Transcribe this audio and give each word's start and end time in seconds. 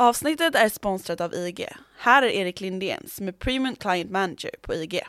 Avsnittet 0.00 0.54
är 0.54 0.68
sponsrat 0.68 1.20
av 1.20 1.34
IG. 1.34 1.68
Här 1.98 2.22
är 2.22 2.26
Erik 2.26 2.60
Lindén 2.60 3.02
som 3.06 3.28
är 3.28 3.32
Premium 3.32 3.76
Client 3.76 4.10
Manager 4.10 4.50
på 4.62 4.74
IG. 4.74 5.00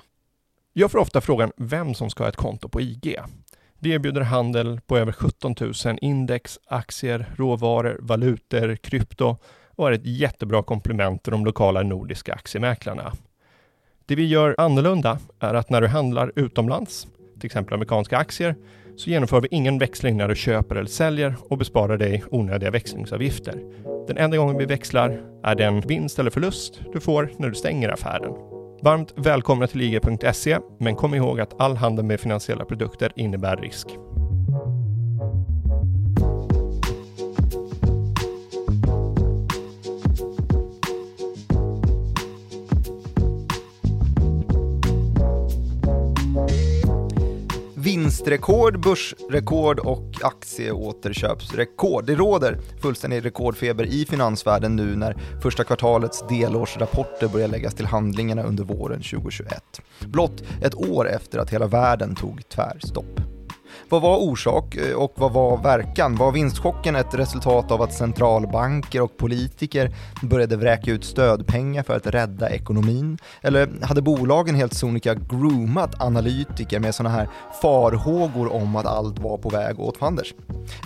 Jag 0.74 0.92
får 0.92 1.00
ofta 1.00 1.22
frågan 1.22 1.52
vem 1.58 1.94
som 1.94 2.10
ska 2.10 2.24
ha 2.24 2.30
ett 2.30 2.36
konto 2.36 2.70
på 2.70 2.82
IG. 2.82 3.18
Vi 3.80 3.92
erbjuder 3.92 4.22
handel 4.22 4.82
på 4.88 4.98
över 4.98 5.12
17 5.12 5.56
000 5.60 5.74
index, 6.02 6.60
aktier, 6.68 7.26
råvaror, 7.36 7.98
valutor, 8.02 8.76
krypto 8.76 9.38
och 9.76 9.88
är 9.88 9.92
ett 9.92 10.06
jättebra 10.06 10.64
komplement 10.64 11.24
till 11.24 11.32
de 11.32 11.46
lokala 11.46 11.82
nordiska 11.82 12.34
aktiemäklarna. 12.34 13.14
Det 14.06 14.16
vi 14.16 14.28
gör 14.28 14.56
annorlunda 14.58 15.20
är 15.40 15.54
att 15.54 15.70
när 15.70 15.82
du 15.82 15.88
handlar 15.88 16.32
utomlands, 16.36 17.08
till 17.40 17.46
exempel 17.46 17.74
amerikanska 17.74 18.18
aktier, 18.18 18.56
så 19.00 19.10
genomför 19.10 19.42
vi 19.42 19.48
ingen 19.52 19.80
växling 19.80 20.18
när 20.18 20.28
du 20.28 20.36
köper 20.36 20.76
eller 20.76 20.90
säljer 20.90 21.36
och 21.50 21.58
besparar 21.58 21.98
dig 21.98 22.24
onödiga 22.32 22.72
växlingsavgifter. 22.72 23.64
Den 24.08 24.18
enda 24.18 24.38
gången 24.38 24.58
vi 24.58 24.66
växlar 24.66 25.22
är 25.44 25.56
den 25.56 25.82
vinst 25.82 26.20
eller 26.20 26.32
förlust 26.32 26.82
du 26.94 27.00
får 27.00 27.32
när 27.38 27.50
du 27.50 27.56
stänger 27.56 27.90
affären. 27.90 28.34
Varmt 28.82 29.14
välkomna 29.16 29.68
till 29.68 29.82
IG.se, 29.82 30.58
men 30.80 30.96
kom 30.96 31.16
ihåg 31.16 31.40
att 31.40 31.62
all 31.62 31.76
handel 31.76 32.06
med 32.06 32.20
finansiella 32.20 32.66
produkter 32.66 33.12
innebär 33.16 33.58
risk. 33.58 33.88
Vinstrekord, 48.00 48.80
börsrekord 48.80 49.80
och 49.80 50.12
aktieåterköpsrekord. 50.22 52.06
Det 52.06 52.16
råder 52.16 52.60
fullständig 52.82 53.26
rekordfeber 53.26 53.86
i 53.86 54.06
finansvärlden 54.06 54.76
nu 54.76 54.96
när 54.96 55.18
första 55.42 55.64
kvartalets 55.64 56.24
delårsrapporter 56.30 57.28
börjar 57.28 57.48
läggas 57.48 57.74
till 57.74 57.86
handlingarna 57.86 58.44
under 58.44 58.64
våren 58.64 59.02
2021. 59.02 59.82
Blott 60.00 60.44
ett 60.62 60.76
år 60.76 61.10
efter 61.10 61.40
att 61.40 61.50
hela 61.50 61.68
världen 61.68 62.16
tog 62.16 62.50
tvärstopp. 62.50 63.39
Vad 63.92 64.02
var 64.02 64.18
orsak 64.18 64.76
eh, 64.76 64.96
och 64.96 65.14
vad 65.16 65.34
var 65.34 65.58
verkan? 65.58 66.16
Var 66.16 66.32
vinstchocken 66.32 66.96
ett 66.96 67.14
resultat 67.14 67.72
av 67.72 67.82
att 67.82 67.94
centralbanker 67.94 69.02
och 69.02 69.18
politiker 69.18 69.92
började 70.22 70.58
vräka 70.58 70.92
ut 70.92 71.04
stödpengar 71.04 71.84
för 71.84 71.96
att 71.96 72.08
rädda 72.08 72.50
ekonomin? 72.50 73.18
Eller 73.42 73.70
hade 73.82 74.02
bolagen 74.02 74.56
helt 74.56 74.74
sonika 74.74 75.14
groomat 75.14 76.02
analytiker 76.02 76.80
med 76.80 76.96
sådana 76.96 77.16
här 77.16 77.30
farhågor 77.62 78.54
om 78.54 78.76
att 78.76 78.86
allt 78.86 79.20
var 79.20 79.38
på 79.38 79.50
väg 79.50 79.80
åt 79.80 79.98
fanders? 79.98 80.34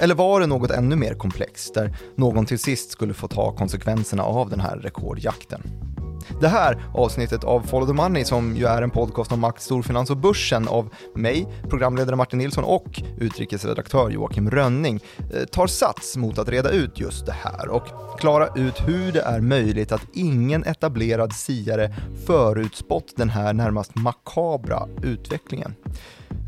Eller 0.02 0.16
var 0.16 0.40
det 0.40 0.48
något 0.48 0.72
ännu 0.72 0.96
mer 0.96 1.14
komplext 1.14 1.74
där 1.74 1.98
någon 2.16 2.46
till 2.46 2.59
sist 2.59 2.92
skulle 2.92 3.14
få 3.14 3.28
ta 3.28 3.52
konsekvenserna 3.52 4.24
av 4.24 4.50
den 4.50 4.59
här 4.59 4.78
rekordjakten? 4.78 5.93
Det 6.42 6.48
här 6.48 6.84
avsnittet 6.94 7.44
av 7.44 7.62
Follow 7.62 7.88
the 7.88 7.94
Money, 7.94 8.26
som 8.26 8.56
ju 8.56 8.66
är 8.66 8.82
en 8.82 8.90
podcast 8.90 9.32
om 9.32 9.40
makt, 9.40 9.62
storfinans 9.62 10.10
och 10.10 10.18
börsen 10.18 10.68
av 10.68 10.90
mig, 11.16 11.48
programledare 11.70 12.16
Martin 12.16 12.40
Nilsson 12.40 12.64
och 12.64 13.02
utrikesredaktör 13.18 14.10
Joakim 14.10 14.52
Rönning, 14.52 15.00
eh, 15.34 15.44
tar 15.44 15.68
sats 15.68 16.18
mot 16.18 16.38
att 16.38 16.50
reda 16.50 16.70
ut 16.70 17.00
just 17.00 17.26
det 17.26 17.36
här 17.44 17.70
och 17.70 17.84
klara 18.20 18.48
ut 18.56 18.88
hur 18.88 19.12
det 19.12 19.22
är 19.22 19.42
möjligt 19.42 19.92
att 19.92 20.06
ingen 20.14 20.64
etablerad 20.64 21.34
siare 21.34 21.94
förutspått 22.26 23.14
den 23.16 23.30
här 23.30 23.54
närmast 23.54 23.96
makabra 23.96 24.88
utvecklingen. 25.04 25.76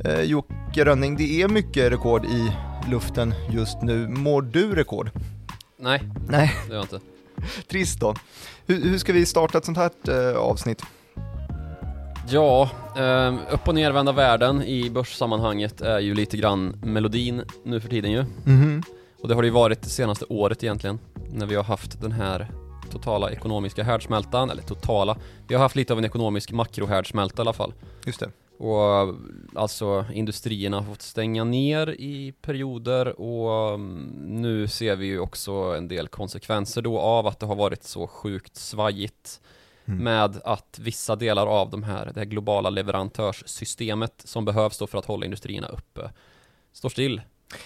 Eh, 0.05 0.21
Jocke 0.21 0.85
Rönning, 0.85 1.17
det 1.17 1.41
är 1.41 1.47
mycket 1.47 1.91
rekord 1.91 2.25
i 2.25 2.51
luften 2.89 3.33
just 3.51 3.81
nu. 3.81 4.07
Mår 4.07 4.41
du 4.41 4.75
rekord? 4.75 5.11
Nej, 5.79 6.01
Nej. 6.29 6.55
det 6.67 6.73
gör 6.73 6.75
jag 6.75 6.83
inte. 6.83 6.99
Trist 7.67 7.99
då. 7.99 8.15
Hur, 8.65 8.81
hur 8.81 8.97
ska 8.97 9.13
vi 9.13 9.25
starta 9.25 9.57
ett 9.57 9.65
sånt 9.65 9.77
här 9.77 9.91
eh, 10.09 10.37
avsnitt? 10.37 10.83
Ja, 12.29 12.69
eh, 12.97 13.35
upp 13.51 13.67
och 13.67 13.75
nervända 13.75 14.11
världen 14.11 14.63
i 14.63 14.89
börssammanhanget 14.89 15.81
är 15.81 15.99
ju 15.99 16.15
lite 16.15 16.37
grann 16.37 16.79
melodin 16.83 17.41
nu 17.63 17.79
för 17.79 17.89
tiden 17.89 18.11
ju. 18.11 18.25
Mhm. 18.43 18.83
Och 19.21 19.27
det 19.27 19.35
har 19.35 19.41
det 19.41 19.47
ju 19.47 19.53
varit 19.53 19.81
det 19.81 19.89
senaste 19.89 20.25
året 20.29 20.63
egentligen, 20.63 20.99
när 21.33 21.45
vi 21.45 21.55
har 21.55 21.63
haft 21.63 22.01
den 22.01 22.11
här 22.11 22.47
totala 22.91 23.31
ekonomiska 23.31 23.83
härdsmältan, 23.83 24.49
eller 24.49 24.61
totala, 24.61 25.17
vi 25.47 25.55
har 25.55 25.61
haft 25.61 25.75
lite 25.75 25.93
av 25.93 25.99
en 25.99 26.05
ekonomisk 26.05 26.51
makrohärdsmälta 26.51 27.41
i 27.41 27.43
alla 27.43 27.53
fall. 27.53 27.73
Just 28.05 28.19
det. 28.19 28.29
Och 28.57 29.15
alltså 29.55 30.05
industrierna 30.13 30.77
har 30.77 30.83
fått 30.83 31.01
stänga 31.01 31.43
ner 31.43 31.89
i 31.89 32.33
perioder 32.41 33.21
och 33.21 33.73
mm, 33.73 34.11
nu 34.41 34.67
ser 34.67 34.95
vi 34.95 35.05
ju 35.05 35.19
också 35.19 35.51
en 35.51 35.87
del 35.87 36.07
konsekvenser 36.07 36.81
då 36.81 36.99
av 36.99 37.27
att 37.27 37.39
det 37.39 37.45
har 37.45 37.55
varit 37.55 37.83
så 37.83 38.07
sjukt 38.07 38.55
svajigt 38.55 39.41
Mm. 39.87 40.03
med 40.03 40.41
att 40.43 40.79
vissa 40.81 41.15
delar 41.15 41.47
av 41.47 41.69
de 41.69 41.83
här, 41.83 42.11
det 42.13 42.19
här 42.19 42.25
globala 42.25 42.69
leverantörssystemet 42.69 44.21
som 44.25 44.45
behövs 44.45 44.77
då 44.77 44.87
för 44.87 44.97
att 44.97 45.05
hålla 45.05 45.25
industrierna 45.25 45.67
uppe 45.67 46.09
står 46.73 46.89
still. 46.89 47.21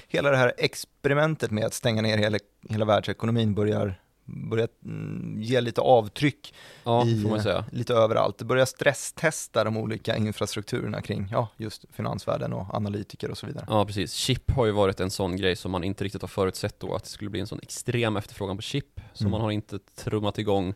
Hela 0.08 0.32
det 0.32 0.38
här 0.38 0.54
experimentet 0.58 1.52
med 1.52 1.66
att 1.66 1.74
stänga 1.74 2.02
ner 2.02 2.18
hela, 2.18 2.38
hela 2.70 2.86
världsekonomin 2.86 3.54
börjar, 3.54 4.02
börjar 4.50 4.68
mm, 4.86 5.42
ge 5.42 5.62
lite 5.62 5.82
avtryck 5.82 6.54
Ja, 6.84 7.06
i, 7.06 7.26
lite 7.72 7.94
överallt. 7.94 8.38
Det 8.38 8.46
börjar 8.46 8.66
stresstesta 8.66 9.64
de 9.64 9.78
olika 9.78 10.18
infrastrukturerna 10.18 11.02
kring 11.02 11.28
ja, 11.32 11.48
just 11.58 11.86
finansvärlden 11.92 12.54
och 12.54 12.74
analytiker 12.76 13.32
och 13.32 13.38
så 13.38 13.46
vidare. 13.48 13.66
Ja, 13.70 13.86
precis. 13.86 14.14
Chip 14.14 14.52
har 14.52 14.66
ju 14.66 14.72
varit 14.72 15.00
en 15.00 15.12
sån 15.12 15.38
grej 15.38 15.56
som 15.56 15.72
man 15.72 15.84
inte 15.84 16.04
riktigt 16.04 16.22
har 16.22 16.28
förutsett 16.30 16.80
då, 16.80 16.96
att 16.96 17.04
det 17.04 17.10
skulle 17.10 17.30
bli 17.30 17.40
en 17.40 17.48
sån 17.48 17.60
extrem 17.64 18.18
efterfrågan 18.18 18.56
på 18.56 18.62
chip. 18.62 19.02
Så 19.14 19.24
Mm. 19.24 19.32
man 19.32 19.42
har 19.42 19.52
inte 19.52 19.80
trummat 19.80 20.38
igång 20.40 20.74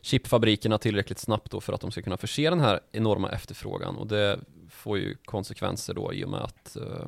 chipfabrikerna 0.00 0.78
tillräckligt 0.78 1.18
snabbt 1.18 1.50
då 1.50 1.60
för 1.60 1.72
att 1.72 1.80
de 1.80 1.90
ska 1.90 2.02
kunna 2.02 2.16
förse 2.16 2.50
den 2.50 2.60
här 2.60 2.80
enorma 2.92 3.30
efterfrågan. 3.30 3.96
Och 3.96 4.06
det 4.06 4.40
får 4.70 4.98
ju 4.98 5.16
konsekvenser 5.24 5.94
då 5.94 6.12
i 6.14 6.24
och 6.24 6.28
med 6.28 6.40
att 6.40 6.76
eh, 6.76 7.06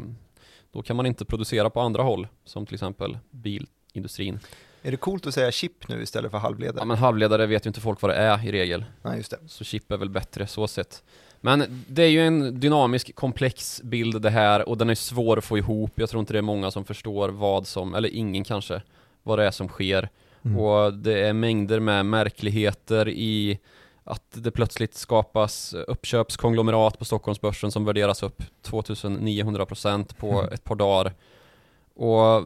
då 0.71 0.83
kan 0.83 0.97
man 0.97 1.07
inte 1.07 1.25
producera 1.25 1.71
på 1.71 1.81
andra 1.81 2.03
håll, 2.03 2.29
som 2.45 2.67
till 2.67 2.75
exempel 2.75 3.19
bilindustrin. 3.31 4.41
Är 4.83 4.91
det 4.91 4.97
coolt 4.97 5.27
att 5.27 5.35
säga 5.35 5.53
chip 5.53 5.89
nu 5.89 6.03
istället 6.03 6.31
för 6.31 6.39
halvledare? 6.39 6.79
Ja, 6.81 6.85
men 6.85 6.97
halvledare 6.97 7.47
vet 7.47 7.67
ju 7.67 7.69
inte 7.69 7.81
folk 7.81 8.03
vad 8.03 8.11
det 8.11 8.15
är 8.17 8.47
i 8.47 8.53
regel. 8.53 8.85
Nej, 9.03 9.17
just 9.17 9.31
det. 9.31 9.39
Så 9.47 9.65
chip 9.65 9.93
är 9.93 9.97
väl 9.97 10.11
bättre 10.11 10.47
så 10.47 10.69
sett. 10.69 11.03
Men 11.41 11.85
det 11.89 12.03
är 12.03 12.09
ju 12.09 12.27
en 12.27 12.61
dynamisk, 12.61 13.15
komplex 13.15 13.81
bild 13.85 14.23
det 14.23 14.31
här 14.31 14.69
och 14.69 14.79
den 14.79 14.91
är 14.91 14.95
svår 14.95 15.37
att 15.39 15.45
få 15.45 15.59
ihop. 15.59 15.93
Jag 15.95 16.11
tror 16.11 16.21
inte 16.21 16.33
det 16.33 16.39
är 16.39 16.43
många 16.43 16.71
som 16.71 16.85
förstår 16.85 17.29
vad 17.29 17.67
som, 17.67 17.95
eller 17.95 18.09
ingen 18.09 18.45
kanske, 18.45 18.83
vad 19.23 19.39
det 19.39 19.47
är 19.47 19.51
som 19.51 19.69
sker. 19.69 20.09
Mm. 20.45 20.59
Och 20.59 20.95
det 20.95 21.21
är 21.21 21.33
mängder 21.33 21.81
med 21.81 22.07
märkligheter 22.07 23.09
i 23.09 23.59
att 24.05 24.25
det 24.33 24.51
plötsligt 24.51 24.95
skapas 24.95 25.75
uppköpskonglomerat 25.75 26.99
på 26.99 27.05
Stockholmsbörsen 27.05 27.71
som 27.71 27.85
värderas 27.85 28.23
upp 28.23 28.43
2900% 28.63 30.15
på 30.17 30.41
Mm. 30.41 30.53
ett 30.53 30.65
par 30.65 30.75
dagar. 30.75 31.15
Och 31.95 32.45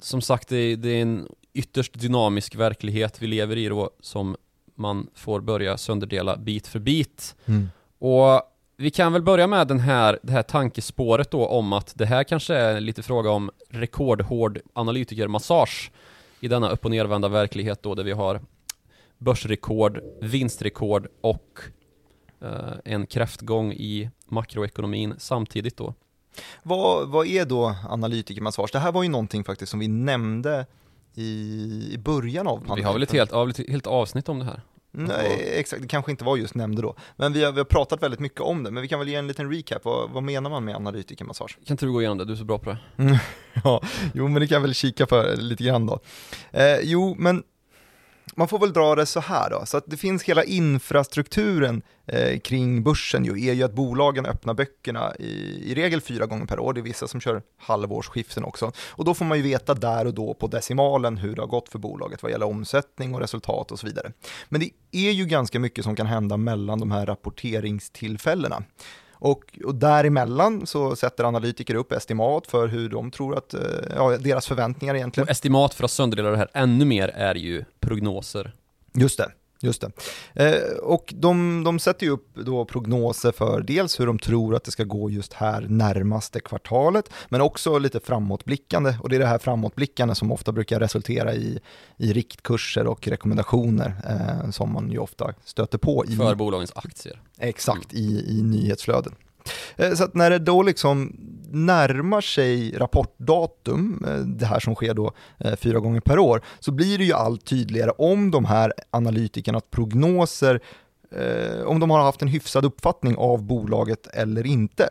som 0.00 0.20
sagt, 0.20 0.48
det 0.48 0.56
är, 0.56 0.76
det 0.76 0.88
är 0.88 1.02
en 1.02 1.28
ytterst 1.54 2.00
dynamisk 2.00 2.54
verklighet 2.54 3.22
vi 3.22 3.26
lever 3.26 3.56
i 3.56 3.68
då 3.68 3.90
som 4.00 4.36
man 4.74 5.06
får 5.14 5.40
börja 5.40 5.76
sönderdela 5.76 6.36
bit 6.36 6.66
för 6.66 6.78
bit. 6.78 7.36
Mm. 7.46 7.68
Och 7.98 8.42
vi 8.76 8.90
kan 8.90 9.12
väl 9.12 9.22
börja 9.22 9.46
med 9.46 9.68
den 9.68 9.80
här, 9.80 10.18
det 10.22 10.32
här 10.32 10.42
tankespåret 10.42 11.30
då 11.30 11.46
om 11.46 11.72
att 11.72 11.92
det 11.96 12.06
här 12.06 12.24
kanske 12.24 12.54
är 12.54 12.80
lite 12.80 13.02
fråga 13.02 13.30
om 13.30 13.50
rekordhård 13.68 14.60
analytikermassage 14.72 15.90
i 16.40 16.48
denna 16.48 16.70
upp 16.70 16.84
och 16.84 16.90
nervända 16.90 17.28
verklighet 17.28 17.82
då 17.82 17.94
där 17.94 18.04
vi 18.04 18.12
har 18.12 18.40
börsrekord, 19.18 20.00
vinstrekord 20.20 21.08
och 21.20 21.60
eh, 22.40 22.72
en 22.84 23.06
kräftgång 23.06 23.72
i 23.72 24.10
makroekonomin 24.26 25.14
samtidigt 25.18 25.76
då. 25.76 25.94
Vad, 26.62 27.08
vad 27.08 27.26
är 27.26 27.44
då 27.44 27.74
analytikermassage? 27.88 28.70
Det 28.72 28.78
här 28.78 28.92
var 28.92 29.02
ju 29.02 29.08
någonting 29.08 29.44
faktiskt 29.44 29.70
som 29.70 29.80
vi 29.80 29.88
nämnde 29.88 30.66
i, 31.14 31.88
i 31.92 31.98
början 31.98 32.46
av 32.46 32.56
panelen. 32.56 32.76
Vi 32.76 32.82
har 32.82 32.92
väl 32.92 33.02
ett 33.02 33.12
helt, 33.12 33.32
ett 33.32 33.68
helt 33.68 33.86
avsnitt 33.86 34.28
om 34.28 34.38
det 34.38 34.44
här. 34.44 34.60
Nej, 34.94 35.52
exakt, 35.56 35.82
det 35.82 35.88
kanske 35.88 36.10
inte 36.10 36.24
var 36.24 36.36
just 36.36 36.54
nämnde 36.54 36.82
då. 36.82 36.94
Men 37.16 37.32
vi 37.32 37.44
har, 37.44 37.52
vi 37.52 37.58
har 37.58 37.64
pratat 37.64 38.02
väldigt 38.02 38.20
mycket 38.20 38.40
om 38.40 38.62
det, 38.62 38.70
men 38.70 38.82
vi 38.82 38.88
kan 38.88 38.98
väl 38.98 39.08
ge 39.08 39.14
en 39.14 39.26
liten 39.26 39.52
recap. 39.52 39.84
Vad, 39.84 40.10
vad 40.10 40.22
menar 40.22 40.50
man 40.50 40.64
med 40.64 40.76
analytikermassage? 40.76 41.58
Kan 41.66 41.74
inte 41.74 41.86
du 41.86 41.92
gå 41.92 42.00
igenom 42.00 42.18
det? 42.18 42.24
Du 42.24 42.32
är 42.32 42.36
så 42.36 42.44
bra 42.44 42.58
på 42.58 42.70
det. 42.70 42.78
ja, 43.64 43.82
jo 44.14 44.28
men 44.28 44.40
det 44.40 44.46
kan 44.46 44.54
jag 44.54 44.60
väl 44.60 44.74
kika 44.74 45.06
för 45.06 45.36
lite 45.36 45.64
grann 45.64 45.86
då. 45.86 46.00
Eh, 46.50 46.78
jo, 46.82 47.14
men 47.18 47.42
man 48.36 48.48
får 48.48 48.58
väl 48.58 48.72
dra 48.72 48.94
det 48.94 49.06
så 49.06 49.20
här 49.20 49.50
då, 49.50 49.66
så 49.66 49.76
att 49.76 49.84
det 49.86 49.96
finns 49.96 50.22
hela 50.22 50.44
infrastrukturen 50.44 51.82
eh, 52.06 52.38
kring 52.38 52.82
börsen 52.82 53.24
ju, 53.24 53.48
är 53.48 53.52
ju 53.52 53.62
att 53.62 53.72
bolagen 53.72 54.26
öppnar 54.26 54.54
böckerna 54.54 55.14
i, 55.18 55.62
i 55.70 55.74
regel 55.74 56.00
fyra 56.00 56.26
gånger 56.26 56.46
per 56.46 56.58
år, 56.58 56.72
det 56.72 56.80
är 56.80 56.82
vissa 56.82 57.08
som 57.08 57.20
kör 57.20 57.42
halvårsskiften 57.56 58.44
också. 58.44 58.72
Och 58.88 59.04
då 59.04 59.14
får 59.14 59.24
man 59.24 59.38
ju 59.38 59.44
veta 59.44 59.74
där 59.74 60.06
och 60.06 60.14
då 60.14 60.34
på 60.34 60.46
decimalen 60.46 61.16
hur 61.16 61.34
det 61.34 61.42
har 61.42 61.46
gått 61.46 61.68
för 61.68 61.78
bolaget 61.78 62.22
vad 62.22 62.32
gäller 62.32 62.46
omsättning 62.46 63.14
och 63.14 63.20
resultat 63.20 63.72
och 63.72 63.78
så 63.78 63.86
vidare. 63.86 64.12
Men 64.48 64.60
det 64.60 64.70
är 64.92 65.10
ju 65.10 65.24
ganska 65.24 65.60
mycket 65.60 65.84
som 65.84 65.96
kan 65.96 66.06
hända 66.06 66.36
mellan 66.36 66.80
de 66.80 66.90
här 66.90 67.06
rapporteringstillfällena. 67.06 68.62
Och, 69.24 69.58
och 69.64 69.74
däremellan 69.74 70.66
så 70.66 70.96
sätter 70.96 71.24
analytiker 71.24 71.74
upp 71.74 71.92
estimat 71.92 72.46
för 72.46 72.68
hur 72.68 72.88
de 72.88 73.10
tror 73.10 73.38
att, 73.38 73.54
eh, 73.54 73.60
ja, 73.96 74.18
deras 74.18 74.46
förväntningar 74.46 74.94
egentligen. 74.94 75.24
Och 75.24 75.30
estimat 75.30 75.74
för 75.74 75.84
att 75.84 75.90
sönderdela 75.90 76.30
det 76.30 76.36
här 76.36 76.48
ännu 76.52 76.84
mer 76.84 77.08
är 77.08 77.34
ju 77.34 77.64
prognoser. 77.80 78.54
Just 78.94 79.18
det. 79.18 79.32
Just 79.62 79.80
det. 79.80 79.90
Eh, 80.34 80.76
och 80.82 81.14
de, 81.16 81.64
de 81.64 81.78
sätter 81.78 82.06
ju 82.06 82.12
upp 82.12 82.34
då 82.34 82.64
prognoser 82.64 83.32
för 83.32 83.60
dels 83.60 84.00
hur 84.00 84.06
de 84.06 84.18
tror 84.18 84.54
att 84.54 84.64
det 84.64 84.70
ska 84.70 84.84
gå 84.84 85.10
just 85.10 85.32
här 85.32 85.66
närmaste 85.68 86.40
kvartalet, 86.40 87.10
men 87.28 87.40
också 87.40 87.78
lite 87.78 88.00
framåtblickande. 88.00 88.94
Och 89.00 89.08
det 89.08 89.16
är 89.16 89.20
det 89.20 89.26
här 89.26 89.38
framåtblickande 89.38 90.14
som 90.14 90.32
ofta 90.32 90.52
brukar 90.52 90.80
resultera 90.80 91.34
i, 91.34 91.60
i 91.96 92.12
riktkurser 92.12 92.86
och 92.86 93.08
rekommendationer 93.08 93.94
eh, 94.08 94.50
som 94.50 94.72
man 94.72 94.90
ju 94.90 94.98
ofta 94.98 95.34
stöter 95.44 95.78
på. 95.78 96.04
I, 96.08 96.16
För 96.16 96.34
bolagens 96.34 96.72
aktier. 96.74 97.20
Exakt, 97.38 97.94
i, 97.94 98.38
i 98.38 98.42
nyhetsflöden. 98.42 99.14
Eh, 99.76 99.94
så 99.94 100.04
att 100.04 100.14
när 100.14 100.30
det 100.30 100.38
då 100.38 100.62
liksom 100.62 101.16
närmar 101.50 102.20
sig 102.20 102.78
rapportdatum, 102.78 104.04
eh, 104.08 104.16
det 104.16 104.46
här 104.46 104.60
som 104.60 104.74
sker 104.74 104.94
då 104.94 105.12
eh, 105.38 105.56
fyra 105.56 105.78
gånger 105.78 106.00
per 106.00 106.18
år, 106.18 106.42
så 106.60 106.72
blir 106.72 106.98
det 106.98 107.04
ju 107.04 107.12
allt 107.12 107.44
tydligare 107.44 107.90
om 107.90 108.30
de 108.30 108.44
här 108.44 108.72
analytikernas 108.90 109.62
prognoser, 109.70 110.60
om 111.64 111.80
de 111.80 111.90
har 111.90 112.00
haft 112.00 112.22
en 112.22 112.28
hyfsad 112.28 112.64
uppfattning 112.64 113.16
av 113.16 113.42
bolaget 113.42 114.06
eller 114.06 114.46
inte. 114.46 114.88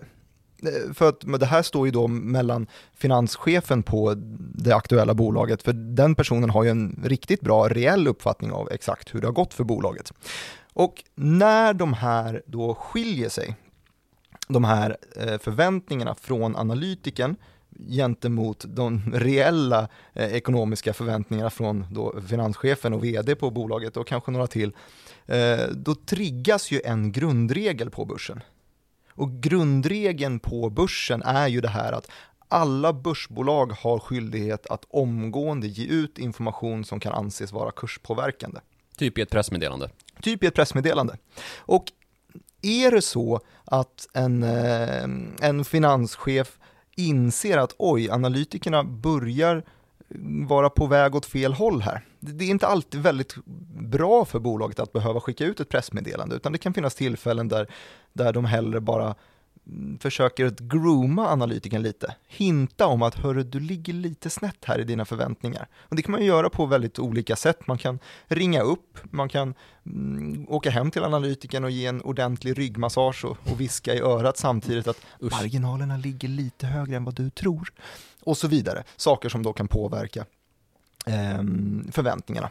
För 0.94 1.10
att 1.10 1.40
det 1.40 1.46
här 1.46 1.62
står 1.62 1.86
ju 1.88 1.92
då 1.92 2.08
mellan 2.08 2.68
finanschefen 2.94 3.84
på 3.84 4.14
det 4.56 4.76
aktuella 4.76 5.14
bolaget, 5.14 5.64
för 5.64 5.74
den 5.74 6.16
personen 6.16 6.50
har 6.50 6.64
ju 6.64 6.70
en 6.70 7.04
riktigt 7.06 7.42
bra 7.42 7.68
reell 7.68 8.08
uppfattning 8.08 8.52
av 8.52 8.72
exakt 8.72 9.16
hur 9.16 9.22
det 9.22 9.28
har 9.28 9.34
gått 9.34 9.54
för 9.54 9.64
bolaget. 9.64 10.14
Och 10.74 11.04
när 11.16 11.74
de 11.74 11.94
här 11.94 12.42
då 12.46 12.76
skiljer 12.76 13.30
sig, 13.30 13.56
de 14.54 14.64
här 14.64 14.98
eh, 15.16 15.38
förväntningarna 15.38 16.16
från 16.16 16.56
analytiken 16.56 17.36
gentemot 17.90 18.66
de 18.68 19.02
reella 19.14 19.88
eh, 20.14 20.34
ekonomiska 20.34 20.94
förväntningarna 20.94 21.50
från 21.50 21.86
då 21.92 22.22
finanschefen 22.28 22.94
och 22.94 23.04
vd 23.04 23.36
på 23.36 23.50
bolaget 23.50 23.98
och 23.98 24.08
kanske 24.08 24.32
några 24.32 24.48
till, 24.48 24.74
eh, 25.26 25.60
då 25.72 25.96
triggas 25.96 26.72
ju 26.72 26.82
en 26.86 27.12
grundregel 27.12 27.90
på 27.90 28.06
börsen. 28.06 28.44
Och 29.10 29.32
grundregeln 29.32 30.40
på 30.40 30.70
börsen 30.70 31.22
är 31.22 31.48
ju 31.48 31.62
det 31.62 31.70
här 31.70 31.94
att 31.94 32.12
alla 32.48 32.94
börsbolag 32.94 33.72
har 33.72 34.00
skyldighet 34.00 34.68
att 34.68 34.86
omgående 34.90 35.68
ge 35.68 35.86
ut 35.86 36.18
information 36.18 36.86
som 36.86 37.00
kan 37.00 37.14
anses 37.14 37.52
vara 37.52 37.72
kurspåverkande. 37.72 38.60
Typ 38.98 39.18
i 39.18 39.22
ett 39.22 39.30
pressmeddelande. 39.30 39.90
Typ 40.22 40.44
i 40.44 40.48
ett 40.48 40.54
pressmeddelande. 40.54 41.18
Och 41.58 41.92
är 42.62 42.92
det 42.92 43.02
så 43.02 43.40
att 43.72 44.08
en, 44.14 44.44
eh, 44.44 45.04
en 45.42 45.66
finanschef 45.66 46.60
inser 46.96 47.58
att 47.58 47.76
oj, 47.78 48.10
analytikerna 48.10 48.84
börjar 48.84 49.64
vara 50.48 50.70
på 50.70 50.88
väg 50.88 51.16
åt 51.16 51.26
fel 51.26 51.54
håll 51.54 51.82
här. 51.82 52.06
Det 52.20 52.46
är 52.46 52.50
inte 52.50 52.68
alltid 52.68 53.02
väldigt 53.02 53.36
bra 53.80 54.26
för 54.26 54.40
bolaget 54.40 54.80
att 54.80 54.94
behöva 54.94 55.20
skicka 55.20 55.46
ut 55.46 55.60
ett 55.60 55.70
pressmeddelande, 55.70 56.36
utan 56.36 56.52
det 56.52 56.58
kan 56.58 56.74
finnas 56.74 56.96
tillfällen 56.96 57.48
där, 57.48 57.68
där 58.14 58.34
de 58.34 58.46
hellre 58.46 58.82
bara 58.82 59.16
Mm, 59.68 60.00
försöker 60.00 60.46
att 60.46 60.60
grooma 60.60 61.28
analytikern 61.28 61.82
lite. 61.82 62.16
Hinta 62.28 62.86
om 62.86 63.02
att 63.02 63.16
hörru, 63.16 63.44
du 63.44 63.60
ligger 63.60 63.94
lite 63.94 64.30
snett 64.30 64.66
här 64.66 64.80
i 64.80 64.84
dina 64.84 65.06
förväntningar. 65.06 65.68
Och 65.76 65.96
det 65.96 66.02
kan 66.02 66.12
man 66.12 66.26
göra 66.26 66.50
på 66.50 66.66
väldigt 66.66 67.00
olika 67.00 67.36
sätt. 67.36 67.68
Man 67.68 67.78
kan 67.78 68.00
ringa 68.28 68.62
upp, 68.62 68.98
man 69.04 69.30
kan 69.30 69.54
mm, 69.86 70.46
åka 70.50 70.70
hem 70.70 70.92
till 70.92 71.04
analytikern 71.04 71.64
och 71.64 71.72
ge 71.72 71.86
en 71.86 72.02
ordentlig 72.02 72.58
ryggmassage 72.58 73.26
och, 73.26 73.38
och 73.52 73.62
viska 73.62 73.94
i 73.94 74.00
örat 74.00 74.38
samtidigt 74.38 74.88
att 74.88 75.02
Usch. 75.24 75.32
marginalerna 75.32 75.98
ligger 75.98 76.28
lite 76.28 76.68
högre 76.68 76.96
än 76.96 77.04
vad 77.04 77.16
du 77.16 77.30
tror. 77.30 77.74
Och 78.24 78.38
så 78.38 78.48
vidare. 78.48 78.84
Saker 78.96 79.30
som 79.30 79.44
då 79.44 79.54
kan 79.54 79.68
påverka 79.68 80.26
eh, 81.06 81.44
förväntningarna. 81.92 82.50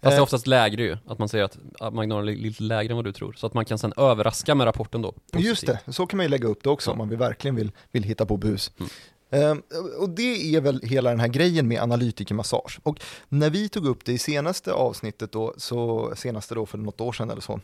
Fast 0.00 0.02
det 0.02 0.16
är 0.16 0.16
eh. 0.16 0.22
oftast 0.22 0.46
lägre 0.46 0.82
ju, 0.82 0.96
att 1.06 1.18
man 1.18 1.28
säger 1.28 1.44
att 1.44 1.94
marginalen 1.94 2.34
är 2.34 2.38
lite 2.38 2.62
lägre 2.62 2.92
än 2.92 2.96
vad 2.96 3.04
du 3.04 3.12
tror. 3.12 3.32
Så 3.32 3.46
att 3.46 3.54
man 3.54 3.64
kan 3.64 3.78
sen 3.78 3.92
överraska 3.96 4.54
med 4.54 4.66
rapporten 4.66 5.02
då. 5.02 5.12
Positivt. 5.12 5.44
Just 5.46 5.66
det, 5.66 5.80
så 5.92 6.06
kan 6.06 6.16
man 6.16 6.24
ju 6.24 6.30
lägga 6.30 6.48
upp 6.48 6.62
det 6.62 6.70
också 6.70 6.90
ja. 6.90 6.92
om 6.92 6.98
man 6.98 7.08
vill, 7.08 7.18
verkligen 7.18 7.56
vill, 7.56 7.72
vill 7.92 8.02
hitta 8.02 8.26
på 8.26 8.36
bus. 8.36 8.72
Mm. 8.78 8.90
Uh, 9.34 9.56
och 9.98 10.10
det 10.10 10.56
är 10.56 10.60
väl 10.60 10.80
hela 10.82 11.10
den 11.10 11.20
här 11.20 11.28
grejen 11.28 11.68
med 11.68 11.82
analytikermassage. 11.82 12.80
Och 12.82 13.00
när 13.28 13.50
vi 13.50 13.68
tog 13.68 13.86
upp 13.86 14.04
det 14.04 14.12
i 14.12 14.18
senaste 14.18 14.72
avsnittet 14.72 15.32
då, 15.32 15.54
så 15.56 16.12
senaste 16.16 16.54
då 16.54 16.66
för 16.66 16.78
något 16.78 17.00
år 17.00 17.12
sedan 17.12 17.30
eller 17.30 17.40
så, 17.40 17.60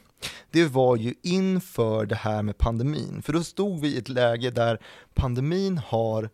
det 0.50 0.64
var 0.64 0.96
ju 0.96 1.14
inför 1.22 2.06
det 2.06 2.14
här 2.14 2.42
med 2.42 2.58
pandemin. 2.58 3.22
För 3.22 3.32
då 3.32 3.42
stod 3.42 3.80
vi 3.80 3.88
i 3.88 3.98
ett 3.98 4.08
läge 4.08 4.50
där 4.50 4.78
pandemin 5.14 5.78
har 5.78 6.30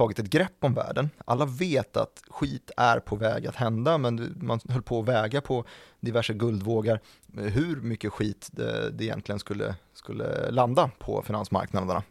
tagit 0.00 0.18
ett 0.18 0.30
grepp 0.30 0.64
om 0.64 0.74
världen. 0.74 1.10
Alla 1.24 1.44
vet 1.44 1.96
att 1.96 2.22
skit 2.28 2.70
är 2.76 3.00
på 3.00 3.16
väg 3.16 3.46
att 3.46 3.56
hända, 3.56 3.98
men 3.98 4.34
man 4.40 4.60
höll 4.68 4.82
på 4.82 5.00
att 5.00 5.08
väga 5.08 5.40
på 5.40 5.64
diverse 6.00 6.32
guldvågar 6.32 7.00
eh, 7.38 7.44
hur 7.44 7.76
mycket 7.76 8.12
skit 8.12 8.48
det, 8.52 8.90
det 8.90 9.04
egentligen 9.04 9.38
skulle, 9.38 9.74
skulle 9.94 10.50
landa 10.50 10.90
på 10.98 11.22
finansmarknaderna. 11.22 12.02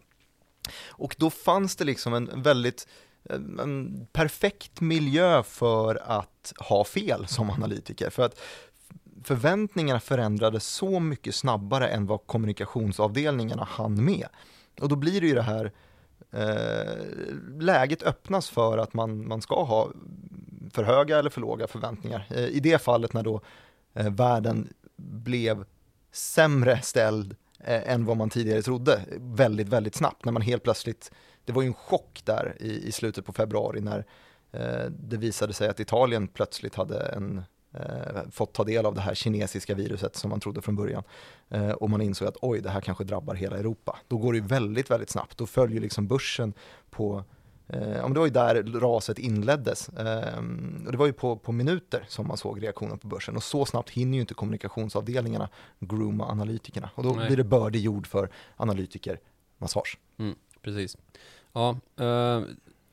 Och 0.87 1.15
då 1.19 1.29
fanns 1.29 1.75
det 1.75 1.85
liksom 1.85 2.13
en 2.13 2.41
väldigt 2.41 2.87
eh, 3.29 3.35
en 3.35 4.07
perfekt 4.11 4.81
miljö 4.81 5.43
för 5.43 5.95
att 5.95 6.53
ha 6.57 6.83
fel 6.83 7.27
som 7.27 7.49
analytiker. 7.49 8.09
För 8.09 8.23
att 8.23 8.39
förväntningarna 9.23 9.99
förändrades 9.99 10.67
så 10.67 10.99
mycket 10.99 11.35
snabbare 11.35 11.87
än 11.87 12.05
vad 12.05 12.27
kommunikationsavdelningarna 12.27 13.63
hann 13.63 14.05
med. 14.05 14.27
Och 14.81 14.89
då 14.89 14.95
blir 14.95 15.21
det 15.21 15.27
ju 15.27 15.35
det 15.35 15.41
här 15.41 15.71
Eh, 16.31 17.05
läget 17.59 18.03
öppnas 18.03 18.49
för 18.49 18.77
att 18.77 18.93
man, 18.93 19.27
man 19.27 19.41
ska 19.41 19.63
ha 19.63 19.91
för 20.71 20.83
höga 20.83 21.19
eller 21.19 21.29
för 21.29 21.41
låga 21.41 21.67
förväntningar. 21.67 22.27
Eh, 22.29 22.45
I 22.45 22.59
det 22.59 22.81
fallet 22.81 23.13
när 23.13 23.23
då 23.23 23.41
eh, 23.93 24.09
världen 24.09 24.73
blev 24.97 25.65
sämre 26.11 26.81
ställd 26.81 27.35
eh, 27.59 27.93
än 27.93 28.05
vad 28.05 28.17
man 28.17 28.29
tidigare 28.29 28.61
trodde, 28.61 29.01
väldigt, 29.17 29.67
väldigt 29.67 29.95
snabbt, 29.95 30.25
när 30.25 30.31
man 30.31 30.41
helt 30.41 30.63
plötsligt, 30.63 31.11
det 31.45 31.53
var 31.53 31.61
ju 31.61 31.67
en 31.67 31.73
chock 31.73 32.21
där 32.23 32.57
i, 32.59 32.87
i 32.87 32.91
slutet 32.91 33.25
på 33.25 33.33
februari 33.33 33.81
när 33.81 34.05
eh, 34.51 34.85
det 34.89 35.17
visade 35.17 35.53
sig 35.53 35.69
att 35.69 35.79
Italien 35.79 36.27
plötsligt 36.27 36.75
hade 36.75 36.99
en 36.99 37.43
eh, 37.73 38.29
fått 38.31 38.53
ta 38.53 38.63
del 38.63 38.85
av 38.85 38.95
det 38.95 39.01
här 39.01 39.15
kinesiska 39.15 39.75
viruset 39.75 40.15
som 40.15 40.29
man 40.29 40.39
trodde 40.39 40.61
från 40.61 40.75
början. 40.75 41.03
Eh, 41.49 41.71
och 41.71 41.89
man 41.89 42.01
insåg 42.01 42.27
att 42.27 42.37
oj, 42.41 42.61
det 42.61 42.69
här 42.69 42.81
kanske 42.81 43.03
drabbar 43.03 43.35
hela 43.35 43.57
Europa. 43.57 43.99
Då 44.07 44.17
går 44.17 44.33
det 44.33 44.41
väldigt, 44.41 44.91
väldigt 44.91 45.09
snabbt. 45.09 45.37
Då 45.37 45.45
följer 45.45 45.81
liksom 45.81 46.07
börsen 46.07 46.53
på 46.89 47.23
Eh, 47.73 48.09
det 48.09 48.19
var 48.19 48.25
ju 48.25 48.31
där 48.31 48.63
raset 48.79 49.19
inleddes. 49.19 49.89
Eh, 49.89 50.37
och 50.85 50.91
det 50.91 50.97
var 50.97 51.05
ju 51.05 51.13
på, 51.13 51.35
på 51.35 51.51
minuter 51.51 52.05
som 52.07 52.27
man 52.27 52.37
såg 52.37 52.63
reaktionen 52.63 52.97
på 52.97 53.07
börsen. 53.07 53.35
Och 53.35 53.43
så 53.43 53.65
snabbt 53.65 53.89
hinner 53.89 54.13
ju 54.13 54.21
inte 54.21 54.33
kommunikationsavdelningarna 54.33 55.49
grooma 55.79 56.25
analytikerna. 56.25 56.89
Och 56.95 57.03
då 57.03 57.09
Nej. 57.09 57.27
blir 57.27 57.37
det 57.37 57.43
bördig 57.43 57.81
jord 57.81 58.07
för 58.07 58.29
analytiker 58.55 59.19
massage. 59.57 59.97
Mm, 60.17 60.35
precis. 60.61 60.97
Ja, 61.53 61.69
eh, 61.99 62.41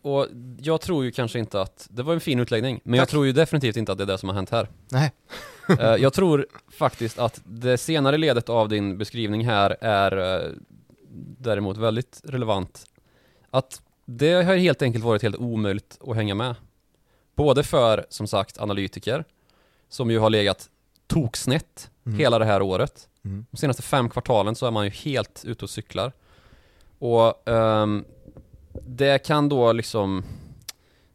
och 0.07 0.27
jag 0.61 0.81
tror 0.81 1.05
ju 1.05 1.11
kanske 1.11 1.39
inte 1.39 1.61
att, 1.61 1.89
det 1.91 2.03
var 2.03 2.15
en 2.15 2.21
fin 2.21 2.41
utläggning, 2.41 2.81
men 2.85 2.93
Tack. 2.93 3.01
jag 3.01 3.09
tror 3.09 3.27
ju 3.27 3.33
definitivt 3.33 3.77
inte 3.77 3.93
att 3.93 3.99
det 3.99 4.05
är 4.05 4.07
det 4.07 4.19
som 4.19 4.29
har 4.29 4.37
hänt 4.37 4.51
här. 4.51 4.69
Nej. 4.89 5.13
uh, 5.71 5.77
jag 5.99 6.13
tror 6.13 6.47
faktiskt 6.69 7.19
att 7.19 7.41
det 7.45 7.79
senare 7.79 8.19
ledet 8.19 8.49
av 8.49 8.69
din 8.69 8.99
beskrivning 8.99 9.45
här 9.45 9.77
är 9.81 10.45
uh, 10.45 10.53
däremot 11.39 11.77
väldigt 11.77 12.21
relevant. 12.25 12.85
Att 13.51 13.83
det 14.05 14.33
har 14.33 14.57
helt 14.57 14.83
enkelt 14.83 15.05
varit 15.05 15.23
helt 15.23 15.37
omöjligt 15.37 15.99
att 16.07 16.17
hänga 16.17 16.35
med. 16.35 16.55
Både 17.35 17.63
för, 17.63 18.07
som 18.09 18.27
sagt, 18.27 18.61
analytiker, 18.61 19.25
som 19.89 20.11
ju 20.11 20.19
har 20.19 20.31
legat 20.31 20.71
toksnett 21.07 21.91
mm. 22.07 22.19
hela 22.19 22.39
det 22.39 22.45
här 22.45 22.63
året. 22.63 23.09
Mm. 23.25 23.47
De 23.51 23.57
senaste 23.57 23.83
fem 23.83 24.11
kvartalen 24.11 24.55
så 24.55 24.67
är 24.67 24.71
man 24.71 24.85
ju 24.85 24.91
helt 24.91 25.45
ute 25.45 25.65
och 25.65 25.71
cyklar. 25.71 26.13
Och 26.99 27.49
um, 27.49 28.05
det 28.87 29.19
kan 29.19 29.49
då 29.49 29.73
liksom 29.73 30.25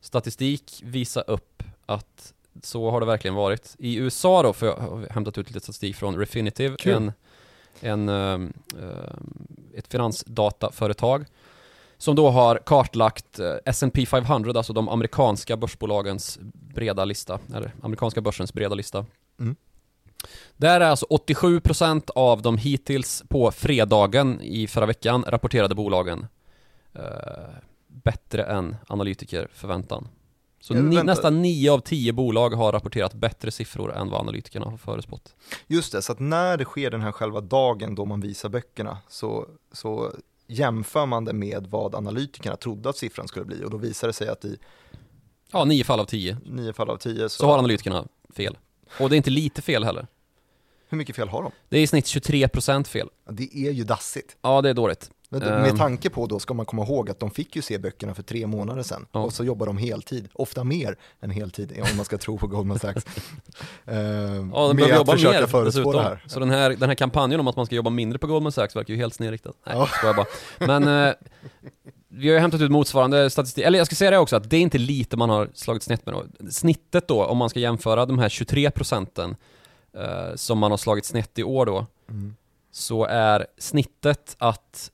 statistik 0.01 0.81
visa 0.83 1.21
upp 1.21 1.63
att 1.85 2.33
så 2.63 2.91
har 2.91 2.99
det 2.99 3.05
verkligen 3.05 3.35
varit. 3.35 3.75
I 3.79 3.95
USA 3.95 4.43
då, 4.43 4.53
för 4.53 4.65
jag 4.65 4.75
har 4.75 5.07
hämtat 5.09 5.37
ut 5.37 5.47
lite 5.47 5.59
statistik 5.59 5.95
från 5.95 6.17
Refinitiv, 6.17 6.75
en, 6.85 7.11
en, 7.79 8.09
uh, 8.09 8.49
ett 9.75 9.87
finansdataföretag 9.87 11.25
som 11.97 12.15
då 12.15 12.29
har 12.29 12.57
kartlagt 12.57 13.39
uh, 13.39 13.53
S&P 13.65 14.05
500, 14.05 14.51
alltså 14.55 14.73
de 14.73 14.89
amerikanska 14.89 15.57
börsbolagens 15.57 16.39
breda 16.51 17.05
lista, 17.05 17.39
eller 17.55 17.71
amerikanska 17.81 18.21
börsens 18.21 18.53
breda 18.53 18.75
lista. 18.75 19.05
Mm. 19.39 19.55
Där 20.57 20.81
är 20.81 20.85
alltså 20.85 21.05
87% 21.05 22.09
av 22.15 22.41
de 22.41 22.57
hittills 22.57 23.23
på 23.29 23.51
fredagen 23.51 24.41
i 24.41 24.67
förra 24.67 24.85
veckan 24.85 25.25
rapporterade 25.27 25.75
bolagen 25.75 26.27
uh, 26.95 27.03
bättre 27.87 28.43
än 28.43 28.75
analytikerförväntan. 28.87 30.07
Så 30.59 30.73
ni, 30.73 31.03
nästan 31.03 31.41
9 31.41 31.71
av 31.71 31.79
10 31.79 32.13
bolag 32.13 32.49
har 32.49 32.71
rapporterat 32.71 33.13
bättre 33.13 33.51
siffror 33.51 33.93
än 33.95 34.09
vad 34.09 34.19
analytikerna 34.19 34.65
har 34.65 34.77
förespått. 34.77 35.35
Just 35.67 35.91
det, 35.91 36.01
så 36.01 36.11
att 36.11 36.19
när 36.19 36.57
det 36.57 36.65
sker 36.65 36.89
den 36.91 37.01
här 37.01 37.11
själva 37.11 37.41
dagen 37.41 37.95
då 37.95 38.05
man 38.05 38.21
visar 38.21 38.49
böckerna 38.49 38.97
så, 39.07 39.47
så 39.71 40.11
jämför 40.47 41.05
man 41.05 41.25
det 41.25 41.33
med 41.33 41.67
vad 41.67 41.95
analytikerna 41.95 42.55
trodde 42.55 42.89
att 42.89 42.97
siffran 42.97 43.27
skulle 43.27 43.45
bli 43.45 43.63
och 43.63 43.69
då 43.71 43.77
visar 43.77 44.07
det 44.07 44.13
sig 44.13 44.27
att 44.27 44.45
i 44.45 44.57
Ja, 45.51 45.65
nio 45.65 45.83
fall 45.83 45.99
av 45.99 46.05
tio. 46.05 46.37
nio 46.45 46.73
fall 46.73 46.89
av 46.89 46.97
tio 46.97 47.29
så, 47.29 47.39
Så 47.39 47.45
har 47.47 47.57
analytikerna 47.57 48.05
fel. 48.35 48.57
Och 48.99 49.09
det 49.09 49.15
är 49.15 49.17
inte 49.17 49.29
lite 49.29 49.61
fel 49.61 49.83
heller. 49.83 50.07
hur 50.89 50.97
mycket 50.97 51.15
fel 51.15 51.29
har 51.29 51.43
de? 51.43 51.51
Det 51.69 51.77
är 51.77 51.81
i 51.81 51.87
snitt 51.87 52.05
23% 52.05 52.83
fel. 52.83 53.09
Det 53.29 53.57
är 53.67 53.71
ju 53.71 53.83
dassigt. 53.83 54.37
Ja, 54.41 54.61
det 54.61 54.69
är 54.69 54.73
dåligt. 54.73 55.11
Men 55.33 55.41
Ehm. 55.43 55.61
Med 55.61 55.77
tanke 55.77 56.09
på 56.09 56.25
då 56.27 56.39
ska 56.39 56.53
man 56.53 56.65
komma 56.65 56.83
ihåg 56.83 57.09
att 57.09 57.19
de 57.19 57.31
fick 57.31 57.55
ju 57.55 57.61
se 57.61 57.77
böckerna 57.77 58.13
för 58.13 58.23
tre 58.23 58.47
månader 58.47 58.83
sedan 58.83 59.05
Ja. 59.11 59.19
och 59.19 59.33
så 59.33 59.43
jobbar 59.43 59.65
de 59.65 59.77
heltid, 59.77 60.27
ofta 60.33 60.63
mer 60.63 60.95
än 61.21 61.29
heltid 61.31 61.79
om 61.91 61.97
man 61.97 62.05
ska 62.05 62.17
tro 62.17 62.37
på 62.37 62.47
Goldman 62.47 62.79
Sachs. 62.79 63.05
Ehm, 63.85 64.51
Ja, 64.53 64.67
de 64.67 64.67
med 64.67 64.75
behöver 64.75 64.91
att 64.93 64.97
jobba 64.97 65.11
försöka 65.11 65.39
mer 65.39 65.47
förutspå 65.47 65.65
dessutom. 65.65 65.91
det 65.93 66.01
här. 66.01 66.23
Så 66.27 66.39
den 66.39 66.49
här, 66.49 66.69
den 66.69 66.89
här 66.89 66.95
kampanjen 66.95 67.39
om 67.39 67.47
att 67.47 67.55
man 67.55 67.65
ska 67.65 67.75
jobba 67.75 67.89
mindre 67.89 68.19
på 68.19 68.27
Goldman 68.27 68.51
Sachs 68.51 68.75
verkar 68.75 68.93
ju 68.93 68.99
helt 68.99 69.13
snedriktad. 69.13 69.51
Nej, 69.65 69.75
Ja. 69.77 69.87
skojar 69.87 70.13
bara. 70.13 70.25
Men 70.59 71.07
eh, 71.07 71.13
vi 72.07 72.27
har 72.27 72.33
ju 72.33 72.39
hämtat 72.39 72.61
ut 72.61 72.71
motsvarande 72.71 73.29
statistik, 73.29 73.65
eller 73.65 73.77
jag 73.77 73.87
ska 73.87 73.95
säga 73.95 74.11
det 74.11 74.17
också 74.17 74.35
att 74.35 74.49
det 74.49 74.57
är 74.57 74.61
inte 74.61 74.77
lite 74.77 75.17
man 75.17 75.29
har 75.29 75.49
slagit 75.53 75.83
snett 75.83 76.05
med 76.05 76.15
då. 76.15 76.49
Snittet 76.51 77.07
då, 77.07 77.25
om 77.25 77.37
man 77.37 77.49
ska 77.49 77.59
jämföra 77.59 78.05
de 78.05 78.19
här 78.19 78.29
23 78.29 78.71
procenten 78.71 79.35
eh, 79.97 80.35
som 80.35 80.57
man 80.59 80.71
har 80.71 80.77
slagit 80.77 81.05
snett 81.05 81.39
i 81.39 81.43
år 81.43 81.65
då, 81.65 81.85
Mm. 82.09 82.35
så 82.71 83.05
är 83.05 83.47
snittet 83.57 84.35
att 84.37 84.91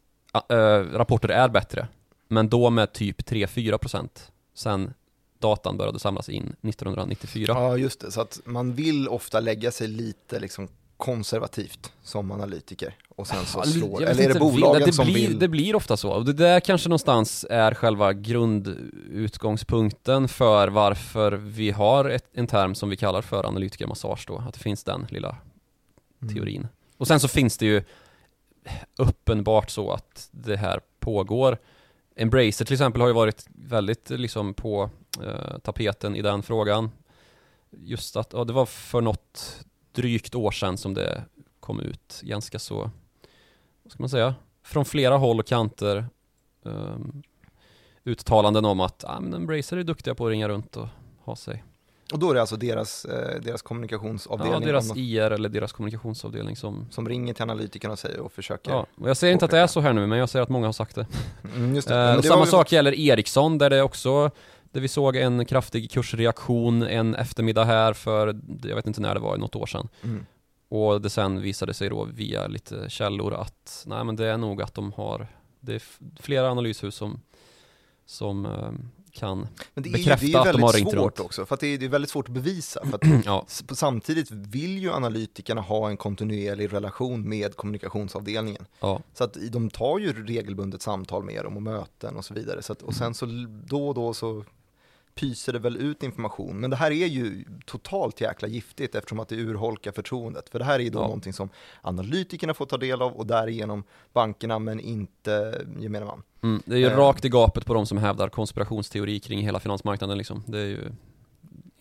eh, 0.50 0.56
rapporter 0.98 1.30
är 1.30 1.50
bättre, 1.50 1.88
men 2.28 2.50
då 2.50 2.70
med 2.70 2.94
typ 2.94 3.22
3-4 3.30 3.78
procent 3.78 4.32
sen 4.54 4.94
datan 5.40 5.78
började 5.78 6.00
samlas 6.00 6.30
in 6.30 6.56
1994. 6.62 7.54
Ja, 7.58 7.78
just 7.78 8.00
det. 8.00 8.12
Så 8.12 8.22
att 8.22 8.40
man 8.46 8.74
vill 8.74 9.08
ofta 9.08 9.40
lägga 9.40 9.72
sig 9.72 9.88
lite 9.88 10.40
liksom 10.40 10.68
konservativt 10.98 11.92
som 12.04 12.32
analytiker 12.32 12.96
och 13.16 13.28
sen 13.28 13.46
så 13.46 13.62
slår, 13.64 14.04
eller 14.04 14.24
är 14.30 14.34
det 14.34 14.40
bolagen 14.40 14.82
det 14.86 14.94
som 14.94 15.06
blir, 15.06 15.28
vill? 15.28 15.40
Det 15.40 15.48
blir 15.48 15.76
ofta 15.76 15.98
så, 15.98 16.12
och 16.12 16.26
det 16.26 16.34
där 16.34 16.60
kanske 16.60 16.90
någonstans 16.90 17.46
är 17.50 17.74
själva 17.74 18.14
grundutgångspunkten 18.14 20.28
för 20.28 20.68
varför 20.68 21.32
vi 21.32 21.72
har 21.72 22.10
ett, 22.10 22.26
en 22.34 22.48
term 22.48 22.76
som 22.76 22.90
vi 22.90 22.98
kallar 22.98 23.22
för 23.22 23.46
analytikermassage 23.46 24.26
då, 24.28 24.38
att 24.48 24.54
det 24.54 24.60
finns 24.60 24.84
den 24.84 25.08
lilla 25.10 25.36
Mm. 26.22 26.36
teorin. 26.36 26.68
Och 26.98 27.08
sen 27.08 27.20
så 27.20 27.28
finns 27.28 27.58
det 27.58 27.66
ju 27.66 27.84
uppenbart 28.98 29.70
så 29.70 29.92
att 29.92 30.30
det 30.32 30.58
här 30.58 30.80
pågår. 31.00 31.58
Embracer 32.16 32.66
till 32.66 32.74
exempel 32.74 33.02
har 33.02 33.08
ju 33.08 33.14
varit 33.14 33.48
väldigt 33.56 34.10
liksom 34.10 34.54
på 34.54 34.90
eh, 35.24 35.58
tapeten 35.64 36.16
i 36.16 36.22
den 36.22 36.44
frågan. 36.44 36.92
Just 37.70 38.16
att, 38.16 38.34
ja, 38.34 38.44
det 38.44 38.54
var 38.54 38.66
för 38.66 39.02
något 39.02 39.66
drygt 39.92 40.36
år 40.36 40.52
sedan 40.52 40.78
som 40.78 40.94
det 40.94 41.24
kom 41.60 41.80
ut 41.80 42.22
ganska 42.24 42.60
så, 42.60 42.92
vad 43.84 43.92
ska 43.92 44.04
man 44.04 44.10
säga, 44.10 44.36
från 44.64 44.86
flera 44.86 45.18
håll 45.18 45.40
och 45.40 45.48
kanter 45.48 46.06
um, 46.64 47.24
uttalanden 48.04 48.66
om 48.66 48.80
att 48.80 49.04
ah, 49.04 49.20
men 49.20 49.34
Embracer 49.34 49.78
är 49.78 49.84
duktiga 49.84 50.16
på 50.16 50.26
att 50.26 50.32
ringa 50.32 50.50
runt 50.50 50.78
och 50.78 50.88
ha 51.24 51.36
sig. 51.36 51.64
Och 52.14 52.20
då 52.20 52.30
är 52.30 52.34
det 52.34 52.42
alltså 52.42 52.56
deras, 52.56 53.06
eh, 53.06 53.42
deras 53.42 53.62
kommunikationsavdelning 53.62 54.62
Ja, 54.62 54.68
deras 54.68 54.96
IR 54.96 55.32
eller 55.32 55.50
deras 55.50 55.72
kommunikationsavdelning 55.72 56.56
som 56.56 56.88
som 56.92 57.10
ringer 57.10 57.34
till 57.34 57.44
analytikerna 57.44 57.94
och 57.94 58.00
säger 58.00 58.20
och 58.20 58.32
försöker. 58.32 58.72
Ja, 58.72 58.86
och 58.96 59.10
jag 59.10 59.18
säger 59.18 59.34
inte 59.34 59.46
att 59.46 59.52
det 59.52 59.60
är 59.60 59.68
så 59.68 59.80
här 59.80 59.94
nu, 59.94 60.08
men 60.08 60.20
jag 60.20 60.30
säger 60.30 60.44
att 60.44 60.50
många 60.50 60.66
har 60.66 60.74
sagt 60.74 60.96
det. 60.96 61.08
Mm, 61.56 61.74
det. 61.74 61.78
Eh, 61.78 62.16
det 62.16 62.24
samma 62.24 62.46
ju- 62.46 62.52
sak 62.52 62.72
gäller 62.72 63.00
Ericsson, 63.00 63.58
där 63.58 63.70
det 63.70 63.82
också 63.82 64.32
där 64.72 64.82
vi 64.82 64.88
såg 64.88 65.16
en 65.16 65.46
kraftig 65.46 65.92
kursreaktion 65.92 66.84
en 66.84 67.16
eftermiddag 67.16 67.64
här 67.66 67.94
för, 67.94 68.40
jag 68.64 68.76
vet 68.76 68.88
inte 68.88 69.02
när 69.02 69.14
det 69.14 69.20
var, 69.20 69.38
något 69.38 69.56
år 69.56 69.66
sedan. 69.66 69.88
Mm. 70.04 70.26
Och 70.70 71.02
det 71.02 71.10
sen 71.10 71.42
visade 71.42 71.74
sig 71.74 71.90
då 71.90 72.08
via 72.14 72.48
lite 72.48 72.90
källor 72.90 73.34
att, 73.34 73.84
nej 73.88 74.04
men 74.04 74.16
det 74.16 74.28
är 74.28 74.38
nog 74.38 74.62
att 74.62 74.74
de 74.74 74.92
har, 74.92 75.28
det 75.60 75.76
är 75.76 75.82
flera 76.22 76.52
analyshus 76.52 76.96
som, 76.96 77.22
som 78.06 78.46
eh, 78.46 78.72
kan, 79.18 79.48
Men 79.74 79.84
det 79.84 79.90
är, 79.90 79.92
ju, 79.92 79.98
bekräfta 79.98 80.26
det 80.26 80.32
är 80.32 80.44
ju 80.44 80.50
att 80.50 80.54
de 80.54 80.64
har 80.64 80.74
ringt 80.74 80.92
svårt 80.92 81.04
runt. 81.04 81.20
också, 81.20 81.46
för 81.46 81.54
att 81.54 81.60
det 81.60 81.68
är, 81.68 81.78
det 81.78 81.86
är 81.86 81.90
väldigt 81.90 82.12
svårt 82.12 82.28
att 82.28 82.34
bevisa. 82.34 82.86
För 82.86 82.96
att 82.96 83.26
ja, 83.26 83.46
samtidigt 83.72 84.32
vill 84.32 84.78
ju 84.78 84.92
analytikerna 84.94 85.62
ha 85.62 85.90
en 85.90 85.98
kontinuerlig 85.98 86.74
relation 86.74 87.30
med 87.30 87.56
kommunikationsavdelningen. 87.56 88.66
ja, 88.80 89.02
Så 89.14 89.24
att 89.24 89.38
de 89.52 89.70
tar 89.70 90.00
ju 90.00 90.26
regelbundet 90.26 90.82
samtal 90.82 91.24
med 91.24 91.44
dem 91.44 91.56
och 91.56 91.64
möten 91.64 92.16
och 92.16 92.26
så 92.26 92.34
vidare. 92.34 92.62
Så 92.62 92.74
att, 92.74 92.82
och 92.82 92.94
sen 92.94 93.14
så 93.14 93.26
då 93.66 93.88
och 93.88 93.96
då 93.96 94.14
så 94.14 94.44
pyser 95.18 95.54
det 95.54 95.60
väl 95.60 95.78
ut 95.78 96.04
information. 96.04 96.60
Men 96.60 96.70
det 96.70 96.76
här 96.76 96.92
är 96.92 97.08
ju 97.08 97.46
totalt 97.66 98.22
jäkla 98.22 98.48
giftigt 98.48 98.96
eftersom 98.96 99.20
att 99.20 99.30
det 99.30 99.36
urholkar 99.36 99.92
förtroendet. 99.92 100.50
För 100.50 100.60
det 100.60 100.66
här 100.66 100.80
är 100.80 100.84
ju 100.84 100.90
då 100.90 101.00
Ja. 101.00 101.04
någonting 101.04 101.34
som 101.34 101.50
analytikerna 101.82 102.54
får 102.54 102.66
ta 102.66 102.78
del 102.78 103.02
av 103.02 103.14
och 103.14 103.26
därigenom 103.28 103.84
bankerna 104.14 104.60
men 104.60 104.80
inte 104.80 105.62
gemene 105.80 106.06
man. 106.06 106.24
mm, 106.44 106.62
det 106.66 106.76
är 106.76 106.80
ju 106.80 106.86
Eh. 106.86 106.98
rakt 106.98 107.26
i 107.26 107.30
gapet 107.30 107.66
på 107.66 107.74
de 107.74 107.86
som 107.86 107.98
hävdar 107.98 108.30
konspirationsteori 108.30 109.20
kring 109.20 109.40
hela 109.42 109.60
finansmarknaden 109.60 110.18
liksom. 110.18 110.44
Det 110.48 110.60
är 110.60 110.66
ju 110.66 110.92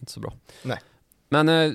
inte 0.01 0.13
så 0.13 0.21
bra. 0.21 0.33
Nej. 0.63 0.79
Men, 1.29 1.49
eh, 1.49 1.73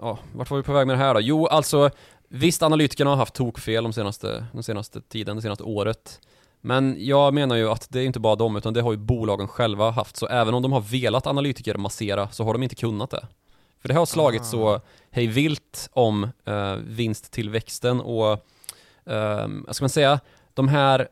ja, 0.00 0.18
vart 0.34 0.50
var 0.50 0.56
vi 0.58 0.62
på 0.64 0.72
väg 0.72 0.86
med 0.86 0.94
det 0.98 1.04
här 1.04 1.14
då? 1.14 1.20
Jo, 1.20 1.46
alltså 1.46 1.90
Visst, 2.32 2.62
analytikerna 2.62 3.10
har 3.10 3.16
haft 3.16 3.34
tokfel 3.34 3.82
de 3.84 3.92
senaste, 3.92 4.46
den 4.52 4.62
senaste 4.62 5.00
tiden, 5.00 5.36
det 5.36 5.42
senaste 5.42 5.64
året. 5.64 6.20
Men 6.60 6.96
jag 6.98 7.34
menar 7.34 7.56
ju 7.56 7.70
att 7.70 7.86
det 7.90 8.00
är 8.00 8.04
inte 8.06 8.20
bara 8.20 8.36
de, 8.36 8.56
utan 8.56 8.74
det 8.74 8.82
har 8.82 8.92
ju 8.92 8.98
bolagen 8.98 9.48
själva 9.48 9.90
haft. 9.90 10.16
Så 10.16 10.26
även 10.26 10.54
om 10.54 10.62
de 10.62 10.72
har 10.72 10.80
velat 10.80 11.26
analytiker 11.26 11.74
massera, 11.76 12.28
så 12.28 12.44
har 12.44 12.52
de 12.52 12.62
inte 12.62 12.74
kunnat 12.74 13.10
det. 13.10 13.26
För 13.78 13.88
det 13.88 13.94
har 13.94 14.06
slagit 14.06 14.40
Ah. 14.40 14.44
så 14.44 14.80
hej 15.10 15.26
vilt 15.26 15.88
om 15.92 16.28
eh, 16.44 16.74
vinsttillväxten 16.74 18.00
och, 18.00 18.32
eh, 19.12 19.48
vad 19.66 19.76
ska 19.76 19.82
man 19.82 19.90
säga, 19.90 20.20
de 20.54 20.68
här 20.68 21.08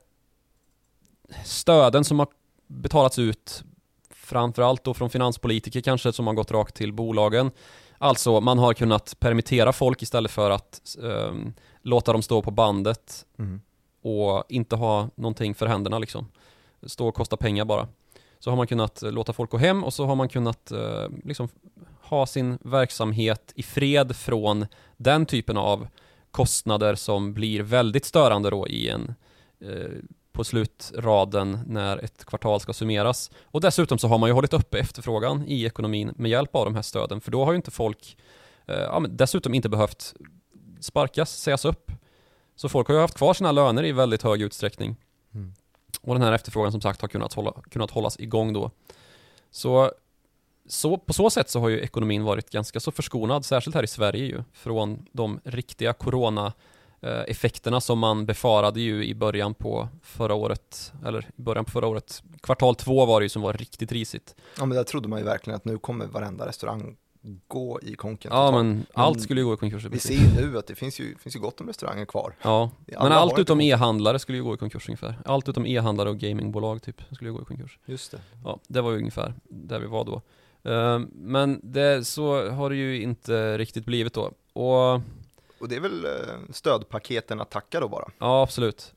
stöden 1.44 2.04
som 2.04 2.18
har 2.18 2.28
betalats 2.66 3.18
ut 3.18 3.62
framförallt 4.10 4.84
då 4.84 4.94
från 4.94 5.10
finanspolitiker 5.10 5.80
kanske 5.80 6.12
som 6.12 6.26
har 6.26 6.34
gått 6.34 6.50
rakt 6.50 6.74
till 6.74 6.92
bolagen. 6.92 7.50
Alltså 7.98 8.40
man 8.40 8.58
har 8.58 8.74
kunnat 8.74 9.16
permittera 9.20 9.72
folk 9.72 10.02
istället 10.02 10.30
för 10.30 10.50
att 10.50 10.96
ehm, 11.02 11.52
låta 11.82 12.12
dem 12.12 12.22
stå 12.22 12.42
på 12.42 12.50
bandet 12.50 13.24
Mm 13.38 13.60
och 14.02 14.44
inte 14.48 14.76
ha 14.76 15.08
någonting 15.14 15.54
för 15.54 15.66
händerna 15.66 15.98
liksom. 15.98 16.28
Stå 16.82 17.08
och 17.08 17.14
kosta 17.14 17.36
pengar 17.36 17.64
bara. 17.64 17.88
Så 18.38 18.50
har 18.50 18.56
man 18.56 18.66
kunnat 18.66 19.02
eh, 19.02 19.12
låta 19.12 19.32
folk 19.32 19.50
gå 19.50 19.58
hem 19.58 19.84
och 19.84 19.94
så 19.94 20.06
har 20.06 20.14
man 20.14 20.28
kunnat 20.28 20.70
eh, 20.70 21.06
liksom 21.24 21.48
ha 22.02 22.26
sin 22.26 22.58
verksamhet 22.60 23.52
i 23.54 23.62
fred 23.62 24.16
från 24.16 24.66
den 24.96 25.26
typen 25.26 25.56
av 25.56 25.88
kostnader 26.30 26.94
som 26.94 27.34
blir 27.34 27.62
väldigt 27.62 28.04
störande 28.04 28.50
då 28.50 28.68
i 28.68 28.88
en 28.88 29.14
eh, 29.60 29.90
på 30.32 30.44
slutraden 30.44 31.58
när 31.66 31.98
ett 31.98 32.24
kvartal 32.24 32.60
ska 32.60 32.72
summeras. 32.72 33.30
Och 33.44 33.60
dessutom 33.60 33.98
så 33.98 34.08
har 34.08 34.18
man 34.18 34.28
ju 34.28 34.32
hållit 34.32 34.52
uppe 34.52 34.78
efterfrågan 34.78 35.44
i 35.46 35.64
ekonomin 35.64 36.12
med 36.16 36.30
hjälp 36.30 36.56
av 36.56 36.64
de 36.64 36.74
här 36.74 36.82
stöden, 36.82 37.20
för 37.20 37.30
då 37.30 37.44
har 37.44 37.52
ju 37.52 37.56
inte 37.56 37.70
folk 37.70 38.16
eh, 38.66 38.76
ja, 38.76 39.00
men 39.00 39.16
dessutom 39.16 39.54
inte 39.54 39.68
behövt 39.68 40.14
sparkas, 40.80 41.38
sägas 41.38 41.64
upp. 41.64 41.92
Så 42.58 42.68
folk 42.68 42.88
har 42.88 42.94
ju 42.94 43.00
haft 43.00 43.14
kvar 43.14 43.34
sina 43.34 43.52
löner 43.52 43.84
i 43.84 43.92
väldigt 43.92 44.22
hög 44.22 44.42
utsträckning. 44.42 44.96
Mm. 45.34 45.52
Och 46.00 46.14
den 46.14 46.22
här 46.22 46.32
efterfrågan 46.32 46.72
som 46.72 46.80
sagt 46.80 47.00
har 47.00 47.08
kunnat, 47.08 47.32
hålla, 47.32 47.52
kunnat 47.52 47.90
hållas 47.90 48.20
igång 48.20 48.52
då. 48.52 48.70
Så, 49.50 49.92
så 50.66 50.96
på 50.96 51.12
så 51.12 51.30
sätt 51.30 51.50
så 51.50 51.60
har 51.60 51.68
ju 51.68 51.80
ekonomin 51.80 52.24
varit 52.24 52.50
ganska 52.50 52.80
så 52.80 52.90
förskonad, 52.90 53.44
särskilt 53.44 53.74
här 53.74 53.82
i 53.82 53.86
Sverige 53.86 54.24
ju, 54.24 54.42
från 54.52 55.06
de 55.12 55.40
riktiga 55.44 55.92
corona 55.92 56.52
eh, 57.00 57.20
effekterna 57.26 57.80
som 57.80 57.98
man 57.98 58.26
befarade 58.26 58.80
ju 58.80 59.04
i 59.04 59.14
början 59.14 59.54
på 59.54 59.88
förra 60.02 60.34
året, 60.34 60.92
eller 61.06 61.26
i 61.36 61.42
början 61.42 61.64
på 61.64 61.70
förra 61.70 61.86
året. 61.86 62.22
Kvartal 62.40 62.74
två 62.74 63.06
var 63.06 63.20
det 63.20 63.24
ju 63.24 63.28
som 63.28 63.42
var 63.42 63.52
riktigt 63.52 63.92
risigt. 63.92 64.36
Ja 64.58 64.66
men 64.66 64.76
där 64.76 64.84
trodde 64.84 65.08
man 65.08 65.18
ju 65.18 65.24
verkligen 65.24 65.56
att 65.56 65.64
nu 65.64 65.78
kommer 65.78 66.06
varenda 66.06 66.46
restaurang 66.46 66.96
gå 67.48 67.80
i 67.82 67.94
konken. 67.94 68.30
Ja 68.34 68.50
men 68.50 68.86
allt 68.92 69.20
skulle 69.20 69.40
ju 69.40 69.46
gå 69.46 69.54
i 69.54 69.56
konkurs 69.56 69.84
i 69.84 69.88
Vi 69.88 69.98
ser 69.98 70.14
ju 70.14 70.28
nu 70.50 70.58
att 70.58 70.66
det 70.66 70.74
finns 70.74 71.00
ju, 71.00 71.16
finns 71.18 71.36
ju 71.36 71.40
gott 71.40 71.60
om 71.60 71.66
restauranger 71.66 72.04
kvar. 72.04 72.34
Ja, 72.42 72.70
men 72.86 73.12
allt 73.12 73.38
utom 73.38 73.60
e-handlare 73.60 74.18
skulle 74.18 74.38
ju 74.38 74.44
gå 74.44 74.54
i 74.54 74.56
konkurs 74.56 74.88
ungefär. 74.88 75.18
Allt 75.24 75.48
utom 75.48 75.66
e-handlare 75.66 76.08
och 76.08 76.18
gamingbolag 76.18 76.82
typ 76.82 77.02
skulle 77.14 77.30
ju 77.30 77.34
gå 77.36 77.42
i 77.42 77.44
konkurs. 77.44 77.78
Just 77.84 78.10
det. 78.10 78.20
Ja, 78.44 78.58
det 78.68 78.80
var 78.80 78.90
ju 78.90 78.98
ungefär 78.98 79.34
där 79.48 79.80
vi 79.80 79.86
var 79.86 80.04
då. 80.04 80.22
Ehm, 80.70 81.10
Men 81.12 81.60
det, 81.62 82.04
så 82.06 82.50
har 82.50 82.70
det 82.70 82.76
ju 82.76 83.02
inte 83.02 83.58
riktigt 83.58 83.84
blivit 83.84 84.12
då. 84.14 84.32
Och 84.52 84.92
Och 85.60 85.68
det 85.68 85.76
är 85.76 85.80
väl 85.80 86.04
eh, 86.04 86.10
stödpaketen 86.50 87.40
att 87.40 87.50
tacka 87.50 87.80
då 87.80 87.88
bara. 87.88 88.10
ja, 88.18 88.42
absolut. 88.42 88.94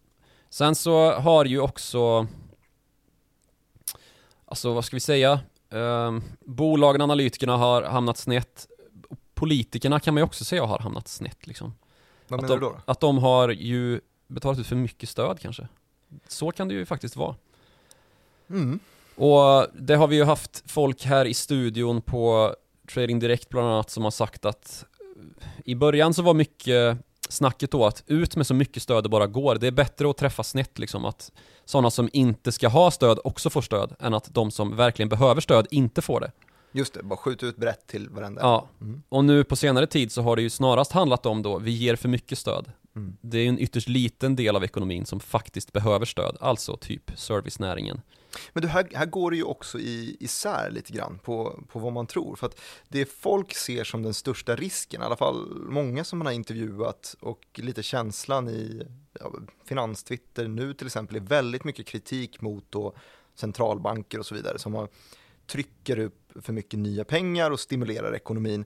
Sen 0.49 0.75
så 0.75 1.11
har 1.11 1.45
ju 1.45 1.59
också, 1.59 2.27
alltså 4.45 4.73
vad 4.73 4.85
ska 4.85 4.95
vi 4.95 4.99
säga, 4.99 5.39
Ehm, 5.71 6.23
bolagen, 6.39 7.01
analytikerna 7.01 7.57
har 7.57 7.81
hamnat 7.81 8.17
snett. 8.17 8.67
Politikerna 9.33 9.99
kan 9.99 10.13
man 10.13 10.21
ju 10.21 10.25
också 10.25 10.45
säga 10.45 10.65
har 10.65 10.79
hamnat 10.79 11.07
snett 11.07 11.47
liksom. 11.47 11.73
Vad 12.27 12.39
Att 12.39 12.41
menar 12.41 12.55
de, 12.55 12.65
du 12.65 12.71
då? 12.71 12.81
Att 12.85 12.99
de 12.99 13.17
har 13.17 13.49
ju 13.49 14.01
betalat 14.27 14.59
ut 14.59 14.67
för 14.67 14.75
mycket 14.75 15.09
stöd 15.09 15.39
kanske. 15.39 15.67
Så 16.27 16.51
kan 16.51 16.67
det 16.67 16.73
ju 16.73 16.85
faktiskt 16.85 17.15
vara. 17.15 17.35
Mm. 18.49 18.79
Och 19.15 19.67
det 19.73 19.95
har 19.95 20.07
vi 20.07 20.15
ju 20.15 20.23
haft 20.23 20.63
folk 20.65 21.05
här 21.05 21.25
i 21.25 21.33
studion 21.33 22.01
på 22.01 22.55
Trading 22.93 23.19
Direkt 23.19 23.49
bland 23.49 23.67
annat 23.67 23.89
som 23.89 24.03
har 24.03 24.11
sagt 24.11 24.45
att 24.45 24.85
i 25.65 25.75
början 25.75 26.13
så 26.13 26.21
var 26.21 26.33
mycket 26.33 26.97
snacket 27.31 27.71
då 27.71 27.85
att 27.85 28.03
ut 28.07 28.35
med 28.35 28.47
så 28.47 28.53
mycket 28.53 28.83
stöd 28.83 29.03
det 29.03 29.09
bara 29.09 29.27
går. 29.27 29.55
Det 29.55 29.67
är 29.67 29.71
bättre 29.71 30.09
att 30.09 30.17
träffa 30.17 30.43
snett 30.43 30.79
liksom 30.79 31.05
att 31.05 31.31
sådana 31.65 31.91
som 31.91 32.09
inte 32.13 32.51
ska 32.51 32.67
ha 32.67 32.91
stöd 32.91 33.19
också 33.23 33.49
får 33.49 33.61
stöd 33.61 33.95
än 33.99 34.13
att 34.13 34.33
de 34.33 34.51
som 34.51 34.75
verkligen 34.75 35.09
behöver 35.09 35.41
stöd 35.41 35.67
inte 35.71 36.01
får 36.01 36.19
det. 36.19 36.31
Just 36.71 36.93
det, 36.93 37.03
bara 37.03 37.17
skjuta 37.17 37.45
ut 37.45 37.57
brett 37.57 37.87
till 37.87 38.09
varenda. 38.09 38.41
Ja, 38.41 38.67
Mm. 38.81 39.03
och 39.09 39.25
nu 39.25 39.43
på 39.43 39.55
senare 39.55 39.87
tid 39.87 40.11
så 40.11 40.21
har 40.21 40.35
det 40.35 40.41
ju 40.41 40.49
snarast 40.49 40.91
handlat 40.91 41.25
om 41.25 41.41
då, 41.41 41.59
vi 41.59 41.71
ger 41.71 41.95
för 41.95 42.09
mycket 42.09 42.37
stöd. 42.37 42.71
Mm. 42.95 43.17
Det 43.21 43.37
är 43.37 43.49
en 43.49 43.59
ytterst 43.59 43.87
liten 43.87 44.35
del 44.35 44.55
av 44.55 44.63
ekonomin 44.63 45.05
som 45.05 45.19
faktiskt 45.19 45.73
behöver 45.73 46.05
stöd, 46.05 46.37
alltså 46.39 46.77
typ 46.77 47.11
servicenäringen. 47.15 48.01
Men 48.53 48.61
du, 48.61 48.67
här, 48.67 48.87
här 48.93 49.05
går 49.05 49.31
det 49.31 49.37
ju 49.37 49.43
också 49.43 49.79
i, 49.79 50.17
isär 50.19 50.71
lite 50.71 50.93
grann 50.93 51.19
på, 51.23 51.63
på 51.67 51.79
vad 51.79 51.93
man 51.93 52.07
tror. 52.07 52.35
För 52.35 52.47
att 52.47 52.59
det 52.87 53.05
folk 53.05 53.53
ser 53.53 53.83
som 53.83 54.03
den 54.03 54.13
största 54.13 54.55
risken, 54.55 55.01
i 55.01 55.05
alla 55.05 55.17
fall 55.17 55.47
många 55.69 56.03
som 56.03 56.19
man 56.19 56.25
har 56.25 56.33
intervjuat 56.33 57.15
och 57.19 57.59
lite 57.63 57.83
känslan 57.83 58.49
i 58.49 58.83
ja, 59.19 59.33
finanstwitter 59.65 60.47
nu 60.47 60.73
till 60.73 60.87
exempel 60.87 61.15
är 61.15 61.21
väldigt 61.21 61.63
mycket 61.63 61.87
kritik 61.87 62.41
mot 62.41 62.65
då 62.69 62.93
centralbanker 63.35 64.19
och 64.19 64.25
så 64.25 64.35
vidare 64.35 64.59
som 64.59 64.73
har, 64.73 64.87
trycker 65.47 65.99
upp 65.99 66.31
för 66.41 66.53
mycket 66.53 66.79
nya 66.79 67.03
pengar 67.03 67.51
och 67.51 67.59
stimulerar 67.59 68.15
ekonomin. 68.15 68.65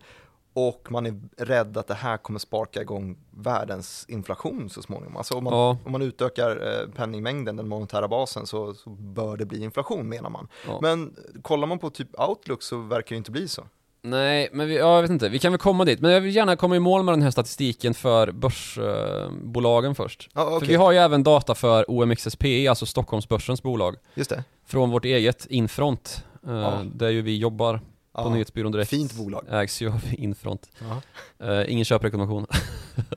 Och 0.57 0.88
man 0.91 1.05
är 1.05 1.19
rädd 1.38 1.77
att 1.77 1.88
det 1.88 1.93
här 1.93 2.17
kommer 2.17 2.39
sparka 2.39 2.81
igång 2.81 3.17
världens 3.31 4.05
inflation 4.09 4.69
så 4.69 4.81
småningom. 4.81 5.17
Alltså 5.17 5.33
om 5.33 5.43
man, 5.43 5.53
Ja, 5.53 5.77
om 5.85 5.91
man 5.91 6.01
utökar 6.01 6.81
eh, 6.81 6.89
penningmängden, 6.95 7.55
den 7.55 7.67
monetära 7.67 8.07
basen, 8.07 8.47
så, 8.47 8.74
så 8.74 8.89
bör 8.89 9.38
det 9.38 9.45
bli 9.45 9.63
inflation 9.63 10.09
menar 10.09 10.29
man. 10.29 10.47
ja. 10.67 10.79
Men 10.81 11.15
kollar 11.41 11.67
man 11.67 11.79
på 11.79 11.89
typ 11.89 12.19
Outlook 12.19 12.63
så 12.63 12.77
verkar 12.77 13.15
det 13.15 13.17
inte 13.17 13.31
bli 13.31 13.47
så. 13.47 13.63
Nej, 14.01 14.50
men 14.53 14.67
vi, 14.67 14.77
ja, 14.77 14.95
jag 14.95 15.01
vet 15.01 15.12
inte, 15.12 15.29
vi 15.29 15.39
kan 15.39 15.51
väl 15.51 15.59
komma 15.59 15.85
dit. 15.85 16.00
Men 16.00 16.12
jag 16.12 16.21
vill 16.21 16.35
gärna 16.35 16.55
komma 16.55 16.75
i 16.75 16.79
mål 16.79 17.03
med 17.03 17.13
den 17.13 17.21
här 17.21 17.31
statistiken 17.31 17.93
för 17.93 18.31
börsbolagen 18.31 19.95
först. 19.95 20.29
Ja, 20.33 20.41
För 20.50 20.57
okej, 20.57 20.67
vi 20.67 20.75
har 20.75 20.91
ju 20.91 20.97
även 20.97 21.24
data 21.24 21.55
för 21.55 21.91
OMXSPI, 21.91 22.67
alltså 22.67 22.85
Stockholmsbörsens 22.85 23.63
bolag. 23.63 23.95
just 24.13 24.29
det. 24.29 24.43
Från 24.65 24.89
vårt 24.89 25.05
eget 25.05 25.45
Infront, 25.45 26.24
eh, 26.47 26.81
där 26.83 27.09
ju 27.09 27.21
vi 27.21 27.38
jobbar 27.38 27.79
på 28.15 28.22
Ja, 28.22 28.29
Nyhetsbyrån 28.29 28.72
Direkt. 28.72 28.89
Fint 28.89 29.13
bolag. 29.13 29.45
Ägs 29.50 29.81
ju 29.81 29.88
av 29.88 30.01
Infront. 30.12 30.69
Ja. 30.79 31.01
Eh, 31.48 31.72
ingen 31.72 31.86
köprekommendation. 31.86 32.48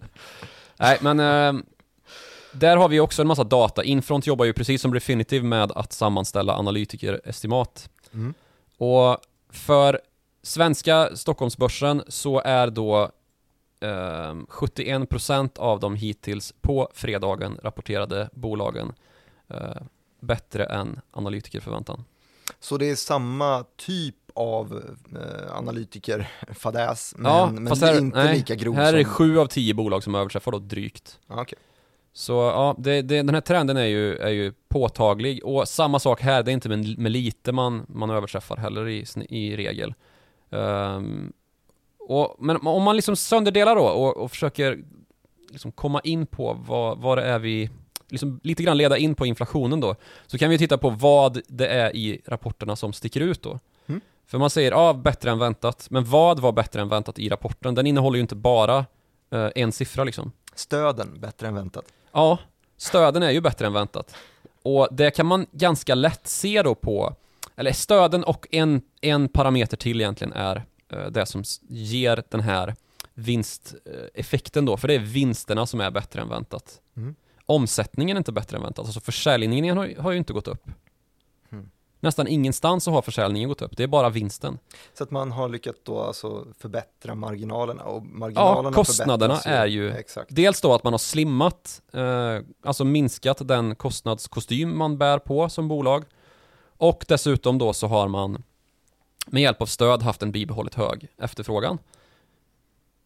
Nej, 0.77 0.99
men 1.01 1.21
eh, 1.21 1.63
där 2.53 2.77
har 2.77 2.89
vi 2.89 3.01
också 3.01 3.23
en 3.23 3.29
massa 3.29 3.45
data. 3.45 3.85
Infront 3.85 4.27
jobbar 4.27 4.45
ju 4.45 4.53
precis 4.53 4.83
som 4.83 4.95
Refinitiv 4.95 5.45
med 5.45 5.73
att 5.73 5.93
sammanställa 5.93 6.57
analytikerestimat. 6.57 7.91
Mm. 8.13 8.35
Och 8.79 9.19
för 9.51 10.01
svenska 10.43 11.17
Stockholmsbörsen 11.17 12.03
så 12.09 12.41
är 12.41 12.71
då 12.71 13.11
eh, 13.81 14.35
71% 14.49 15.59
av 15.59 15.81
de 15.81 15.95
hittills 15.95 16.55
på 16.61 16.89
fredagen 16.95 17.59
rapporterade 17.63 18.29
bolagen 18.33 18.93
eh, 19.49 19.83
bättre 20.21 20.65
än 20.65 21.01
analytikerförväntan. 21.11 22.05
Så 22.61 22.77
det 22.77 22.91
är 22.91 22.97
samma 22.97 23.65
typ 23.77 24.17
av 24.39 24.83
eh, 25.15 25.57
analytikerfadäs, 25.57 27.15
men, 27.19 27.33
Ja, 27.33 27.51
men 27.51 27.67
fast 27.67 27.83
här- 27.83 27.99
inte 27.99 28.25
nej, 28.25 28.37
lika 28.37 28.55
grov 28.55 28.75
Här 28.75 28.93
är 28.93 28.99
det 28.99 29.05
som... 29.05 29.13
7 29.13 29.39
av 29.39 29.47
10 29.47 29.75
bolag 29.75 30.03
som 30.03 30.15
överträffar 30.15 30.53
då 30.53 30.59
drygt. 30.59 31.19
Ja, 31.29 31.43
okej. 31.43 31.59
Så 32.13 32.33
ja, 32.33 32.75
det, 32.79 33.03
det, 33.03 33.23
den 33.23 33.35
här 33.35 33.41
trenden 33.41 33.77
är 33.77 33.85
ju, 33.85 34.17
är 34.17 34.29
ju 34.31 34.53
påtaglig 34.69 35.45
och 35.45 35.69
samma 35.69 35.99
sak 35.99 36.21
här, 36.21 36.43
det 36.43 36.51
är 36.51 36.53
inte 36.53 36.69
med, 36.69 36.99
med 36.99 37.13
lite 37.13 37.53
man, 37.53 37.87
man 37.89 38.11
överträffar 38.11 38.57
heller 38.57 38.89
i, 38.89 39.05
i 39.29 39.57
regel. 39.57 39.95
Ehm, 40.51 41.33
och, 41.99 42.37
men 42.39 42.57
om 42.57 42.83
man 42.83 42.97
liksom 42.97 43.17
sönderdelar 43.17 43.77
då 43.77 43.83
och, 43.83 44.17
och 44.17 44.31
försöker 44.31 44.79
liksom 45.51 45.73
komma 45.73 46.01
in 46.05 46.27
på 46.27 46.57
vad, 46.67 46.99
vad 46.99 47.19
det 47.19 47.25
är 47.25 47.39
vi, 47.39 47.71
liksom 48.09 48.41
lite 48.43 48.63
grann 48.63 48.77
leda 48.77 48.99
in 48.99 49.15
på 49.15 49.27
inflationen 49.27 49.81
då, 49.81 49.97
så 50.27 50.39
kan 50.39 50.51
vi 50.51 50.59
titta 50.59 50.79
på 50.79 50.91
vad 50.91 51.41
det 51.49 51.67
är 51.67 51.97
i 51.97 52.21
rapporterna 52.27 52.77
som 52.77 52.93
sticker 52.93 53.21
ut 53.21 53.43
då. 53.43 53.59
För 54.29 54.39
man 54.39 54.51
säger, 54.51 54.71
ja, 54.71 54.93
bättre 54.93 55.31
än 55.31 55.39
väntat, 55.39 55.87
men 55.91 56.05
vad 56.05 56.41
var 56.41 56.53
bättre 56.53 56.81
än 56.81 56.89
väntat 56.89 57.19
i 57.19 57.29
rapporten? 57.29 57.75
Den 57.75 57.87
innehåller 57.87 58.17
ju 58.17 58.21
inte 58.21 58.35
bara 58.35 58.87
eh, 59.31 59.49
en 59.55 59.73
siffra 59.73 60.05
liksom. 60.05 60.33
Stöden 60.55 61.21
bättre 61.21 61.49
än 61.49 61.55
väntat. 61.55 61.85
Ja, 62.13 62.39
stöden 62.77 63.23
är 63.23 63.31
ju 63.31 63.41
bättre 63.41 63.67
än 63.67 63.73
väntat. 63.73 64.15
Och 64.63 64.89
det 64.91 65.11
kan 65.11 65.27
man 65.27 65.47
ganska 65.53 65.95
lätt 65.95 66.27
se 66.27 66.63
då 66.63 66.75
på, 66.75 67.15
eller 67.57 67.73
stöden 67.73 68.25
och 68.25 68.47
en, 68.51 68.83
en 69.01 69.29
parameter 69.29 69.77
till 69.77 70.01
egentligen 70.01 70.33
är 70.33 70.65
eh, 70.93 71.07
det 71.07 71.27
som 71.27 71.43
ger 71.69 72.23
den 72.29 72.41
här 72.41 72.75
vinsteffekten 73.15 74.65
då, 74.65 74.77
för 74.77 74.89
det 74.89 74.95
är 74.95 74.99
vinsterna 74.99 75.67
som 75.67 75.81
är 75.81 75.91
bättre 75.91 76.21
än 76.21 76.29
väntat. 76.29 76.81
Mm. 76.97 77.15
Omsättningen 77.47 78.17
är 78.17 78.19
inte 78.19 78.33
bättre 78.33 78.57
än 78.57 78.63
väntat, 78.63 78.85
alltså 78.85 79.01
försäljningen 79.01 79.77
har, 79.77 79.95
har 80.03 80.13
ju 80.13 80.19
inte 80.19 80.33
gått 80.33 80.49
upp. 80.49 80.71
Nästan 82.01 82.29
ingenstans 82.29 82.85
så 82.85 82.91
har 82.91 83.03
försäljningen 83.03 83.49
gått 83.49 83.63
upp, 83.63 83.77
det 83.77 83.83
är 83.83 83.87
bara 83.87 84.11
vinsten. 84.11 84.59
Så 84.95 85.05
att 85.05 85.11
man 85.11 85.33
har 85.33 85.49
lyckats 85.49 85.81
då 85.83 86.01
alltså 86.01 86.47
förbättra 86.59 87.15
marginalerna 87.15 87.83
och 87.83 88.07
marginalerna 88.07 88.69
Ja, 88.69 88.73
kostnaderna 88.73 89.41
är 89.41 89.67
ju 89.67 89.91
Exakt. 89.91 90.35
Dels 90.35 90.61
då 90.61 90.75
att 90.75 90.85
man 90.85 90.93
har 90.93 90.99
slimmat, 90.99 91.83
eh, 91.93 92.39
alltså 92.65 92.85
minskat 92.85 93.49
den 93.49 93.75
kostnadskostym 93.75 94.79
man 94.79 94.99
bär 94.99 95.19
på 95.19 95.49
som 95.49 95.69
bolag. 95.69 96.05
Och 96.77 97.05
dessutom 97.09 97.59
då 97.59 97.73
så 97.73 97.87
har 97.87 98.09
man 98.09 98.43
med 99.27 99.43
hjälp 99.43 99.63
av 99.63 99.67
stöd 99.67 100.03
haft 100.03 100.23
en 100.23 100.33
bibehållet 100.33 100.75
hög 100.75 101.09
efterfrågan. 101.19 101.79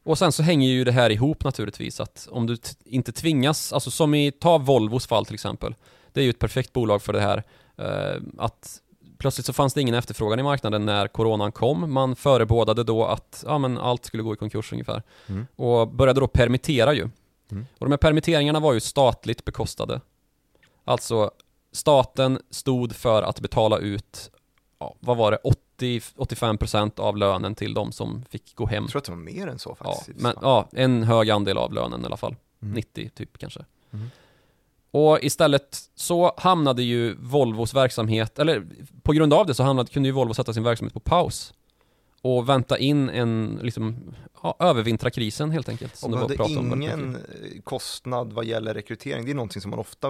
Och 0.05 0.19
sen 0.19 0.33
så 0.33 0.43
hänger 0.43 0.69
ju 0.69 0.85
det 0.85 0.93
här 0.93 1.11
ihop 1.11 1.45
naturligtvis 1.45 2.01
att 2.01 2.29
om 2.31 2.47
du 2.47 2.57
inte 2.85 3.13
tvingas, 3.13 3.73
alltså 3.73 3.91
som 3.91 4.15
i, 4.15 4.33
ta 4.33 4.59
Volvos 4.59 5.07
fall 5.07 5.27
till 5.27 5.35
exempel. 5.35 5.75
Det 6.13 6.21
är 6.21 6.25
ju 6.25 6.31
ett 6.31 6.39
perfekt 6.39 6.73
bolag 6.73 7.03
för 7.03 7.13
det 7.13 7.21
här. 7.21 7.43
Eh, 7.77 8.23
att 8.39 8.81
plötsligt 9.19 9.47
så 9.47 9.53
fanns 9.53 9.75
det 9.75 9.81
ingen 9.81 9.95
efterfrågan 9.95 10.41
i 10.41 10.43
marknaden 10.43 10.87
när 10.87 11.09
coronan 11.09 11.53
kom. 11.53 11.93
Man 11.93 12.17
förebådade 12.17 12.85
då 12.85 13.05
att 13.05 13.45
ja, 13.47 13.59
men 13.59 13.79
allt 13.79 14.05
skulle 14.05 14.23
gå 14.23 14.35
i 14.35 14.37
konkurs 14.37 14.73
ungefär. 14.73 15.03
Mm. 15.27 15.47
Och 15.57 15.89
började 15.89 16.21
då 16.21 16.27
permittera 16.27 16.95
ju. 16.95 17.09
Mm. 17.51 17.67
Och 17.79 17.87
de 17.87 17.91
här 17.91 17.99
permitteringarna 17.99 18.61
var 18.61 18.73
ju 18.73 18.81
statligt 18.81 19.45
bekostade. 19.45 20.01
Alltså 20.85 21.31
staten 21.73 22.39
stod 22.51 22.95
för 22.95 23.23
att 23.23 23.41
betala 23.41 23.79
ut, 23.79 24.31
ja, 24.79 24.95
vad 25.01 25.17
var 25.17 25.31
det, 25.31 25.39
80-85% 25.79 27.01
av 27.01 27.17
lönen 27.17 27.55
till 27.55 27.75
de 27.75 27.93
som 27.93 28.25
fick 28.31 28.55
gå 28.55 28.67
hem. 28.67 28.83
Jag 28.83 28.91
tror 28.91 28.99
att 28.99 29.05
det 29.05 29.13
var 29.13 29.19
mer 29.19 29.47
än 29.47 29.59
så 29.59 29.77
Ja, 29.85 29.95
faktiskt. 29.95 30.21
men, 30.21 30.35
ja, 30.43 30.69
en 30.73 31.03
hög 31.03 31.31
andel 31.31 31.59
av 31.59 31.73
lönen 31.73 32.03
i 32.03 32.07
alla 32.07 32.17
fall. 32.17 32.37
Mm. 32.63 32.75
90 32.75 33.11
typ 33.15 33.39
kanske. 33.39 33.65
Mm. 33.91 34.11
Och 34.95 35.19
istället 35.23 35.79
så 35.95 36.33
hamnade 36.37 36.83
ju 36.83 37.15
Volvos 37.15 37.75
verksamhet, 37.75 38.39
eller 38.39 38.67
på 39.03 39.13
grund 39.13 39.33
av 39.35 39.47
det 39.47 39.55
så 39.55 39.63
hamnade, 39.63 39.91
kunde 39.91 40.09
ju 40.09 40.13
Volvo 40.13 40.35
sätta 40.35 40.53
sin 40.53 40.63
verksamhet 40.63 40.95
på 40.95 41.01
paus. 41.01 41.55
Och 42.23 42.49
vänta 42.49 42.79
in 42.79 43.09
en, 43.09 43.59
liksom, 43.63 44.15
ja, 44.43 44.57
övervintra 44.59 45.11
krisen 45.11 45.51
helt 45.51 45.69
enkelt. 45.69 45.97
Som 45.97 46.13
Och 46.15 46.19
det 46.19 46.37
var 46.37 46.45
hade 46.45 46.59
om 46.59 46.83
ingen 46.83 47.11
mycket. 47.13 47.55
eh, 47.57 47.63
kostnad 47.63 48.33
vad 48.33 48.45
gäller 48.45 48.75
rekrytering. 48.75 49.25
Det 49.25 49.31
är 49.31 49.35
någonting 49.35 49.63
som 49.63 49.71
man 49.71 49.79
ofta 49.81 50.09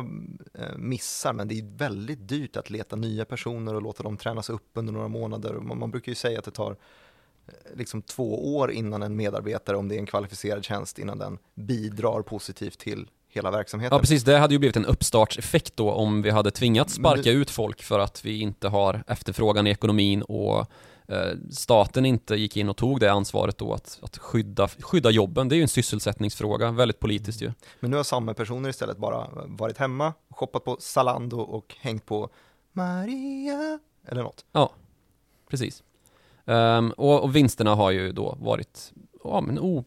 eh, 0.55 0.77
missar, 0.77 1.33
men 1.33 1.49
det 1.49 1.59
är 1.59 1.77
väldigt 1.79 2.29
dyrt 2.29 2.57
att 2.57 2.71
leta 2.71 2.97
nya 2.97 3.25
personer 3.25 3.75
och 3.75 3.83
låta 3.83 4.03
dem 4.03 4.17
tränas 4.17 4.51
upp 4.51 4.71
under 4.75 4.93
några 4.93 5.09
månader. 5.09 5.53
Man, 5.55 5.79
man 5.79 5.91
brukar 5.91 6.11
ju 6.13 6.17
säga 6.17 6.39
att 6.39 6.45
det 6.45 6.51
tar 6.51 6.71
eh, 6.71 7.55
liksom 7.77 8.03
två 8.03 8.57
år 8.57 8.71
innan 8.73 9.03
en 9.03 9.17
medarbetare, 9.17 9.77
om 9.77 9.89
det 9.89 9.95
är 9.95 9.99
en 9.99 10.07
kvalificerad 10.07 10.65
tjänst, 10.65 10.99
innan 10.99 11.19
den 11.19 11.39
bidrar 11.55 12.23
positivt 12.23 12.79
till 12.79 13.09
hela 13.33 13.51
verksamheten. 13.51 13.97
Ja 13.97 14.01
precis, 14.01 14.25
det 14.25 14.39
hade 14.39 14.55
ju 14.55 14.59
blivit 14.59 14.77
en 14.77 14.87
uppstartseffekt 14.87 15.77
då 15.77 15.91
om 15.93 16.23
vi 16.23 16.31
hade 16.31 16.51
tvingats 16.51 16.95
sparka 16.95 17.23
det- 17.23 17.31
ut 17.31 17.51
folk 17.51 17.83
för 17.83 17.99
att 17.99 18.25
vi 18.25 18.41
inte 18.41 18.69
har 18.69 19.05
efterfrågan 19.07 19.67
i 19.67 19.71
ekonomin 19.71 20.23
och 20.23 20.59
eh, 21.09 21.33
staten 21.51 22.07
inte 22.07 22.35
gick 22.37 22.57
in 22.57 22.69
och 22.69 22.77
tog 22.77 23.01
det 23.01 23.13
ansvaret 23.13 23.59
då 23.59 23.75
att, 23.75 23.99
att 24.03 24.19
skydda, 24.19 24.69
skydda 24.69 25.11
jobben. 25.11 25.49
Det 25.49 25.55
är 25.55 25.57
ju 25.57 25.63
en 25.63 25.69
sysselsättningsfråga, 25.69 26.71
väldigt 26.71 27.01
politiskt 27.01 27.43
ju. 27.43 27.53
Men 27.81 27.91
nu 27.91 27.97
har 27.97 28.05
samma 28.05 28.35
personer 28.35 28.69
istället 28.69 28.97
bara 28.99 29.29
varit 29.47 29.79
hemma, 29.79 30.13
shoppat 30.31 30.65
på 30.65 30.77
Zalando 30.81 31.41
och 31.41 31.75
hängt 31.81 32.07
på 32.07 32.29
Maria 32.73 33.79
eller 34.09 34.23
något. 34.23 34.45
Precis. 35.51 35.83
Ehm, 36.47 36.91
och, 36.91 37.23
och 37.23 37.37
vinsterna 37.37 37.75
har 37.75 37.91
ju 37.91 38.13
då 38.13 38.37
varit 38.41 38.93
ja, 39.25 39.41
men 39.41 39.59
o, 39.59 39.85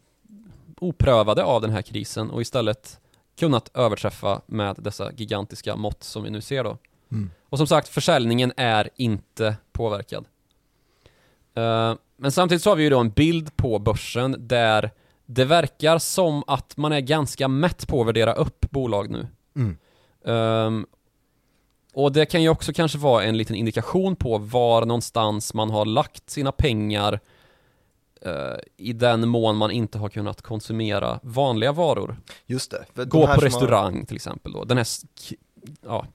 oprövade 0.80 1.44
av 1.44 1.60
den 1.62 1.70
här 1.70 1.82
krisen 1.82 2.30
och 2.30 2.40
istället 2.42 3.00
kunnat 3.38 3.70
överträffa 3.74 4.40
med 4.46 4.76
dessa 4.78 5.12
gigantiska 5.12 5.76
mått 5.76 6.02
som 6.02 6.22
vi 6.22 6.30
nu 6.30 6.40
ser 6.40 6.64
då. 6.64 6.78
Och 7.48 7.58
som 7.58 7.66
sagt, 7.66 7.88
försäljningen 7.88 8.52
är 8.56 8.88
inte 8.96 9.56
påverkad. 9.72 10.24
Eh, 11.54 11.94
men 12.16 12.32
samtidigt 12.32 12.62
så 12.62 12.70
har 12.70 12.76
vi 12.76 12.82
ju 12.82 12.90
då 12.90 12.98
en 12.98 13.10
bild 13.10 13.56
på 13.56 13.78
börsen 13.78 14.36
där 14.38 14.90
det 15.26 15.44
verkar 15.44 15.98
som 15.98 16.44
att 16.46 16.76
man 16.76 16.92
är 16.92 17.00
ganska 17.00 17.48
mätt 17.48 17.88
på 17.88 18.00
att 18.00 18.06
värdera 18.06 18.32
upp 18.32 18.70
bolag 18.70 19.10
nu. 19.10 19.26
Mm. 19.56 19.76
Ehm, 20.26 20.86
och 21.94 22.12
det 22.12 22.26
kan 22.26 22.42
ju 22.42 22.48
också 22.48 22.72
kanske 22.72 22.98
vara 22.98 23.24
en 23.24 23.36
liten 23.36 23.56
indikation 23.56 24.16
på 24.16 24.38
var 24.38 24.86
någonstans 24.86 25.54
man 25.54 25.70
har 25.70 25.84
lagt 25.84 26.30
sina 26.30 26.52
pengar 26.52 27.20
i 28.76 28.92
den 28.92 29.28
mån 29.28 29.56
man 29.56 29.70
inte 29.70 29.98
har 29.98 30.08
kunnat 30.08 30.42
konsumera 30.42 31.20
vanliga 31.22 31.72
varor. 31.72 32.16
Just 32.46 32.70
det. 32.70 33.04
Gå 33.04 33.04
på 33.04 33.10
som 33.10 33.28
har- 33.28 33.36
restaurang 33.36 34.06
till 34.06 34.16
exempel 34.16 34.52
då. 34.52 34.64
Den 34.64 34.76
här 34.76 34.86
ja, 35.80 36.06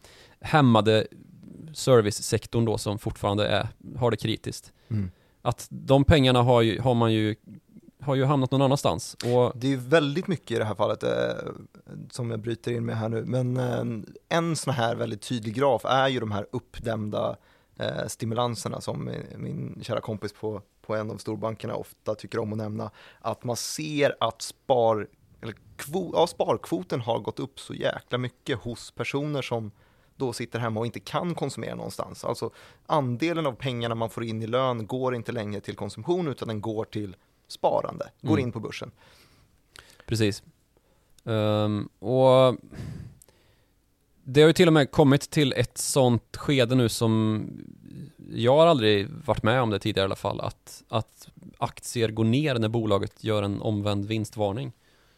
hämmade 0.42 1.08
servicesektorn 1.74 2.66
då 2.66 2.78
som 2.78 3.00
fortfarande 3.00 3.48
är, 3.48 3.68
har 3.98 4.12
det 4.12 4.18
kritiskt. 4.18 4.74
Mm. 4.90 5.12
Att 5.42 5.68
de 5.70 6.04
pengarna 6.04 6.42
har, 6.42 6.62
ju, 6.62 6.80
har 6.80 6.94
man 6.94 7.14
ju 7.14 7.36
har 8.02 8.16
ju 8.16 8.26
hamnat 8.26 8.52
någon 8.52 8.62
annanstans. 8.62 9.14
Och 9.14 9.52
Det 9.56 9.74
är 9.74 9.78
väldigt 9.78 10.28
mycket 10.28 10.52
i 10.52 10.56
det 10.56 10.66
här 10.66 10.76
fallet 10.76 11.04
eh, 11.04 11.10
som 12.12 12.32
jag 12.32 12.40
bryter 12.40 12.72
in 12.72 12.86
med 12.86 12.98
här 12.98 13.10
nu, 13.10 13.24
men 13.26 13.58
eh, 13.58 14.38
en 14.38 14.56
sån 14.56 14.74
här 14.74 14.96
väldigt 14.96 15.22
tydlig 15.22 15.54
graf 15.56 15.86
är 15.86 16.08
ju 16.08 16.20
de 16.20 16.32
här 16.32 16.48
uppdämda 16.52 17.36
eh, 17.78 18.08
stimulanserna 18.08 18.82
som 18.82 19.06
min, 19.06 19.24
min 19.38 19.80
kära 19.84 20.02
kompis 20.02 20.34
på, 20.34 20.62
på 20.92 20.96
en 20.96 21.12
av 21.12 21.18
storbankerna 21.18 21.76
ofta 21.76 22.16
tycker 22.16 22.40
om 22.40 22.52
att 22.52 22.58
nämna, 22.58 22.92
att 23.22 23.44
man 23.44 23.56
ser 23.56 24.16
att 24.20 24.42
spar, 24.42 25.08
eller 25.42 25.56
kvo, 25.76 26.12
ja, 26.14 26.28
sparkvoten 26.28 27.02
har 27.02 27.20
gått 27.20 27.40
upp 27.40 27.60
så 27.60 27.74
jäkla 27.74 28.18
mycket 28.18 28.60
hos 28.60 28.92
personer 28.92 29.42
som 29.42 29.72
då 30.16 30.34
sitter 30.34 30.60
hemma 30.60 30.80
och 30.80 30.86
inte 30.86 31.00
kan 31.00 31.36
konsumera 31.36 31.76
någonstans. 31.76 32.26
Alltså 32.26 32.50
andelen 32.86 33.46
av 33.46 33.52
pengarna 33.54 33.96
man 33.96 34.10
får 34.10 34.24
in 34.24 34.42
i 34.44 34.48
lön 34.48 34.88
går 34.88 35.16
inte 35.16 35.32
längre 35.32 35.62
till 35.62 35.76
konsumtion 35.76 36.28
utan 36.28 36.48
den 36.48 36.62
går 36.62 36.86
till 36.86 37.16
sparande, 37.48 38.10
går 38.22 38.34
Mm. 38.34 38.46
in 38.46 38.52
på 38.52 38.60
börsen. 38.60 38.92
Precis. 40.06 40.44
Ehm, 41.26 41.90
och 42.00 42.58
det 44.24 44.42
har 44.42 44.48
ju 44.48 44.54
till 44.54 44.68
och 44.68 44.74
med 44.74 44.92
kommit 44.92 45.30
till 45.30 45.54
ett 45.54 45.78
sånt 45.78 46.38
skede 46.38 46.76
nu 46.76 46.90
som 46.90 47.46
jag 48.30 48.56
har 48.56 48.68
aldrig 48.68 49.10
varit 49.26 49.44
med 49.44 49.62
om 49.62 49.70
det 49.70 49.80
tidigare 49.80 50.06
i 50.06 50.08
alla 50.08 50.16
fall, 50.16 50.42
att, 50.42 50.84
att 50.88 51.30
aktier 51.58 52.10
går 52.10 52.24
ner 52.24 52.56
när 52.56 52.70
bolaget 52.70 53.24
gör 53.24 53.44
en 53.44 53.62
omvänd 53.62 54.06
vinstvarning. 54.06 54.72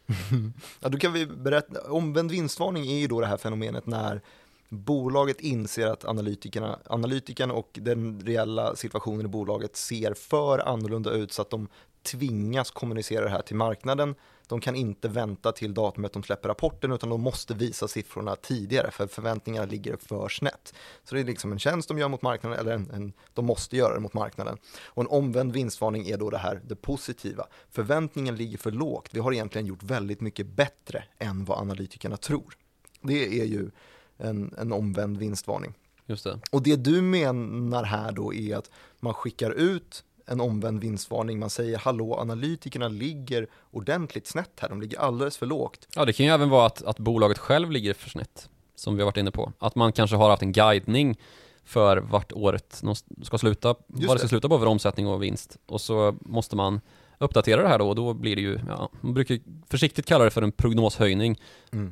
Ja, 0.80 0.90
då 0.90 0.98
kan 0.98 1.14
vi 1.14 1.26
berätta, 1.26 1.92
omvänd 1.92 2.32
vinstvarning 2.32 2.88
är 2.88 3.00
ju 3.00 3.08
då 3.08 3.22
det 3.22 3.28
här 3.28 3.38
fenomenet 3.38 3.86
när 3.86 4.22
bolaget 4.70 5.40
inser 5.40 5.88
att 5.88 6.06
analytikerna, 6.06 6.80
analytikerna 6.86 7.54
och 7.54 7.80
den 7.82 8.22
reella 8.22 8.76
situationen 8.76 9.26
i 9.26 9.30
bolaget 9.30 9.76
ser 9.76 10.14
för 10.14 10.60
annorlunda 10.60 11.12
ut 11.12 11.32
så 11.32 11.42
att 11.42 11.50
de 11.50 11.68
tvingas 12.04 12.72
kommunicera 12.72 13.24
det 13.24 13.32
här 13.32 13.42
till 13.42 13.56
marknaden. 13.56 14.16
De 14.48 14.62
kan 14.62 14.76
inte 14.76 15.08
vänta 15.08 15.52
till 15.52 15.74
datumet 15.74 16.14
de 16.14 16.24
släpper 16.24 16.50
rapporten 16.50 16.92
utan 16.92 17.10
de 17.10 17.22
måste 17.22 17.54
visa 17.54 17.88
siffrorna 17.88 18.36
tidigare 18.36 18.92
för 18.92 19.08
förväntningarna 19.08 19.66
ligger 19.66 19.98
för 19.98 20.30
snett. 20.30 20.74
Så 21.04 21.16
det 21.16 21.22
är 21.22 21.26
liksom 21.26 21.52
en 21.52 21.60
tjänst 21.60 21.88
de 21.88 21.98
gör 21.98 22.10
mot 22.10 22.22
marknaden 22.22 22.60
eller 22.60 22.72
en, 22.72 22.92
en, 22.94 23.14
de 23.34 23.46
måste 23.46 23.78
göra 23.78 23.94
det 23.94 24.00
mot 24.00 24.14
marknaden. 24.14 24.58
Och 24.86 25.04
en 25.04 25.08
omvänd 25.08 25.54
vinstvarning 25.54 26.08
är 26.08 26.18
då 26.18 26.30
det 26.30 26.38
här, 26.38 26.62
det 26.68 26.76
positiva. 26.76 27.48
Förväntningen 27.72 28.36
ligger 28.36 28.58
för 28.58 28.72
lågt. 28.72 29.10
Vi 29.12 29.20
har 29.20 29.34
egentligen 29.34 29.68
gjort 29.68 29.84
väldigt 29.84 30.22
mycket 30.22 30.48
bättre 30.48 31.04
än 31.18 31.46
vad 31.46 31.60
analytikerna 31.60 32.18
tror. 32.18 32.58
Det 33.02 33.42
är 33.42 33.46
ju 33.46 33.70
en, 34.18 34.54
en 34.58 34.72
omvänd 34.72 35.18
vinstvarning. 35.18 35.74
Just 36.06 36.24
det. 36.24 36.40
Och 36.52 36.64
det 36.64 36.76
du 36.76 37.02
menar 37.02 37.84
här 37.84 38.12
då 38.12 38.34
är 38.34 38.56
att 38.56 38.72
man 39.00 39.14
skickar 39.14 39.52
ut 39.52 40.04
en 40.26 40.42
omvänd 40.42 40.80
vinstvarning. 40.82 41.40
Man 41.40 41.50
säger 41.50 41.78
hallå, 41.78 42.20
analytikerna 42.20 42.88
ligger 42.88 43.48
ordentligt 43.72 44.28
snett 44.28 44.60
här. 44.60 44.70
De 44.70 44.82
ligger 44.82 45.00
alldeles 45.00 45.38
för 45.38 45.46
lågt. 45.46 45.88
Ja, 45.96 46.06
det 46.06 46.14
kan 46.14 46.26
ju 46.26 46.32
även 46.32 46.50
vara 46.50 46.66
att, 46.66 46.84
att 46.84 47.00
bolaget 47.00 47.38
själv 47.38 47.72
ligger 47.72 47.94
för 47.94 48.10
snett, 48.10 48.50
som 48.76 48.96
vi 48.96 49.02
har 49.02 49.06
varit 49.06 49.18
inne 49.18 49.32
på. 49.32 49.52
Att 49.60 49.76
man 49.76 49.92
kanske 49.92 50.16
har 50.16 50.30
haft 50.30 50.42
en 50.42 50.52
guidning 50.52 51.18
för 51.64 51.98
vart 51.98 52.32
året 52.32 52.84
ska 53.22 53.38
sluta, 53.38 53.76
vad 53.88 54.16
det 54.16 54.20
ska 54.20 54.28
sluta 54.28 54.50
på 54.50 54.60
för 54.60 54.66
omsättning 54.66 55.08
och 55.08 55.24
vinst. 55.24 55.58
Och 55.66 55.82
så 55.82 56.16
måste 56.22 56.56
man 56.56 56.82
uppdatera 57.18 57.62
det 57.62 57.68
här 57.68 57.80
då 57.80 57.90
och 57.90 57.96
då 57.96 58.14
blir 58.14 58.36
det 58.36 58.42
ju, 58.42 58.60
ja, 58.68 58.90
man 59.02 59.14
brukar 59.14 59.40
försiktigt 59.70 60.06
kalla 60.06 60.24
det 60.24 60.32
för 60.32 60.42
en 60.42 60.52
prognoshöjning. 60.52 61.40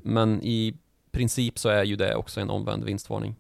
Men 0.04 0.44
i 0.44 0.78
princip 1.12 1.60
så 1.60 1.70
är 1.70 1.84
ju 1.84 1.96
det 1.96 2.16
också 2.16 2.40
en 2.42 2.50
omvänd 2.50 2.84
vinstvarning. 2.84 3.36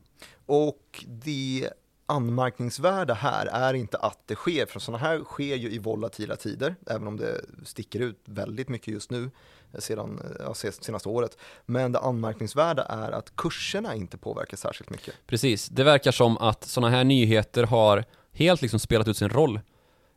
Och 0.45 1.06
det 1.08 1.69
anmärkningsvärda 2.12 3.13
här 3.13 3.45
är 3.45 3.74
inte 3.74 3.97
att 3.97 4.19
det 4.26 4.36
sker, 4.36 4.65
för 4.65 4.80
sådana 4.80 4.97
här 4.97 5.24
sker 5.24 5.56
ju 5.56 5.71
i 5.71 5.78
volatila 5.78 6.36
tider, 6.36 6.76
även 6.88 7.08
om 7.08 7.17
det 7.17 7.41
sticker 7.63 8.00
ut 8.00 8.21
väldigt 8.26 8.69
mycket 8.69 8.88
just 8.88 9.12
nu, 9.12 9.32
eh, 9.74 9.80
sedan 9.80 10.21
eh, 10.24 10.45
ja, 10.45 10.54
senaste 10.54 11.10
året. 11.10 11.38
Men 11.65 11.91
det 11.91 12.00
anmärkningsvärda 12.00 12.84
är 12.84 13.12
att 13.12 13.36
kurserna 13.36 13.95
inte 13.95 14.17
påverkas 14.17 14.60
särskilt 14.60 14.89
mycket. 14.89 15.13
Precis, 15.28 15.67
det 15.69 15.84
verkar 15.84 16.12
som 16.12 16.38
att 16.38 16.63
sådana 16.63 16.89
här 16.95 17.04
nyheter 17.04 17.63
har 17.63 18.06
helt 18.34 18.62
liksom 18.62 18.80
spelat 18.80 19.08
ut 19.08 19.17
sin 19.17 19.30
roll. 19.30 19.60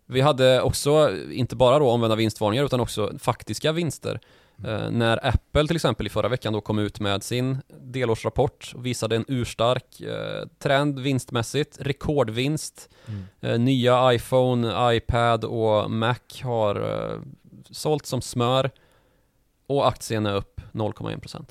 Vi 0.06 0.20
hade 0.20 0.62
också, 0.62 1.16
inte 1.30 1.56
bara 1.56 1.78
då 1.78 1.90
omvända 1.90 2.16
vinstvarningar, 2.16 2.64
utan 2.64 2.80
också 2.80 3.12
faktiska 3.18 3.72
vinster. 3.72 4.20
Eh, 4.64 4.90
när 4.90 5.26
Apple 5.26 5.66
till 5.66 5.76
exempel 5.76 6.06
i 6.06 6.10
förra 6.10 6.28
veckan 6.28 6.52
då 6.52 6.60
kom 6.60 6.78
ut 6.78 7.00
med 7.00 7.22
sin 7.22 7.58
delårsrapport 7.80 8.72
och 8.74 8.86
visade 8.86 9.16
en 9.16 9.24
urstark 9.28 10.00
eh, 10.00 10.48
trend 10.58 10.98
vinstmässigt, 11.00 11.76
rekordvinst. 11.80 12.88
Eh, 13.40 13.58
nya 13.58 14.14
iPhone, 14.14 14.94
iPad 14.96 15.44
och 15.44 15.90
Mac 15.90 16.16
har 16.42 16.76
eh, 16.76 17.20
sålt 17.70 18.06
som 18.06 18.22
smör 18.22 18.70
och 19.66 19.88
aktien 19.88 20.26
är 20.26 20.34
upp 20.36 20.60
0,1%. 20.72 21.44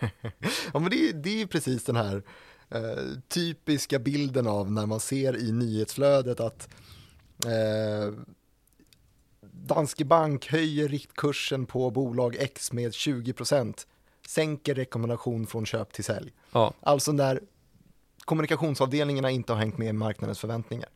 Ja 0.72 0.78
men 0.78 0.90
det, 0.90 1.08
är- 1.08 1.12
det 1.12 1.42
är 1.42 1.46
precis 1.46 1.84
den 1.84 1.96
här 1.96 2.22
eh, 2.70 3.04
typiska 3.28 3.98
bilden 3.98 4.46
av 4.46 4.72
när 4.72 4.86
man 4.86 5.00
ser 5.00 5.36
i 5.36 5.52
nyhetsflödet 5.52 6.40
att 6.40 6.68
Danske 9.66 10.04
Bank 10.04 10.46
höjer 10.46 10.88
riktkursen 10.88 11.66
på 11.66 11.90
bolag 11.90 12.36
X 12.38 12.72
med 12.72 12.90
20%, 12.92 13.86
sänker 14.26 14.74
rekommendation 14.74 15.46
från 15.46 15.66
köp 15.66 15.92
till 15.92 16.04
sälj. 16.04 16.32
Ja, 16.52 16.72
Alltså 16.80 17.12
när 17.12 17.40
kommunikationsavdelningarna 18.24 19.30
inte 19.30 19.52
har 19.52 19.60
hängt 19.60 19.78
med 19.78 19.88
i 19.88 19.92
marknadens 19.92 20.38
förväntningar. 20.38 20.88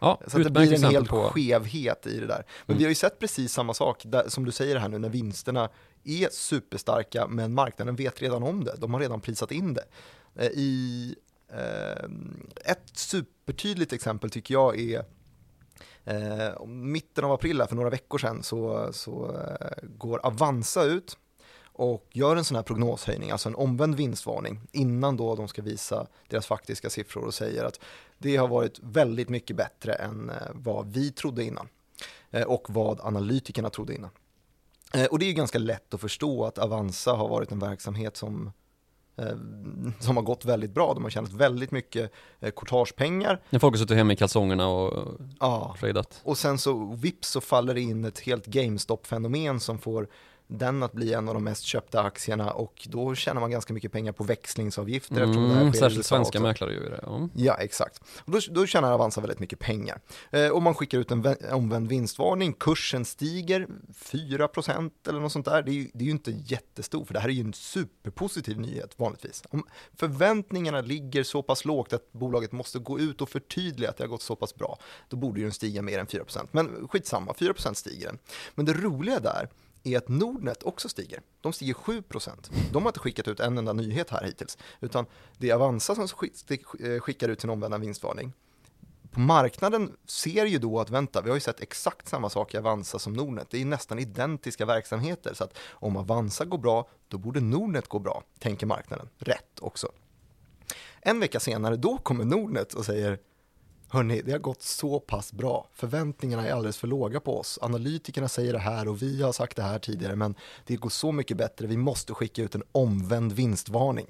ja 0.00 0.20
Så 0.26 0.38
det 0.38 0.50
blir 0.50 0.84
en 0.84 0.90
hel 0.90 1.06
på... 1.06 1.22
skevhet 1.22 2.06
i 2.06 2.20
det 2.20 2.26
där. 2.26 2.44
Men 2.66 2.74
Mm. 2.74 2.78
vi 2.78 2.84
har 2.84 2.88
ju 2.88 2.94
sett 2.94 3.18
precis 3.18 3.52
samma 3.52 3.74
sak, 3.74 4.02
där, 4.06 4.28
som 4.28 4.44
du 4.44 4.52
säger 4.52 4.76
här 4.76 4.88
nu, 4.88 4.98
när 4.98 5.08
vinsterna 5.08 5.68
är 6.04 6.28
superstarka, 6.32 7.26
men 7.26 7.54
marknaden 7.54 7.96
vet 7.96 8.22
redan 8.22 8.42
om 8.42 8.64
det. 8.64 8.74
De 8.78 8.94
har 8.94 9.00
redan 9.00 9.20
prisat 9.20 9.52
in 9.52 9.74
det. 9.74 9.84
Eh, 10.34 10.46
I 10.54 11.14
eh, 11.52 12.04
ett 12.72 12.88
supertydligt 12.94 13.92
exempel 13.92 14.30
tycker 14.30 14.54
jag 14.54 14.80
är 14.80 15.04
eh, 16.04 16.66
mitten 16.66 17.24
av 17.24 17.32
april, 17.32 17.62
för 17.68 17.76
några 17.76 17.90
veckor 17.90 18.18
sedan, 18.18 18.42
så, 18.42 18.92
så 18.92 19.36
eh, 19.36 19.88
går 19.96 20.26
Avanza 20.26 20.82
ut 20.84 21.18
och 21.72 22.06
gör 22.12 22.36
en 22.36 22.44
sån 22.44 22.56
här 22.56 22.62
prognoshöjning, 22.62 23.30
alltså 23.30 23.48
en 23.48 23.54
omvänd 23.54 23.94
vinstvarning, 23.94 24.60
innan 24.72 25.16
då 25.16 25.34
de 25.34 25.48
ska 25.48 25.62
visa 25.62 26.06
deras 26.28 26.46
faktiska 26.46 26.90
siffror 26.90 27.24
och 27.24 27.34
säger 27.34 27.64
att 27.64 27.80
det 28.18 28.36
har 28.36 28.48
varit 28.48 28.78
väldigt 28.82 29.28
mycket 29.28 29.56
bättre 29.56 29.92
än 29.92 30.30
eh, 30.30 30.36
vad 30.52 30.92
vi 30.92 31.12
trodde 31.12 31.44
innan 31.44 31.68
eh, 32.30 32.42
och 32.42 32.66
vad 32.68 33.00
analytikerna 33.00 33.70
trodde 33.70 33.94
innan. 33.94 34.10
Eh, 34.94 35.04
Och 35.04 35.18
det 35.18 35.24
är 35.24 35.28
ju 35.28 35.32
ganska 35.32 35.58
lätt 35.58 35.94
att 35.94 36.00
förstå 36.00 36.44
att 36.44 36.58
Avanza 36.58 37.12
har 37.12 37.28
varit 37.28 37.52
en 37.52 37.58
verksamhet 37.58 38.16
som, 38.16 38.52
som 39.98 40.16
har 40.16 40.22
gått 40.22 40.44
väldigt 40.44 40.70
bra. 40.74 40.94
De 40.94 41.02
har 41.02 41.10
tjänat 41.10 41.32
väldigt 41.32 41.70
mycket 41.70 42.12
eh, 42.40 42.50
courtagepengar. 42.50 43.40
När 43.50 43.58
folk 43.58 43.74
har 43.74 43.78
suttit 43.78 43.96
hemma 43.96 44.12
i 44.12 44.16
kalsongerna 44.16 44.68
och 44.68 45.08
Ja. 45.40 45.76
tradat. 45.80 46.20
Och 46.24 46.38
sen 46.38 46.58
så 46.58 46.94
vips 46.94 47.28
så 47.28 47.40
faller 47.40 47.74
det 47.74 47.80
in 47.80 48.04
ett 48.04 48.18
helt 48.20 48.46
GameStop-fenomen 48.46 49.60
som 49.60 49.78
får 49.78 50.08
den 50.50 50.82
att 50.82 50.92
bli 50.92 51.12
en 51.12 51.28
av 51.28 51.34
de 51.34 51.44
mest 51.44 51.62
köpta 51.62 52.00
aktierna 52.02 52.50
och 52.52 52.86
då 52.90 53.14
tjänar 53.14 53.40
man 53.40 53.50
ganska 53.50 53.72
mycket 53.72 53.92
pengar 53.92 54.12
på 54.12 54.24
växlingsavgifter 54.24 55.20
eftersom 55.20 55.42
det 55.48 55.54
här 55.54 55.60
Mm, 55.60 55.72
sker 55.72 55.80
särskilt 55.80 56.06
svenska 56.06 56.38
också. 56.38 56.42
mäklare 56.42 56.74
gör 56.74 56.82
ju 56.82 56.88
det. 56.90 57.00
Ja. 57.02 57.28
Ja, 57.34 57.54
exakt. 57.54 58.02
Och 58.24 58.32
då, 58.32 58.38
då 58.50 58.66
tjänar 58.66 58.92
Avanza 58.92 59.20
väldigt 59.20 59.38
mycket 59.40 59.58
pengar. 59.58 60.00
Eh, 60.30 60.48
och 60.48 60.62
man 60.62 60.74
skickar 60.74 60.98
ut 60.98 61.10
en 61.10 61.24
vä- 61.24 61.50
omvänd 61.52 61.88
vinstvarning, 61.88 62.52
kursen 62.52 63.04
stiger 63.04 63.66
4% 63.94 64.90
eller 65.08 65.20
något 65.20 65.32
sånt 65.32 65.44
där. 65.46 65.62
Det 65.62 65.70
är, 65.70 65.74
ju, 65.74 65.90
det 65.94 66.04
är 66.04 66.06
ju 66.06 66.10
inte 66.10 66.30
jättestor, 66.30 67.04
för 67.04 67.14
det 67.14 67.20
här 67.20 67.28
är 67.28 67.32
ju 67.32 67.40
en 67.40 67.52
superpositiv 67.52 68.60
nyhet 68.60 68.94
vanligtvis. 68.96 69.42
Om 69.50 69.62
förväntningarna 69.96 70.80
ligger 70.80 71.22
så 71.22 71.42
pass 71.42 71.64
lågt 71.64 71.92
att 71.92 72.12
bolaget 72.12 72.52
måste 72.52 72.78
gå 72.78 72.98
ut 73.00 73.20
och 73.20 73.28
förtydliga 73.28 73.90
att 73.90 73.96
det 73.96 74.04
har 74.04 74.08
gått 74.08 74.22
så 74.22 74.36
pass 74.36 74.54
bra, 74.54 74.78
då 75.08 75.16
borde 75.16 75.40
ju 75.40 75.44
den 75.46 75.52
stiga 75.52 75.82
mer 75.82 75.98
än 75.98 76.06
4%. 76.06 76.48
Men 76.52 76.88
skitsamma, 76.88 77.32
4% 77.32 77.74
stiger 77.74 78.06
den. 78.06 78.18
Men 78.54 78.66
det 78.66 78.72
roliga 78.72 79.20
där 79.20 79.48
är 79.94 79.98
att 79.98 80.08
Nordnet 80.08 80.62
också 80.62 80.88
stiger. 80.88 81.20
De 81.40 81.52
stiger 81.52 81.74
7%. 81.74 82.30
De 82.72 82.82
har 82.82 82.88
inte 82.88 83.00
skickat 83.00 83.28
ut 83.28 83.40
en 83.40 83.58
enda 83.58 83.72
nyhet 83.72 84.10
här 84.10 84.24
hittills, 84.24 84.58
utan 84.80 85.06
det 85.38 85.50
är 85.50 85.54
Avanza 85.54 85.94
som 85.94 86.08
eh, 86.80 87.00
skickar 87.00 87.28
ut 87.28 87.40
sin 87.40 87.50
omvända 87.50 87.78
vinstvarning. 87.78 88.32
På 89.10 89.20
marknaden 89.20 89.96
ser 90.06 90.46
ju 90.46 90.58
då 90.58 90.80
att 90.80 90.90
vänta, 90.90 91.22
vi 91.22 91.28
har 91.28 91.36
ju 91.36 91.40
sett 91.40 91.60
exakt 91.60 92.08
samma 92.08 92.30
sak 92.30 92.54
i 92.54 92.58
Avanza 92.58 92.98
som 92.98 93.12
Nordnet. 93.12 93.50
Det 93.50 93.60
är 93.60 93.64
nästan 93.64 93.98
identiska 93.98 94.66
verksamheter, 94.66 95.34
så 95.34 95.44
att 95.44 95.58
om 95.70 95.96
Avanza 95.96 96.44
går 96.44 96.58
bra, 96.58 96.88
då 97.08 97.18
borde 97.18 97.40
Nordnet 97.40 97.88
gå 97.88 97.98
bra, 97.98 98.22
tänker 98.38 98.66
marknaden. 98.66 99.08
Rätt 99.18 99.60
också. 99.60 99.92
En 101.00 101.20
vecka 101.20 101.40
senare, 101.40 101.76
då 101.76 101.98
kommer 101.98 102.24
Nordnet 102.24 102.74
och 102.74 102.84
säger 102.84 103.18
Hörni, 103.90 104.22
det 104.22 104.32
har 104.32 104.38
gått 104.38 104.62
så 104.62 105.00
pass 105.00 105.32
bra. 105.32 105.68
Förväntningarna 105.72 106.46
är 106.46 106.52
alldeles 106.52 106.76
för 106.76 106.86
låga 106.86 107.20
på 107.20 107.38
oss. 107.38 107.58
Analytikerna 107.62 108.28
säger 108.28 108.52
det 108.52 108.58
här 108.58 108.88
och 108.88 109.02
vi 109.02 109.22
har 109.22 109.32
sagt 109.32 109.56
det 109.56 109.62
här 109.62 109.78
tidigare, 109.78 110.16
men 110.16 110.34
det 110.66 110.76
går 110.76 110.90
så 110.90 111.12
mycket 111.12 111.36
bättre. 111.36 111.66
Vi 111.66 111.76
måste 111.76 112.14
skicka 112.14 112.42
ut 112.42 112.54
en 112.54 112.62
omvänd 112.72 113.32
vinstvarning. 113.32 114.06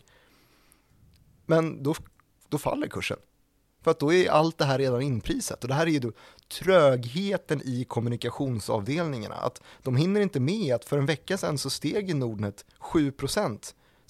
Men 1.46 1.82
då, 1.82 1.94
då 2.48 2.58
faller 2.58 2.86
kursen. 2.86 3.18
För 3.82 3.90
att 3.90 4.00
då 4.00 4.12
är 4.12 4.30
allt 4.30 4.58
det 4.58 4.64
här 4.64 4.78
redan 4.78 5.02
inprisat 5.02 5.62
och 5.62 5.68
det 5.68 5.74
här 5.74 5.86
är 5.86 5.90
ju 5.90 5.98
då 5.98 6.12
trögheten 6.48 7.62
i 7.64 7.84
kommunikationsavdelningarna. 7.84 9.34
Att 9.34 9.62
de 9.82 9.96
hinner 9.96 10.20
inte 10.20 10.40
med 10.40 10.74
att 10.74 10.84
för 10.84 10.98
en 10.98 11.06
vecka 11.06 11.38
sedan 11.38 11.58
så 11.58 11.70
steg 11.70 12.10
i 12.10 12.14
Nordnet 12.14 12.64
7 12.78 13.12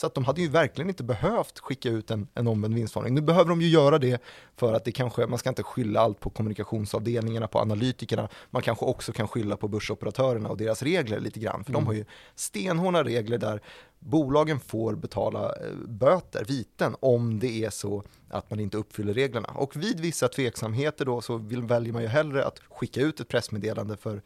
så 0.00 0.06
att 0.06 0.14
de 0.14 0.24
hade 0.24 0.40
ju 0.40 0.48
verkligen 0.48 0.88
inte 0.88 1.04
behövt 1.04 1.58
skicka 1.58 1.88
ut 1.88 2.10
en, 2.10 2.28
en 2.34 2.46
omvänd 2.46 2.74
vinstvarning. 2.74 3.14
Nu 3.14 3.20
behöver 3.20 3.50
de 3.50 3.60
ju 3.60 3.68
göra 3.68 3.98
det 3.98 4.22
för 4.56 4.72
att 4.72 4.84
det 4.84 4.92
kanske, 4.92 5.26
man 5.26 5.38
ska 5.38 5.48
inte 5.48 5.62
skylla 5.62 6.00
allt 6.00 6.20
på 6.20 6.30
kommunikationsavdelningarna, 6.30 7.46
på 7.46 7.58
analytikerna. 7.58 8.28
Man 8.50 8.62
kanske 8.62 8.84
också 8.84 9.12
kan 9.12 9.28
skylla 9.28 9.56
på 9.56 9.68
börsoperatörerna 9.68 10.48
och 10.48 10.56
deras 10.56 10.82
regler 10.82 11.20
lite 11.20 11.40
grann. 11.40 11.64
För 11.64 11.70
mm. 11.70 11.82
de 11.82 11.86
har 11.86 11.94
ju 11.94 12.04
stenhårda 12.34 13.04
regler 13.04 13.38
där 13.38 13.60
bolagen 13.98 14.60
får 14.60 14.94
betala 14.94 15.44
eh, 15.44 15.74
böter, 15.88 16.44
viten, 16.44 16.96
om 17.00 17.38
det 17.38 17.64
är 17.64 17.70
så 17.70 18.02
att 18.28 18.50
man 18.50 18.60
inte 18.60 18.76
uppfyller 18.76 19.14
reglerna. 19.14 19.48
Och 19.48 19.76
vid 19.76 20.00
vissa 20.00 20.28
tveksamheter 20.28 21.04
då 21.04 21.20
så 21.20 21.36
vill, 21.36 21.62
väljer 21.62 21.92
man 21.92 22.02
ju 22.02 22.08
hellre 22.08 22.44
att 22.44 22.58
skicka 22.58 23.00
ut 23.00 23.20
ett 23.20 23.28
pressmeddelande 23.28 23.96
för 23.96 24.22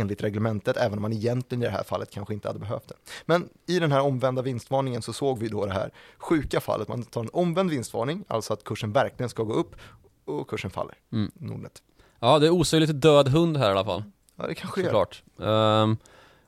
enligt 0.00 0.22
reglementet, 0.22 0.76
även 0.76 0.98
om 0.98 1.02
man 1.02 1.12
egentligen 1.12 1.62
i 1.62 1.66
det 1.66 1.72
här 1.72 1.82
fallet 1.82 2.10
kanske 2.10 2.34
inte 2.34 2.48
hade 2.48 2.58
behövt 2.58 2.88
det. 2.88 2.94
Men 3.26 3.48
i 3.66 3.78
den 3.78 3.92
här 3.92 4.00
omvända 4.00 4.42
vinstvarningen 4.42 5.02
så 5.02 5.12
såg 5.12 5.38
vi 5.38 5.48
då 5.48 5.66
det 5.66 5.72
här 5.72 5.90
sjuka 6.18 6.60
fallet, 6.60 6.88
man 6.88 7.02
tar 7.02 7.20
en 7.20 7.30
omvänd 7.32 7.70
vinstvarning, 7.70 8.24
alltså 8.28 8.52
att 8.52 8.64
kursen 8.64 8.92
verkligen 8.92 9.30
ska 9.30 9.42
gå 9.42 9.52
upp 9.52 9.76
och 10.24 10.48
kursen 10.48 10.70
faller. 10.70 10.94
Mm. 11.12 11.30
Nordnet. 11.34 11.82
Ja, 12.20 12.38
det 12.38 12.50
osar 12.50 12.80
lite 12.80 12.92
död 12.92 13.28
hund 13.28 13.56
här 13.56 13.68
i 13.68 13.72
alla 13.72 13.84
fall. 13.84 14.02
Ja, 14.36 14.46
det 14.46 14.54
kanske 14.54 14.82
Såklart. 14.82 15.22
gör. 15.38 15.82
Um, 15.82 15.96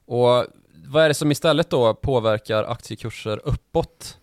och 0.04 0.44
vad 0.86 1.04
är 1.04 1.08
det 1.08 1.14
som 1.14 1.32
istället 1.32 1.70
då 1.70 1.94
påverkar 1.94 2.64
aktiekurser 2.64 3.40
uppåt? 3.44 4.18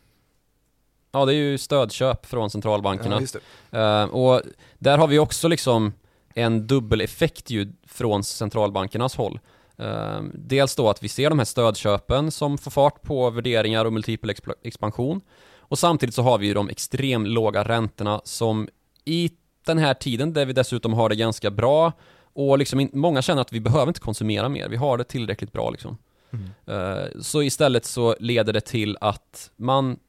Ja, 1.11 1.25
det 1.25 1.33
är 1.33 1.35
ju 1.35 1.57
stödköp 1.57 2.25
från 2.25 2.49
centralbankerna. 2.49 3.21
Ja, 3.69 4.03
uh, 4.03 4.09
och 4.15 4.41
där 4.79 4.97
har 4.97 5.07
vi 5.07 5.19
också 5.19 5.47
liksom 5.47 5.93
en 6.35 6.67
dubbeleffekt 6.67 7.49
ju 7.49 7.73
från 7.87 8.23
centralbankernas 8.23 9.15
håll. 9.15 9.39
Uh, 9.79 10.21
dels 10.33 10.75
då 10.75 10.89
att 10.89 11.03
vi 11.03 11.07
ser 11.07 11.29
de 11.29 11.39
här 11.39 11.45
stödköpen 11.45 12.31
som 12.31 12.57
får 12.57 12.71
fart 12.71 13.01
på 13.01 13.29
värderingar 13.29 13.85
och 13.85 13.93
multipel 13.93 14.29
exp 14.29 14.49
expansion. 14.63 15.21
Och 15.59 15.79
samtidigt 15.79 16.15
så 16.15 16.21
har 16.21 16.37
vi 16.37 16.47
ju 16.47 16.53
de 16.53 16.69
extremt 16.69 17.27
låga 17.27 17.63
räntorna 17.63 18.21
som 18.23 18.69
i 19.05 19.31
den 19.65 19.77
här 19.77 19.93
tiden 19.93 20.33
där 20.33 20.45
vi 20.45 20.53
dessutom 20.53 20.93
har 20.93 21.09
det 21.09 21.15
ganska 21.15 21.51
bra 21.51 21.91
och 22.33 22.57
liksom 22.57 22.89
många 22.93 23.21
känner 23.21 23.41
att 23.41 23.53
vi 23.53 23.59
behöver 23.59 23.87
inte 23.87 23.99
konsumera 23.99 24.49
mer, 24.49 24.69
vi 24.69 24.75
har 24.75 24.97
det 24.97 25.03
tillräckligt 25.03 25.51
bra 25.51 25.69
liksom. 25.69 25.97
Mm. 26.31 26.79
Uh, 26.79 27.21
så 27.21 27.43
istället 27.43 27.85
så 27.85 28.15
leder 28.19 28.53
det 28.53 28.61
till 28.61 28.97
att 29.01 29.51
man 29.55 29.99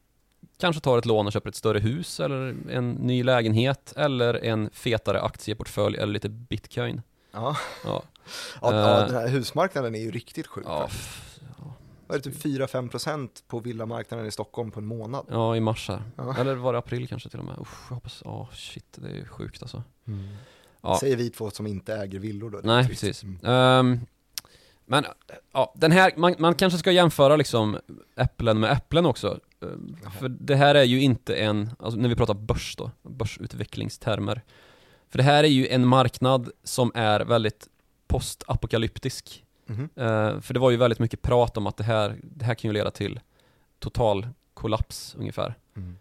kanske 0.61 0.81
tar 0.81 0.99
ett 0.99 1.07
lån 1.07 1.27
och 1.27 1.33
köper 1.33 1.49
ett 1.49 1.57
större 1.57 1.79
hus 1.79 2.21
eller 2.21 2.57
en 2.71 2.93
ny 2.93 3.23
lägenhet 3.23 3.93
eller 3.97 4.45
en 4.45 4.71
fetare 4.71 5.21
aktieportfölj 5.21 5.97
eller 5.97 6.13
lite 6.13 6.29
bitcoin. 6.29 7.03
Ja, 7.33 7.57
ja. 7.85 8.03
ja, 8.63 8.75
ja 8.75 9.07
den 9.07 9.15
här 9.15 9.29
husmarknaden 9.29 9.95
är 9.95 9.99
ju 9.99 10.11
riktigt 10.11 10.47
sjuk. 10.47 10.65
Ja, 10.69 10.89
Vad 12.07 12.19
är 12.19 12.23
det, 12.23 12.31
typ 12.31 12.45
4-5% 12.45 13.29
på 13.47 13.61
villamarknaden 13.61 14.27
i 14.27 14.31
Stockholm 14.31 14.71
på 14.71 14.81
en 14.81 14.87
månad? 14.87 15.27
Ja, 15.31 15.57
i 15.57 15.61
mars 15.61 15.89
här. 15.89 16.03
Ja. 16.17 16.37
Eller 16.39 16.55
var 16.55 16.73
det 16.73 16.79
april 16.79 17.09
kanske 17.09 17.29
till 17.29 17.39
och 17.39 17.45
med? 17.45 17.59
Usch, 17.61 17.91
jag 17.91 17.95
hoppas, 17.95 18.23
oh, 18.23 18.53
shit, 18.53 18.87
det 18.95 19.09
är 19.09 19.25
sjukt 19.25 19.63
alltså. 19.63 19.83
Mm. 20.07 20.29
Ja. 20.81 20.99
Säger 21.01 21.17
vi 21.17 21.31
två 21.31 21.51
som 21.51 21.67
inte 21.67 21.95
äger 21.95 22.19
villor 22.19 22.51
då. 22.51 22.61
Nej, 22.65 22.89
precis. 22.89 23.23
Mm. 23.23 23.47
Um, 23.47 24.07
men 24.87 25.05
ja, 25.53 25.73
den 25.77 25.93
här, 25.93 26.13
man, 26.17 26.35
man 26.39 26.55
kanske 26.55 26.79
ska 26.79 26.93
jämföra 26.93 27.37
liksom 27.37 27.79
äpplen 28.17 28.61
med 28.61 28.73
äpplen 28.73 29.07
också. 29.07 29.41
För 30.19 30.29
det 30.29 30.57
här 30.57 30.75
är 30.75 30.85
ju 30.85 31.01
inte 31.01 31.37
en, 31.37 31.71
alltså 31.79 32.01
när 32.01 32.09
vi 32.09 32.15
pratar 32.15 32.35
börs 32.35 32.77
då, 32.77 32.91
börsutvecklingstermer. 33.03 34.43
För 35.09 35.19
det 35.19 35.25
här 35.25 35.45
är 35.45 35.49
ju 35.49 35.69
en 35.69 35.87
marknad 35.87 36.51
som 36.65 36.93
är 36.95 37.21
väldigt 37.21 37.69
postapokalyptisk. 38.09 39.45
Mm 39.69 39.89
-hmm. 39.97 40.41
För 40.41 40.55
det 40.55 40.61
var 40.61 40.71
ju 40.71 40.77
väldigt 40.77 40.99
mycket 40.99 41.23
prat 41.23 41.57
om 41.57 41.67
att 41.67 41.77
det 41.77 41.85
här, 41.85 42.17
det 42.23 42.45
här 42.45 42.55
kan 42.55 42.69
ju 42.69 42.73
leda 42.73 42.91
till 42.91 43.21
total 43.79 44.29
kollaps 44.55 45.15
ungefär. 45.19 45.55
Mm. 45.77 45.97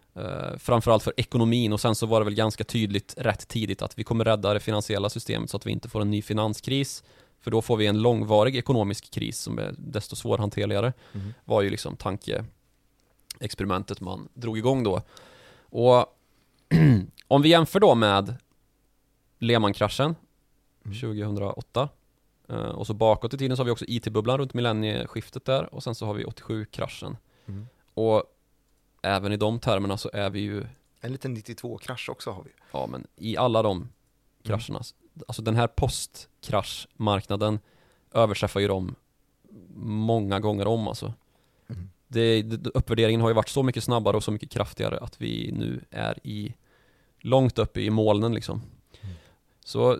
Framförallt 0.58 1.02
för 1.02 1.12
ekonomin 1.16 1.72
och 1.72 1.80
sen 1.80 1.94
så 1.94 2.06
var 2.06 2.20
det 2.20 2.24
väl 2.24 2.34
ganska 2.34 2.64
tydligt 2.64 3.14
rätt 3.16 3.48
tidigt 3.48 3.82
att 3.82 3.98
vi 3.98 4.04
kommer 4.04 4.24
rädda 4.24 4.54
det 4.54 4.60
finansiella 4.60 5.10
systemet 5.10 5.50
så 5.50 5.56
att 5.56 5.66
vi 5.66 5.70
inte 5.70 5.88
får 5.88 6.00
en 6.00 6.10
ny 6.10 6.22
finanskris. 6.22 7.04
För 7.40 7.50
då 7.50 7.62
får 7.62 7.76
vi 7.76 7.86
en 7.86 8.02
långvarig 8.02 8.56
ekonomisk 8.56 9.10
kris 9.10 9.38
som 9.38 9.58
är 9.58 9.74
desto 9.78 10.16
svårhanterligare. 10.16 10.92
Mm. 11.12 11.34
Var 11.44 11.62
ju 11.62 11.70
liksom 11.70 11.96
tanke, 11.96 12.44
experimentet 13.40 14.00
man 14.00 14.28
drog 14.34 14.58
igång 14.58 14.82
då. 14.82 15.02
Och 15.58 16.06
om 17.28 17.42
vi 17.42 17.48
jämför 17.48 17.80
då 17.80 17.94
med 17.94 18.36
Lehman-kraschen 19.38 20.14
mm. 20.84 21.00
2008 21.00 21.88
eh, 22.48 22.56
och 22.56 22.86
så 22.86 22.94
bakåt 22.94 23.34
i 23.34 23.38
tiden 23.38 23.56
så 23.56 23.60
har 23.60 23.64
vi 23.64 23.70
också 23.70 23.84
IT-bubblan 23.88 24.38
runt 24.38 24.54
millennieskiftet 24.54 25.44
där 25.44 25.74
och 25.74 25.82
sen 25.82 25.94
så 25.94 26.06
har 26.06 26.14
vi 26.14 26.24
87-kraschen. 26.24 27.16
Mm. 27.46 27.66
Och 27.94 28.24
även 29.02 29.32
i 29.32 29.36
de 29.36 29.60
termerna 29.60 29.96
så 29.96 30.10
är 30.12 30.30
vi 30.30 30.40
ju 30.40 30.66
En 31.00 31.12
liten 31.12 31.36
92-krasch 31.36 32.08
också 32.10 32.30
har 32.30 32.42
vi. 32.42 32.50
Ja, 32.72 32.86
men 32.86 33.06
i 33.16 33.36
alla 33.36 33.62
de 33.62 33.88
krascherna, 34.42 34.78
mm. 34.78 35.24
alltså 35.28 35.42
den 35.42 35.56
här 35.56 35.66
postkraschmarknaden 35.66 37.58
överträffar 38.12 38.60
ju 38.60 38.68
dem 38.68 38.94
många 39.76 40.40
gånger 40.40 40.66
om 40.66 40.88
alltså. 40.88 41.14
Det, 42.08 42.42
det, 42.42 42.70
uppvärderingen 42.70 43.20
har 43.20 43.28
ju 43.28 43.34
varit 43.34 43.48
så 43.48 43.62
mycket 43.62 43.84
snabbare 43.84 44.16
och 44.16 44.24
så 44.24 44.30
mycket 44.30 44.50
kraftigare 44.50 44.98
att 44.98 45.20
vi 45.20 45.50
nu 45.52 45.84
är 45.90 46.26
i 46.26 46.54
långt 47.20 47.58
uppe 47.58 47.80
i 47.80 47.90
molnen 47.90 48.34
liksom. 48.34 48.62
Mm. 49.02 49.14
Så 49.64 49.98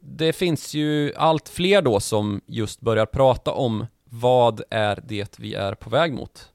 det 0.00 0.32
finns 0.32 0.74
ju 0.74 1.14
allt 1.14 1.48
fler 1.48 1.82
då 1.82 2.00
som 2.00 2.40
just 2.46 2.80
börjar 2.80 3.06
prata 3.06 3.52
om 3.52 3.86
vad 4.04 4.62
är 4.70 5.00
det 5.06 5.38
vi 5.38 5.54
är 5.54 5.74
på 5.74 5.90
väg 5.90 6.12
mot? 6.12 6.52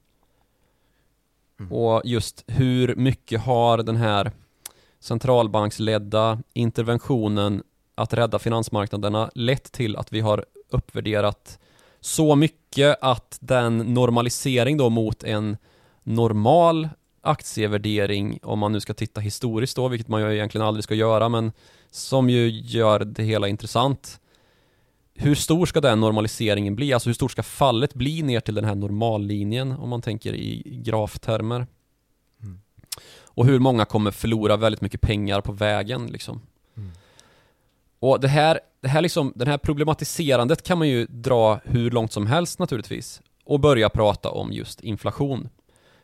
Mm. 1.60 1.72
Och 1.72 2.02
just 2.04 2.44
hur 2.46 2.94
mycket 2.94 3.40
har 3.40 3.78
den 3.78 3.96
här 3.96 4.32
centralbanksledda 5.00 6.42
interventionen 6.52 7.62
att 7.94 8.14
rädda 8.14 8.38
finansmarknaderna 8.38 9.30
lett 9.34 9.72
till 9.72 9.96
att 9.96 10.12
vi 10.12 10.20
har 10.20 10.44
uppvärderat 10.68 11.58
så 12.00 12.36
mycket 12.36 12.98
att 13.00 13.38
den 13.40 13.78
normalisering 13.78 14.76
då 14.76 14.90
mot 14.90 15.24
en 15.24 15.56
normal 16.02 16.88
aktievärdering, 17.22 18.38
om 18.42 18.58
man 18.58 18.72
nu 18.72 18.80
ska 18.80 18.94
titta 18.94 19.20
historiskt 19.20 19.76
då, 19.76 19.88
vilket 19.88 20.08
man 20.08 20.22
ju 20.22 20.34
egentligen 20.34 20.66
aldrig 20.66 20.84
ska 20.84 20.94
göra, 20.94 21.28
men 21.28 21.52
som 21.90 22.30
ju 22.30 22.50
gör 22.50 22.98
det 22.98 23.22
hela 23.22 23.48
intressant. 23.48 24.20
Hur 25.14 25.34
stor 25.34 25.66
ska 25.66 25.80
den 25.80 26.00
normaliseringen 26.00 26.76
bli? 26.76 26.92
Alltså 26.92 27.08
hur 27.08 27.14
stort 27.14 27.32
ska 27.32 27.42
fallet 27.42 27.94
bli 27.94 28.22
ner 28.22 28.40
till 28.40 28.54
den 28.54 28.64
här 28.64 28.74
normallinjen 28.74 29.72
om 29.72 29.88
man 29.88 30.02
tänker 30.02 30.34
i 30.34 30.80
graftermer? 30.84 31.66
Mm. 32.42 32.60
Och 33.24 33.46
hur 33.46 33.58
många 33.58 33.84
kommer 33.84 34.10
förlora 34.10 34.56
väldigt 34.56 34.80
mycket 34.80 35.00
pengar 35.00 35.40
på 35.40 35.52
vägen 35.52 36.06
liksom? 36.06 36.40
Och 38.00 38.20
det 38.20 38.28
här 38.28 38.60
det 38.82 38.88
här 38.88 39.02
liksom, 39.02 39.32
den 39.36 39.48
här 39.48 39.58
problematiserandet 39.58 40.62
kan 40.62 40.78
man 40.78 40.88
ju 40.88 41.06
dra 41.06 41.60
hur 41.64 41.90
långt 41.90 42.12
som 42.12 42.26
helst 42.26 42.58
naturligtvis 42.58 43.22
och 43.44 43.60
börja 43.60 43.88
prata 43.88 44.30
om 44.30 44.52
just 44.52 44.80
inflation. 44.80 45.48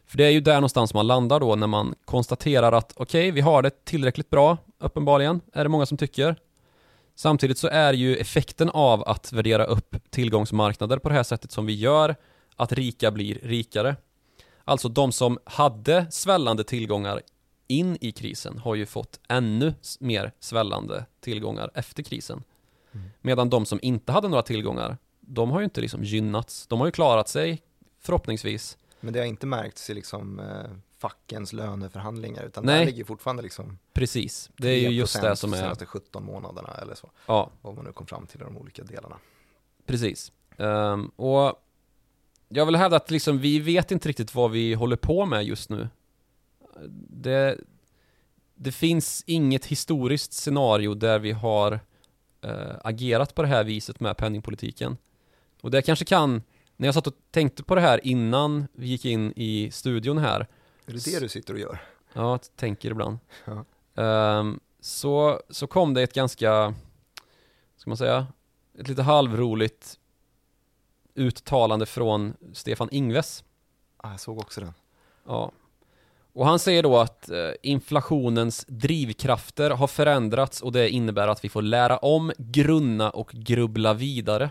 För 0.06 0.18
det 0.18 0.24
är 0.24 0.30
ju 0.30 0.40
där 0.40 0.54
någonstans 0.54 0.94
man 0.94 1.06
landar 1.06 1.40
då 1.40 1.54
när 1.54 1.66
man 1.66 1.94
konstaterar 2.04 2.72
att 2.72 2.92
okej, 2.96 3.20
okay, 3.20 3.30
vi 3.30 3.40
har 3.40 3.62
det 3.62 3.84
tillräckligt 3.84 4.30
bra, 4.30 4.58
uppenbarligen, 4.78 5.40
är 5.52 5.64
det 5.64 5.68
många 5.68 5.86
som 5.86 5.98
tycker. 5.98 6.36
Samtidigt 7.14 7.58
så 7.58 7.68
är 7.68 7.92
ju 7.92 8.16
effekten 8.16 8.70
av 8.70 9.08
att 9.08 9.32
värdera 9.32 9.64
upp 9.64 9.96
tillgångsmarknader 10.10 10.98
på 10.98 11.08
det 11.08 11.14
här 11.14 11.22
sättet 11.22 11.52
som 11.52 11.66
vi 11.66 11.74
gör 11.74 12.16
att 12.56 12.72
rika 12.72 13.10
blir 13.10 13.38
rikare. 13.42 13.96
Alltså 14.64 14.88
de 14.88 15.12
som 15.12 15.38
hade 15.44 16.06
svällande 16.10 16.64
tillgångar 16.64 17.20
in 17.66 17.98
i 18.00 18.12
krisen 18.12 18.58
har 18.58 18.74
ju 18.74 18.86
fått 18.86 19.20
ännu 19.28 19.74
mer 20.00 20.32
svällande 20.40 21.06
tillgångar 21.20 21.70
efter 21.74 22.02
krisen. 22.02 22.42
Mm. 22.92 23.06
Medan 23.20 23.50
de 23.50 23.66
som 23.66 23.78
inte 23.82 24.12
hade 24.12 24.28
några 24.28 24.42
tillgångar, 24.42 24.98
de 25.20 25.50
har 25.50 25.60
ju 25.60 25.64
inte 25.64 25.80
liksom 25.80 26.04
gynnats. 26.04 26.66
De 26.66 26.80
har 26.80 26.86
ju 26.86 26.92
klarat 26.92 27.28
sig, 27.28 27.62
förhoppningsvis. 28.00 28.78
Men 29.00 29.12
det 29.12 29.18
har 29.18 29.26
inte 29.26 29.46
märkts 29.46 29.90
i 29.90 29.94
liksom 29.94 30.40
eh, 30.40 30.46
fackens 30.98 31.52
löneförhandlingar, 31.52 32.42
utan 32.42 32.64
Nej. 32.64 32.78
där 32.78 32.86
ligger 32.86 33.04
fortfarande 33.04 33.42
liksom 33.42 33.78
Precis, 33.92 34.50
det 34.56 34.68
är 34.68 34.78
ju 34.78 34.88
just 34.88 35.22
det 35.22 35.36
som 35.36 35.52
är... 35.52 35.56
de 35.56 35.62
senaste 35.62 35.86
17 35.86 36.24
månaderna 36.24 36.74
eller 36.82 36.94
så. 36.94 37.10
Ja. 37.26 37.50
Vad 37.62 37.74
man 37.74 37.84
nu 37.84 37.92
kom 37.92 38.06
fram 38.06 38.26
till 38.26 38.40
i 38.40 38.44
de 38.44 38.56
olika 38.56 38.82
delarna. 38.82 39.16
Precis. 39.86 40.32
Um, 40.56 41.08
och 41.08 41.62
jag 42.48 42.66
vill 42.66 42.76
hävda 42.76 42.96
att 42.96 43.10
liksom, 43.10 43.38
vi 43.38 43.58
vet 43.58 43.90
inte 43.90 44.08
riktigt 44.08 44.34
vad 44.34 44.50
vi 44.50 44.74
håller 44.74 44.96
på 44.96 45.26
med 45.26 45.44
just 45.44 45.70
nu. 45.70 45.88
Det, 47.10 47.58
det 48.54 48.72
finns 48.72 49.24
inget 49.26 49.66
historiskt 49.66 50.32
scenario 50.32 50.94
där 50.94 51.18
vi 51.18 51.32
har 51.32 51.80
eh, 52.40 52.74
agerat 52.84 53.34
på 53.34 53.42
det 53.42 53.48
här 53.48 53.64
viset 53.64 54.00
med 54.00 54.16
penningpolitiken. 54.16 54.96
Och 55.60 55.70
det 55.70 55.82
kanske 55.82 56.04
kan, 56.04 56.42
när 56.76 56.88
jag 56.88 56.94
satt 56.94 57.06
och 57.06 57.14
tänkte 57.30 57.62
på 57.62 57.74
det 57.74 57.80
här 57.80 58.06
innan 58.06 58.66
vi 58.72 58.86
gick 58.86 59.04
in 59.04 59.32
i 59.36 59.70
studion 59.70 60.18
här, 60.18 60.40
Är 60.86 60.92
det 60.92 61.04
det 61.04 61.20
du 61.20 61.28
sitter 61.28 61.54
och 61.54 61.60
gör? 61.60 61.78
ja, 62.12 62.38
tänker 62.38 62.90
ibland, 62.90 63.18
Ja. 63.44 63.64
Ehm, 64.02 64.60
så, 64.80 65.42
så 65.50 65.66
kom 65.66 65.94
det 65.94 66.02
ett 66.02 66.12
ganska, 66.14 66.74
ska 67.76 67.90
man 67.90 67.96
säga, 67.96 68.26
ett 68.78 68.88
lite 68.88 69.02
halvroligt 69.02 69.98
uttalande 71.14 71.86
från 71.86 72.36
Stefan 72.52 72.88
Ingves. 72.92 73.44
Ah, 73.96 74.10
jag 74.10 74.20
såg 74.20 74.38
också 74.38 74.60
den. 74.60 74.74
Ja. 75.26 75.52
Och 76.36 76.46
han 76.46 76.58
säger 76.58 76.82
då 76.82 76.98
att 76.98 77.30
eh, 77.30 77.50
inflationens 77.62 78.64
drivkrafter 78.68 79.70
har 79.70 79.86
förändrats 79.86 80.62
och 80.62 80.72
det 80.72 80.90
innebär 80.90 81.28
att 81.28 81.44
vi 81.44 81.48
får 81.48 81.62
lära 81.62 81.96
om, 81.96 82.32
grunna 82.38 83.10
och 83.10 83.30
grubbla 83.32 83.94
vidare. 83.94 84.50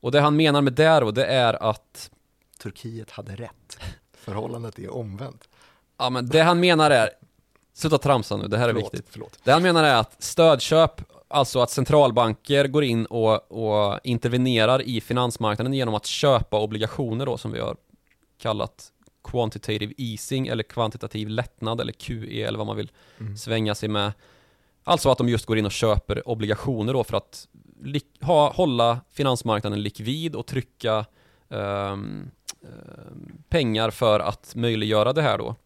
Och 0.00 0.12
det 0.12 0.20
han 0.20 0.36
menar 0.36 0.62
med 0.62 0.72
det 0.72 1.00
då, 1.00 1.10
det 1.10 1.26
är 1.26 1.62
att 1.62 2.10
Turkiet 2.62 3.10
hade 3.10 3.36
rätt. 3.36 3.78
Förhållandet 4.12 4.78
är 4.78 4.94
omvänt. 4.94 5.48
Ja 5.98 6.10
men 6.10 6.26
det 6.26 6.40
han 6.40 6.60
menar 6.60 6.90
är 6.90 7.10
Sluta 7.72 7.98
tramsa 7.98 8.36
nu, 8.36 8.48
det 8.48 8.58
här 8.58 8.68
är 8.68 8.72
Förlåt, 8.72 8.94
viktigt 8.94 9.10
förlåt. 9.12 9.38
Det 9.44 9.52
han 9.52 9.62
menar 9.62 9.84
är 9.84 9.94
att 9.94 10.22
stödköp 10.22 11.00
Alltså 11.28 11.60
att 11.60 11.70
centralbanker 11.70 12.68
går 12.68 12.84
in 12.84 13.06
och, 13.06 13.52
och 13.52 14.00
intervenerar 14.04 14.82
i 14.82 15.00
finansmarknaden 15.00 15.74
genom 15.74 15.94
att 15.94 16.06
köpa 16.06 16.60
obligationer 16.60 17.26
då 17.26 17.38
som 17.38 17.52
vi 17.52 17.60
har 17.60 17.76
kallat 18.38 18.92
quantitative 19.24 19.94
easing 19.96 20.46
eller 20.46 20.62
kvantitativ 20.62 21.28
lättnad 21.28 21.80
eller 21.80 21.92
QE 21.92 22.42
eller 22.42 22.58
vad 22.58 22.66
man 22.66 22.76
vill 22.76 22.90
Mm. 23.20 23.36
svänga 23.36 23.74
sig 23.74 23.88
med 23.88 24.12
Alltså 24.86 25.10
att 25.10 25.18
de 25.18 25.28
just 25.28 25.46
går 25.46 25.58
in 25.58 25.66
och 25.66 25.72
köper 25.72 26.28
obligationer 26.28 26.92
då 26.92 27.04
för 27.04 27.16
att 27.16 27.48
ha, 28.20 28.52
hålla 28.52 29.00
finansmarknaden 29.10 29.82
likvid 29.82 30.34
och 30.36 30.46
trycka 30.46 31.06
ehm, 31.48 32.30
pengar 33.48 33.90
för 33.90 34.20
att 34.20 34.54
möjliggöra 34.54 35.12
det 35.12 35.22
här 35.22 35.38
då 35.38 35.56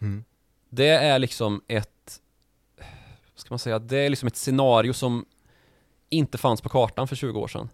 Mm. 0.00 0.24
det 0.68 0.88
är 0.88 1.18
liksom 1.18 1.62
ett 1.68 2.20
ska 3.34 3.46
man 3.50 3.58
säga, 3.58 3.78
det 3.78 3.98
är 3.98 4.10
liksom 4.10 4.26
ett 4.26 4.36
scenario 4.36 4.92
som 4.92 5.24
inte 6.08 6.38
fanns 6.38 6.60
på 6.60 6.68
kartan 6.68 7.08
för 7.08 7.16
20 7.16 7.40
år 7.40 7.48
sedan. 7.48 7.68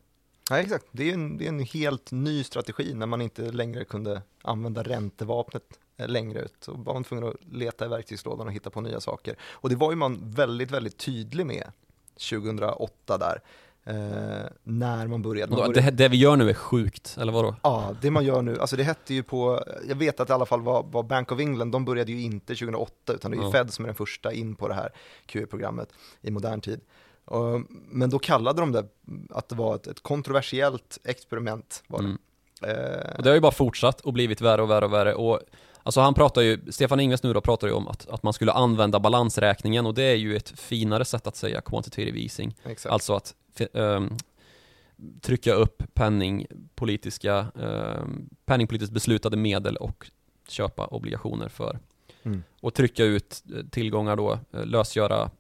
Nej, 0.51 0.63
exakt. 0.63 0.87
Det 0.93 1.11
är, 1.11 1.15
en, 1.15 1.39
det 1.39 1.45
är 1.45 1.49
en 1.49 1.61
helt 1.61 2.13
ny 2.13 2.45
strategi 2.45 2.95
när 2.95 3.07
man 3.07 3.21
inte 3.21 3.43
längre 3.43 3.85
kunde 3.85 4.23
använda 4.43 4.83
räntevapnet 4.83 5.63
eh, 5.97 6.09
längre 6.09 6.41
ut. 6.41 6.55
Så 6.61 6.73
var 6.73 6.95
man 6.95 7.05
tvungen 7.05 7.29
att 7.29 7.35
leta 7.53 7.85
i 7.85 7.89
verktygslådan 7.89 8.47
och 8.47 8.53
hitta 8.53 8.71
på 8.71 8.81
nya 8.81 9.01
saker. 9.01 9.37
Och 9.43 9.69
det 9.69 9.77
var 9.77 9.91
ju 9.93 9.97
man 9.97 10.31
väldigt, 10.31 10.71
väldigt 10.71 10.97
tydlig 10.97 11.47
med 11.47 11.73
2008 12.31 13.19
där. 13.19 13.41
Eh, 13.85 14.51
när 14.63 15.07
man 15.07 15.23
började. 15.23 15.51
Man 15.51 15.59
började 15.59 15.81
det, 15.81 15.91
det 15.91 16.09
vi 16.09 16.17
gör 16.17 16.37
nu 16.37 16.51
är 16.51 16.55
sjukt, 16.55 17.17
eller 17.21 17.33
vadå? 17.33 17.57
Ja, 17.63 17.95
det 18.01 18.11
man 18.11 18.25
gör 18.25 18.43
nu, 18.43 18.59
alltså 18.61 18.77
det 18.77 18.83
hette 18.83 19.15
ju 19.15 19.23
på, 19.23 19.65
jag 19.89 19.97
vet 19.97 20.21
att 20.21 20.31
i 20.31 20.33
alla 20.33 20.47
fall 20.47 20.61
var, 20.61 20.83
var 20.83 21.03
Bank 21.03 21.33
of 21.33 21.41
England, 21.41 21.71
de 21.71 21.85
började 21.85 22.13
ju 22.13 22.23
inte 22.23 22.55
2008 22.55 23.13
utan 23.13 23.31
det 23.31 23.37
är 23.37 23.39
ju 23.39 23.45
Ja. 23.45 23.53
Fed 23.53 23.73
som 23.73 23.85
är 23.85 23.87
den 23.89 23.95
första 23.95 24.33
in 24.33 24.55
på 24.55 24.69
det 24.69 24.75
här 24.75 24.93
QE-programmet 25.27 25.93
i 26.21 26.31
modern 26.31 26.61
tid. 26.61 26.81
Men 27.69 28.11
då 28.11 28.19
kallade 28.19 28.61
de 28.61 28.73
det 28.73 28.85
att 29.31 29.49
det 29.49 29.55
var 29.55 29.75
ett, 29.75 29.87
ett 29.87 30.01
kontroversiellt 30.01 30.99
experiment. 31.05 31.83
Var 31.87 31.99
det. 31.99 32.05
Mm. 32.05 32.19
Eh, 32.63 33.17
Och 33.17 33.23
det 33.23 33.29
har 33.31 33.35
ju 33.35 33.41
bara 33.41 33.53
fortsatt 33.53 34.01
och 34.01 34.13
blivit 34.13 34.41
värre 34.41 34.63
och 34.63 34.71
värre 34.71 34.85
och 34.85 34.93
värre 34.93 35.15
och 35.15 35.41
Alltså 35.85 36.01
han 36.01 36.15
pratar 36.15 36.43
ju, 36.43 36.61
Stefan 36.71 37.01
Ingves 37.01 37.23
nu 37.23 37.33
då 37.33 37.41
pratar 37.41 37.67
ju 37.67 37.73
om 37.73 37.89
att, 37.89 38.09
att 38.09 38.23
man 38.23 38.33
skulle 38.33 38.53
använda 38.53 39.01
balansräkningen 39.01 39.87
och 39.87 39.95
det 39.95 40.03
är 40.03 40.15
ju 40.15 40.37
ett 40.37 40.61
finare 40.61 41.05
sätt 41.05 41.27
att 41.27 41.37
säga 41.37 41.61
quantitative 41.61 42.21
easing. 42.21 42.55
exakt. 42.65 42.93
Alltså 42.93 43.15
att 43.15 43.35
ehm, 43.75 44.17
trycka 45.21 45.53
upp 45.53 45.83
penningpolitiska, 45.95 47.47
um, 47.55 48.29
penningpolitiskt 48.45 48.95
beslutade 48.95 49.37
medel 49.37 49.77
och 49.77 50.11
köpa 50.49 50.87
obligationer 50.87 51.49
för. 51.49 51.79
Mm. 52.23 52.43
Och 52.61 52.75
trycka 52.75 53.05
ut 53.05 53.43
eh, 53.57 53.67
tillgångar 53.71 54.17
då, 54.17 54.39
eh, 54.53 54.67
lösgöra 54.67 55.31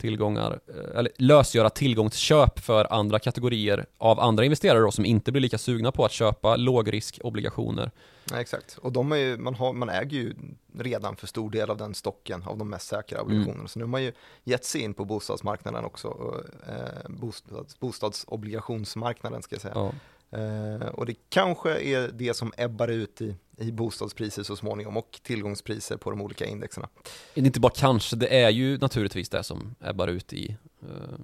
tillgångar, 0.00 0.60
eh, 0.68 0.98
eller 0.98 1.12
lösgöra 1.16 1.70
tillgångsköp 1.70 2.58
för 2.58 2.92
andra 2.92 3.18
kategorier 3.18 3.86
av 3.98 4.20
andra 4.20 4.44
investerare 4.44 4.80
då 4.80 4.90
som 4.90 5.04
inte 5.04 5.32
blir 5.32 5.42
lika 5.42 5.58
sugna 5.58 5.92
på 5.92 6.04
att 6.04 6.12
köpa 6.12 6.56
lågriskobligationer. 6.56 7.90
Ja, 8.30 8.40
exakt, 8.40 8.78
och 8.78 8.92
de 8.92 9.12
är 9.12 9.16
ju, 9.16 9.36
man, 9.36 9.54
har, 9.54 9.72
man 9.72 9.88
äger 9.88 10.16
ju 10.18 10.34
redan 10.78 11.16
för 11.16 11.26
stor 11.26 11.50
del 11.50 11.70
av 11.70 11.76
den 11.76 11.94
stocken 11.94 12.42
av 12.42 12.58
de 12.58 12.70
mest 12.70 12.88
säkra 12.88 13.22
obligationerna. 13.22 13.68
Så 13.68 13.78
nu 13.78 13.84
har 13.84 13.90
man 13.90 14.02
ju 14.02 14.12
gett 14.44 14.64
sig 14.64 14.80
in 14.80 14.94
på 14.94 15.04
bostadsmarknaden 15.04 15.84
också, 15.84 16.08
och, 16.08 16.34
eh, 16.68 17.08
bostads, 17.08 17.80
bostadsobligationsmarknaden 17.80 19.42
ska 19.42 19.54
jag 19.54 19.62
säga. 19.62 19.74
Ja. 19.74 19.92
Eh, 20.30 20.88
och 20.88 21.06
det 21.06 21.14
kanske 21.28 21.80
är 21.80 22.10
det 22.12 22.34
som 22.34 22.52
ebbar 22.56 22.88
ut 22.88 23.20
i, 23.20 23.36
i 23.58 23.72
bostadspriser 23.72 24.42
så 24.42 24.56
småningom 24.56 24.96
och 24.96 25.20
tillgångspriser 25.22 25.96
på 25.96 26.10
de 26.10 26.20
olika 26.20 26.44
indexerna. 26.44 26.88
Det 27.34 27.40
är 27.40 27.46
inte 27.46 27.60
bara 27.60 27.72
kanske, 27.76 28.16
det 28.16 28.42
är 28.42 28.50
ju 28.50 28.78
naturligtvis 28.78 29.28
det 29.28 29.42
som 29.42 29.74
ebbar 29.80 30.08
ut 30.08 30.32
i 30.32 30.56
eh, 30.82 31.18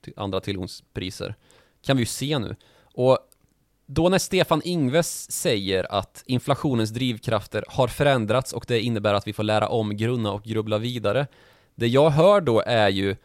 till 0.00 0.12
andra 0.16 0.40
tillgångspriser. 0.40 1.34
Kan 1.82 1.96
vi 1.96 2.02
ju 2.02 2.06
se 2.06 2.38
nu. 2.38 2.56
Och 2.82 3.18
då 3.86 4.08
när 4.08 4.18
Stefan 4.18 4.62
Ingves 4.64 5.30
säger 5.30 5.92
att 5.92 6.22
inflationens 6.26 6.90
drivkrafter 6.90 7.64
har 7.68 7.88
förändrats 7.88 8.52
och 8.52 8.64
det 8.68 8.80
innebär 8.80 9.14
att 9.14 9.26
vi 9.26 9.32
får 9.32 9.42
lära 9.42 9.68
om, 9.68 9.96
grunna 9.96 10.32
och 10.32 10.42
grubbla 10.42 10.78
vidare. 10.78 11.26
Det 11.74 11.86
jag 11.86 12.10
hör 12.10 12.40
då 12.40 12.62
är 12.66 12.88
ju 12.88 13.16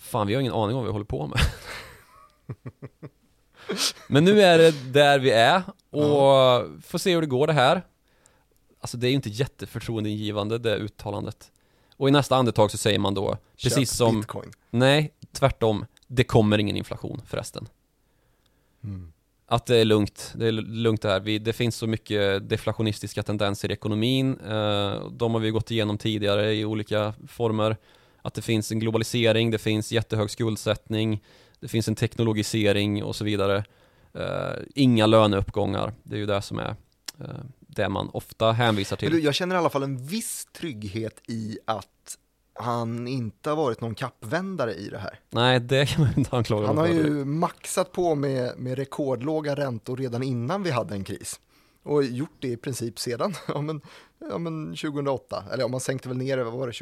Fan, 0.00 0.26
vi 0.26 0.34
har 0.34 0.40
ingen 0.40 0.52
aning 0.52 0.76
om 0.76 0.82
vad 0.82 0.84
vi 0.84 0.92
håller 0.92 1.04
på 1.04 1.26
med. 1.26 1.38
Men 4.06 4.24
nu 4.24 4.42
är 4.42 4.58
det 4.58 4.92
där 4.92 5.18
vi 5.18 5.30
är 5.30 5.62
och 5.90 6.82
får 6.84 6.98
se 6.98 7.14
hur 7.14 7.20
det 7.20 7.26
går 7.26 7.46
det 7.46 7.52
här. 7.52 7.82
Alltså 8.80 8.96
det 8.96 9.06
är 9.06 9.08
ju 9.08 9.14
inte 9.14 9.28
jätteförtroendeingivande 9.28 10.58
det 10.58 10.76
uttalandet. 10.76 11.50
Och 11.96 12.08
i 12.08 12.12
nästa 12.12 12.36
andetag 12.36 12.70
så 12.70 12.78
säger 12.78 12.98
man 12.98 13.14
då, 13.14 13.36
precis 13.62 13.90
Köp 13.90 13.96
som, 13.96 14.20
Bitcoin. 14.20 14.50
nej, 14.70 15.12
tvärtom, 15.32 15.86
det 16.06 16.24
kommer 16.24 16.58
ingen 16.58 16.76
inflation 16.76 17.22
förresten. 17.26 17.68
Att 19.46 19.66
det 19.66 19.76
är 19.76 19.84
lugnt, 19.84 20.32
det 20.36 20.46
är 20.46 20.52
lugnt 20.52 21.02
det 21.02 21.08
här. 21.08 21.20
Vi, 21.20 21.38
det 21.38 21.52
finns 21.52 21.76
så 21.76 21.86
mycket 21.86 22.48
deflationistiska 22.48 23.22
tendenser 23.22 23.70
i 23.70 23.72
ekonomin. 23.72 24.38
Eh, 24.40 25.08
de 25.10 25.34
har 25.34 25.38
vi 25.38 25.50
gått 25.50 25.70
igenom 25.70 25.98
tidigare 25.98 26.54
i 26.54 26.64
olika 26.64 27.14
former. 27.28 27.76
Att 28.22 28.34
det 28.34 28.42
finns 28.42 28.72
en 28.72 28.78
globalisering, 28.78 29.50
det 29.50 29.58
finns 29.58 29.92
jättehög 29.92 30.30
skuldsättning, 30.30 31.22
det 31.60 31.68
finns 31.68 31.88
en 31.88 31.94
teknologisering 31.94 33.04
och 33.04 33.16
så 33.16 33.24
vidare. 33.24 33.64
Eh, 34.14 34.62
inga 34.74 35.06
löneuppgångar, 35.06 35.92
det 36.02 36.14
är 36.14 36.18
ju 36.18 36.26
det 36.26 36.42
som 36.42 36.58
är 36.58 36.76
eh, 37.20 37.26
det 37.58 37.88
man 37.88 38.10
ofta 38.12 38.52
hänvisar 38.52 38.98
Men 39.00 39.10
du, 39.10 39.16
till. 39.16 39.24
jag 39.24 39.34
känner 39.34 39.54
i 39.54 39.58
alla 39.58 39.70
fall 39.70 39.82
en 39.82 40.06
viss 40.06 40.48
trygghet 40.52 41.20
i 41.28 41.58
att 41.64 42.16
han 42.54 43.08
inte 43.08 43.50
har 43.50 43.56
varit 43.56 43.80
någon 43.80 43.94
kappvändare 43.94 44.74
i 44.74 44.88
det 44.88 44.98
här. 44.98 45.18
Nej, 45.30 45.60
det 45.60 45.86
kan 45.86 46.04
man 46.04 46.12
inte 46.16 46.36
anklaga 46.36 46.66
Han 46.66 46.78
har 46.78 46.86
ju 46.86 47.24
maxat 47.24 47.92
på 47.92 48.14
med, 48.14 48.58
med 48.58 48.78
rekordlåga 48.78 49.54
räntor 49.54 49.96
redan 49.96 50.22
innan 50.22 50.62
vi 50.62 50.70
hade 50.70 50.94
en 50.94 51.04
kris. 51.04 51.40
Och 51.82 52.04
gjort 52.04 52.36
det 52.38 52.48
i 52.48 52.56
princip 52.56 52.98
sedan 52.98 53.34
ja, 53.48 53.60
men, 53.60 53.80
ja, 54.30 54.38
men 54.38 54.76
2008. 54.76 55.44
Eller 55.52 55.64
ja, 55.64 55.68
man 55.68 55.80
sänkte 55.80 56.08
väl 56.08 56.18
ner 56.18 56.36
det, 56.36 56.44
vad 56.44 56.52
var 56.52 56.66
det, 56.66 56.72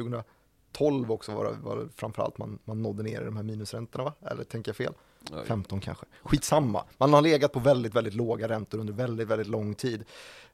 2012 0.72 1.12
också 1.12 1.32
var 1.34 1.56
var 1.62 1.88
framförallt 1.96 2.38
man, 2.38 2.58
man 2.64 2.82
nådde 2.82 3.02
ner 3.02 3.20
i 3.20 3.24
de 3.24 3.36
här 3.36 3.42
minusräntorna 3.42 4.04
va? 4.04 4.12
Eller 4.30 4.44
tänker 4.44 4.68
jag 4.68 4.76
fel? 4.76 4.94
15 5.46 5.80
kanske. 5.80 6.06
Skitsamma. 6.22 6.84
Man 6.98 7.12
har 7.12 7.22
legat 7.22 7.52
på 7.52 7.60
väldigt, 7.60 7.94
väldigt 7.94 8.14
låga 8.14 8.48
räntor 8.48 8.78
under 8.78 8.92
väldigt, 8.92 9.28
väldigt 9.28 9.48
lång 9.48 9.74
tid. 9.74 10.04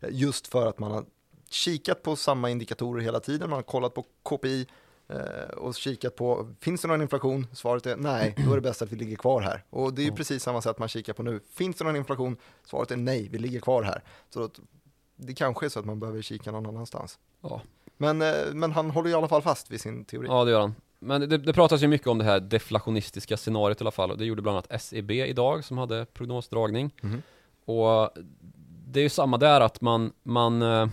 Eh, 0.01 0.09
Just 0.13 0.47
för 0.47 0.67
att 0.67 0.79
man 0.79 0.91
har 0.93 1.05
kikat 1.51 2.03
på 2.03 2.17
samma 2.17 2.51
indikatorer 2.51 3.03
hela 3.03 3.21
tiden. 3.21 3.51
Man 3.51 3.57
har 3.57 3.63
kollat 3.63 3.95
på 3.95 4.05
KPI 4.23 4.67
eh, 5.09 5.19
och 5.57 5.75
kikat 5.75 6.17
på, 6.17 6.55
finns 6.61 6.83
det 6.83 6.89
någon 6.89 7.03
inflation? 7.03 7.47
Svaret 7.53 7.87
är 7.87 7.97
nej, 7.97 8.35
då 8.47 8.51
är 8.53 8.55
det 8.55 8.61
bäst 8.61 8.83
att 8.83 8.93
vi 8.93 8.97
ligger 8.97 9.17
kvar 9.17 9.41
här. 9.41 9.65
Och 9.71 9.95
det 9.95 10.03
är 10.03 10.05
ju 10.05 10.13
precis 10.13 10.43
samma 10.43 10.63
sätt 10.63 10.79
man 10.79 10.89
kikar 10.89 11.13
på 11.13 11.23
nu. 11.23 11.41
Finns 11.51 11.77
det 11.77 11.85
någon 11.85 11.97
inflation? 11.97 12.37
Svaret 12.65 12.91
är 12.91 12.97
nej, 12.97 13.29
vi 13.29 13.39
ligger 13.39 13.61
kvar 13.61 13.83
här. 13.83 14.03
Så 14.31 14.51
det 15.17 15.35
kanske 15.35 15.67
är 15.67 15.71
så 15.71 15.79
att 15.81 15.87
man 15.87 16.01
behöver 16.01 16.23
kika 16.23 16.53
någon 16.53 16.67
annanstans. 16.67 17.19
Ja. 17.41 17.63
Men, 17.97 18.23
eh, 18.23 18.33
men 18.53 18.73
han 18.73 18.91
håller 18.91 19.11
i 19.11 19.15
alla 19.15 19.29
fall 19.29 19.43
fast 19.43 19.71
vid 19.71 19.81
sin 19.81 20.05
teori. 20.05 20.27
Ja, 20.29 20.45
det 20.45 20.51
gör 20.51 20.61
han. 20.61 20.75
Men 20.99 21.29
det, 21.29 21.39
det 21.39 21.53
pratas 21.53 21.83
ju 21.83 21.89
mycket 21.89 22.07
om 22.07 22.19
det 22.19 22.25
här 22.25 22.41
deflationistiska 22.41 23.37
scenariot 23.37 23.81
i 23.81 23.85
alla 23.85 23.91
fall 23.91 24.11
och 24.11 24.19
det 24.19 24.25
gjorde 24.25 24.43
bland 24.43 24.57
annat 24.59 24.83
SEB 24.83 25.11
idag 25.11 25.65
som 25.65 25.79
hade 25.79 26.05
prognosdragning. 26.05 26.91
Mhm. 27.01 27.23
Och 27.65 28.11
det 28.87 29.01
är 29.01 29.03
ju 29.03 29.09
samma 29.09 29.39
där 29.39 29.61
att 29.61 29.81
man, 29.81 30.13
man 30.23 30.63
eh, 30.63 30.87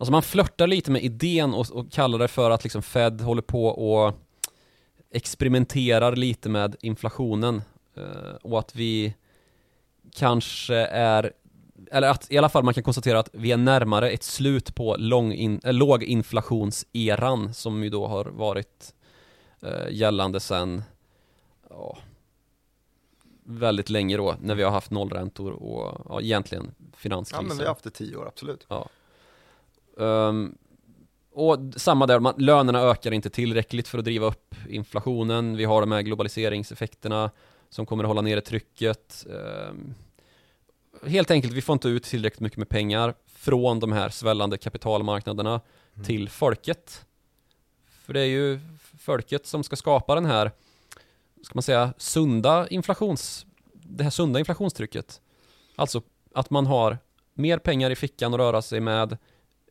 Alltså 0.00 0.12
man 0.12 0.22
flörtar 0.22 0.66
lite 0.66 0.90
med 0.90 1.02
idén 1.02 1.54
och, 1.54 1.70
och 1.70 1.92
kallar 1.92 2.18
det 2.18 2.28
för 2.28 2.50
att 2.50 2.64
liksom 2.64 2.82
Fed 2.82 3.20
håller 3.20 3.42
på 3.42 3.66
och 3.66 4.14
experimenterar 5.10 6.16
lite 6.16 6.48
med 6.48 6.76
inflationen 6.80 7.62
eh, 7.96 8.34
och 8.42 8.58
att 8.58 8.76
vi 8.76 9.14
kanske 10.12 10.74
är 10.86 11.32
eller 11.90 12.10
att 12.10 12.30
i 12.30 12.38
alla 12.38 12.48
fall 12.48 12.64
man 12.64 12.74
kan 12.74 12.82
konstatera 12.82 13.18
att 13.18 13.28
vi 13.32 13.52
är 13.52 13.56
närmare 13.56 14.10
ett 14.10 14.22
slut 14.22 14.74
på 14.74 14.96
lång 14.98 15.32
in, 15.32 15.60
äh, 15.64 15.72
låginflationseran 15.72 17.54
som 17.54 17.84
ju 17.84 17.90
då 17.90 18.06
har 18.06 18.24
varit 18.24 18.94
äh, 19.62 19.90
gällande 19.90 20.40
sedan 20.40 20.82
ja, 21.70 21.98
väldigt 23.44 23.90
länge 23.90 24.16
då 24.16 24.34
när 24.40 24.54
vi 24.54 24.62
har 24.62 24.70
haft 24.70 24.90
nollräntor 24.90 25.52
och 25.52 26.06
ja, 26.08 26.20
egentligen 26.20 26.74
finanskrisen. 26.96 27.44
Ja, 27.44 27.48
men 27.48 27.56
vi 27.56 27.62
har 27.62 27.70
haft 27.70 27.84
det 27.84 27.90
tio 27.90 28.16
år, 28.16 28.26
absolut. 28.28 28.66
Um, 29.96 30.58
och 31.32 31.58
samma 31.76 32.06
där, 32.06 32.20
man, 32.20 32.34
lönerna 32.38 32.80
ökar 32.80 33.12
inte 33.12 33.30
tillräckligt 33.30 33.88
för 33.88 33.98
att 33.98 34.04
driva 34.04 34.26
upp 34.26 34.54
inflationen. 34.68 35.56
Vi 35.56 35.64
har 35.64 35.80
de 35.80 35.92
här 35.92 36.02
globaliseringseffekterna 36.02 37.30
som 37.68 37.86
kommer 37.86 38.04
att 38.04 38.08
hålla 38.08 38.20
nere 38.20 38.40
trycket. 38.40 39.26
Um, 39.70 39.94
helt 41.06 41.30
enkelt, 41.30 41.52
vi 41.52 41.62
får 41.62 41.72
inte 41.72 41.88
ut 41.88 42.02
tillräckligt 42.02 42.40
mycket 42.40 42.58
med 42.58 42.68
pengar 42.68 43.14
från 43.26 43.80
de 43.80 43.92
här 43.92 44.08
svällande 44.08 44.58
kapitalmarknaderna 44.58 45.60
Mm. 45.94 46.06
till 46.06 46.28
folket. 46.28 47.06
För 48.04 48.12
det 48.12 48.20
är 48.20 48.24
ju 48.26 48.60
folket 48.98 49.46
som 49.46 49.62
ska 49.64 49.76
skapa 49.76 50.14
den 50.14 50.24
här, 50.24 50.50
ska 51.42 51.54
man 51.54 51.62
säga, 51.62 51.94
sunda 51.96 52.68
inflations, 52.68 53.46
det 53.72 54.02
här 54.04 54.10
sunda 54.10 54.38
inflationstrycket. 54.38 55.20
Alltså 55.76 56.02
att 56.34 56.50
man 56.50 56.66
har 56.66 56.98
mer 57.34 57.58
pengar 57.58 57.90
i 57.90 57.96
fickan 57.96 58.34
att 58.34 58.38
röra 58.40 58.62
sig 58.62 58.80
med, 58.80 59.16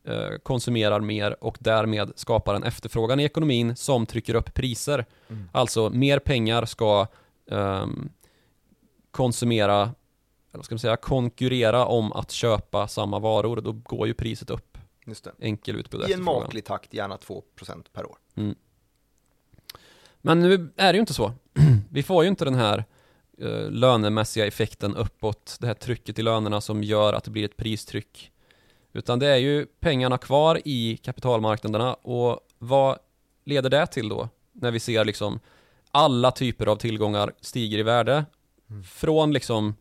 eh, 0.04 0.30
konsumerar 0.44 1.00
mer 1.00 1.44
och 1.44 1.58
därmed 1.60 2.12
skapar 2.16 2.56
en 2.56 2.64
efterfrågan 2.64 3.20
i 3.20 3.24
ekonomin 3.24 3.76
som 3.76 4.06
trycker 4.06 4.36
upp 4.36 4.54
priser. 4.54 5.06
Mm. 5.30 5.50
Alltså 5.52 5.90
mer 5.90 6.20
pengar 6.20 6.66
ska 6.66 7.08
ehm, 7.52 8.10
konsumera, 9.12 9.92
eller 10.54 10.64
ska 10.64 10.76
man 10.76 10.80
säga, 10.80 10.98
konkurrera 10.98 11.86
om 11.86 12.14
att 12.14 12.32
köpa 12.32 12.88
samma 12.88 13.20
varor. 13.20 13.62
Då 13.62 13.72
går 13.72 14.08
ju 14.08 14.14
priset 14.14 14.50
upp. 14.50 14.78
Just 15.06 15.24
det. 15.24 15.32
Enkel 15.40 15.76
utbud 15.76 16.10
I 16.10 16.14
en 16.14 16.24
maklig 16.24 16.66
takt, 16.66 16.94
gärna 16.94 17.18
2% 17.18 17.86
per 17.94 18.06
år. 18.06 18.18
Men 20.22 20.40
nu 20.40 20.70
är 20.76 20.94
det 20.94 20.98
ju 20.98 21.00
inte 21.00 21.14
så. 21.14 21.34
Vi 21.90 22.04
får 22.04 22.24
ju 22.24 22.30
inte 22.30 22.46
den 22.46 22.56
här 22.56 22.84
eh, 23.38 23.72
lönemässiga 23.72 24.46
effekten 24.48 24.96
uppåt, 24.96 25.58
det 25.60 25.68
här 25.68 25.74
trycket 25.74 26.20
i 26.20 26.22
lönerna 26.22 26.62
som 26.62 26.84
gör 26.84 27.14
att 27.14 27.24
det 27.24 27.32
blir 27.32 27.46
ett 27.46 27.58
pristryck. 27.58 28.32
Utan 28.94 29.20
det 29.20 29.28
är 29.28 29.38
ju 29.38 29.66
pengarna 29.66 30.18
kvar 30.18 30.62
i 30.66 30.98
kapitalmarknaderna 30.98 31.94
och 31.94 32.40
vad 32.58 32.98
leder 33.44 33.70
det 33.70 33.88
till 33.88 34.10
då? 34.10 34.30
När 34.52 34.72
vi 34.72 34.80
ser 34.80 35.06
liksom 35.06 35.40
alla 35.92 36.32
typer 36.32 36.68
av 36.68 36.76
tillgångar 36.76 37.34
stiger 37.42 37.78
i 37.78 37.84
värde. 37.84 38.26
Mm. 38.70 38.84
Från 38.84 39.34
liksom 39.34 39.76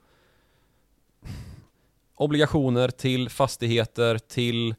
obligationer 2.19 2.89
till 2.89 3.31
fastigheter 3.31 4.19
till 4.19 4.75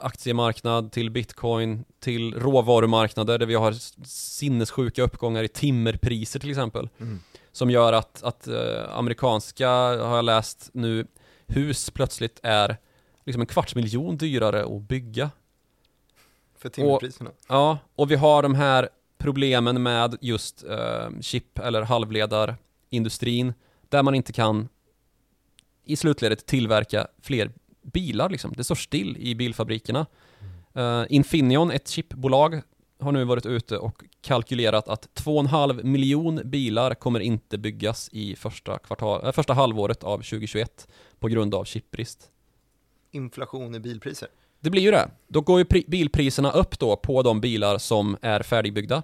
aktiemarknad, 0.00 0.92
till 0.92 1.10
bitcoin, 1.10 1.84
till 2.00 2.34
råvarumarknader 2.34 3.38
där 3.38 3.46
vi 3.46 3.54
har 3.54 3.72
sinnessjuka 4.06 5.02
uppgångar 5.02 5.42
i 5.42 5.48
timmerpriser 5.48 6.40
till 6.40 6.50
exempel. 6.50 6.88
Mm. 7.00 7.20
Som 7.52 7.70
gör 7.70 7.92
att, 7.92 8.22
att 8.22 8.48
eh, 8.48 8.96
amerikanska, 8.96 9.68
har 9.70 10.16
jag 10.16 10.24
läst 10.24 10.70
nu, 10.72 11.06
hus 11.46 11.90
plötsligt 11.90 12.40
är 12.42 12.76
liksom 13.24 13.40
en 13.40 13.46
kvarts 13.46 13.74
miljon 13.74 14.16
dyrare 14.16 14.76
att 14.76 14.82
bygga. 14.82 15.30
För 16.58 16.68
timmerpriserna. 16.68 17.30
Ja, 17.48 17.78
och 17.94 18.10
vi 18.10 18.14
har 18.16 18.42
de 18.42 18.54
här 18.54 18.88
problemen 19.18 19.82
med 19.82 20.16
just 20.20 20.64
eh, 20.64 21.20
chip 21.20 21.58
eller 21.58 21.82
halvledarindustrin 21.82 23.54
där 23.88 24.02
man 24.02 24.14
inte 24.14 24.32
kan 24.32 24.68
i 25.88 25.96
slutledet 25.96 26.46
tillverka 26.46 27.06
fler 27.22 27.50
bilar 27.82 28.28
liksom. 28.28 28.52
Det 28.56 28.64
står 28.64 28.74
still 28.74 29.16
i 29.16 29.34
bilfabrikerna. 29.34 30.06
Eh, 30.74 31.04
Infineon, 31.08 31.70
ett 31.70 31.88
chipbolag, 31.88 32.62
har 33.00 33.12
nu 33.12 33.24
varit 33.24 33.46
ute 33.46 33.78
och 33.78 34.02
kalkylerat 34.20 34.88
att 34.88 35.08
2,5 35.14 35.82
miljon 35.84 36.40
bilar 36.44 36.94
kommer 36.94 37.20
inte 37.20 37.58
byggas 37.58 38.08
i 38.12 38.36
första, 38.36 38.78
kvartal, 38.78 39.26
äh, 39.26 39.32
första 39.32 39.52
halvåret 39.52 40.04
av 40.04 40.16
2021 40.18 40.88
på 41.18 41.28
grund 41.28 41.54
av 41.54 41.64
chipbrist. 41.64 42.30
Inflation 43.10 43.74
i 43.74 43.80
bilpriser. 43.80 44.28
Det 44.60 44.70
blir 44.70 44.82
ju 44.82 44.90
det. 44.90 45.10
Då 45.28 45.40
går 45.40 45.58
ju 45.58 45.64
pri- 45.64 45.84
bilpriserna 45.90 46.50
upp 46.50 46.78
då 46.78 46.96
på 46.96 47.22
de 47.22 47.40
bilar 47.40 47.78
som 47.78 48.16
är 48.22 48.42
färdigbyggda. 48.42 49.02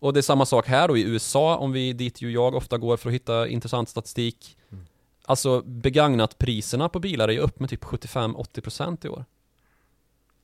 Och 0.00 0.12
det 0.12 0.20
är 0.20 0.22
samma 0.22 0.46
sak 0.46 0.66
här 0.66 0.88
då 0.88 0.96
i 0.96 1.02
USA, 1.02 1.56
om 1.56 1.72
vi 1.72 1.92
dit 1.92 2.22
ju 2.22 2.30
jag 2.30 2.54
ofta 2.54 2.78
går 2.78 2.96
för 2.96 3.08
att 3.08 3.14
hitta 3.14 3.48
intressant 3.48 3.88
statistik. 3.88 4.56
Mm. 4.72 4.86
Alltså 5.26 5.62
begagnat 5.62 6.38
priserna 6.38 6.88
på 6.88 7.00
bilar 7.00 7.28
är 7.28 7.32
ju 7.32 7.38
upp 7.38 7.60
med 7.60 7.70
typ 7.70 7.84
75-80% 7.84 9.06
i 9.06 9.08
år. 9.08 9.24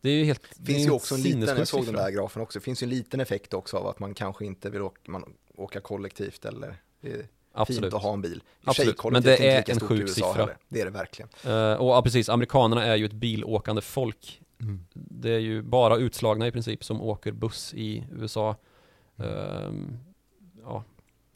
Det 0.01 0.11
är 0.11 0.15
ju 0.15 0.25
helt 0.25 0.43
Det 0.57 0.73
är 0.73 0.75
finns 0.75 0.87
ju 0.87 0.91
också 0.91 1.15
en 1.15 1.23
liten, 1.23 1.59
jag 1.59 1.69
såg 1.69 1.87
den 1.87 1.95
där 1.95 2.11
grafen 2.11 2.43
också, 2.43 2.59
det 2.59 2.65
finns 2.65 2.83
ju 2.83 2.85
en 2.85 2.91
liten 2.91 3.21
effekt 3.21 3.55
också 3.55 3.77
av 3.77 3.87
att 3.87 3.99
man 3.99 4.15
kanske 4.15 4.45
inte 4.45 4.71
vill 4.71 4.83
åka, 4.83 5.01
man, 5.11 5.25
åka 5.57 5.81
kollektivt 5.81 6.45
eller 6.45 6.77
det 7.01 7.13
är 7.13 7.27
Absolut. 7.53 7.83
fint 7.83 7.95
att 7.95 8.03
ha 8.03 8.13
en 8.13 8.23
bil. 8.23 8.43
Absolut, 8.65 9.05
men 9.05 9.23
det 9.23 9.47
är 9.47 9.59
lika 9.59 9.73
en 9.73 9.81
sjuk 9.81 10.09
siffra. 10.09 10.33
heller. 10.33 10.57
Det 10.69 10.81
är 10.81 10.85
det 10.85 10.91
verkligen. 10.91 11.29
Eh, 11.45 11.75
och 11.75 11.91
ja, 11.91 12.03
precis, 12.03 12.29
amerikanerna 12.29 12.85
är 12.85 12.97
ju 12.97 13.05
ett 13.05 13.13
bilåkande 13.13 13.83
folk. 13.83 14.41
Det 14.95 15.31
är 15.31 15.39
ju 15.39 15.63
bara 15.63 15.97
utslagna 15.97 16.47
i 16.47 16.53
princip 16.53 16.85
som 16.85 17.01
åker 17.03 17.33
buss 17.33 17.75
i 17.75 18.07
USA. 18.13 18.57
Ehm, 19.17 19.99
ja, 20.63 20.85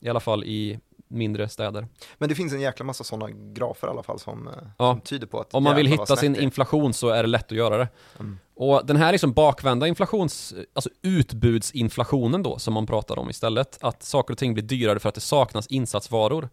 i 0.00 0.08
alla 0.08 0.20
fall 0.20 0.44
i 0.44 0.78
mindre 1.14 1.48
städer. 1.48 1.86
Men 2.18 2.28
det 2.28 2.34
finns 2.34 2.52
en 2.52 2.60
jäkla 2.60 2.84
massa 2.84 3.04
sådana 3.04 3.30
grafer 3.30 3.86
i 3.86 3.90
alla 3.90 4.02
fall 4.02 4.18
som, 4.18 4.48
eh, 4.48 4.54
Ja. 4.78 4.92
som 4.92 5.00
tyder 5.00 5.26
på 5.26 5.40
att 5.40 5.54
Om 5.54 5.64
man 5.64 5.76
vill 5.76 5.86
hitta 5.86 6.16
sin 6.16 6.36
inflation 6.36 6.92
så 6.94 7.08
är 7.08 7.22
det 7.22 7.28
lätt 7.28 7.44
att 7.52 7.58
göra 7.58 7.78
det. 7.78 7.88
Mm. 8.18 8.38
Och 8.56 8.86
den 8.86 8.96
här 8.96 9.12
liksom 9.12 9.32
bakvända 9.32 9.88
inflations, 9.88 10.54
alltså 10.72 10.90
utbudsinflationen 11.02 12.42
då 12.42 12.58
som 12.58 12.74
man 12.74 12.86
pratar 12.86 13.18
om 13.18 13.30
istället, 13.30 13.78
att 13.80 14.02
saker 14.02 14.32
och 14.34 14.38
ting 14.38 14.54
blir 14.54 14.64
dyrare 14.64 14.98
för 15.00 15.08
att 15.08 15.14
det 15.14 15.20
saknas 15.20 15.66
insatsvaror. 15.66 16.48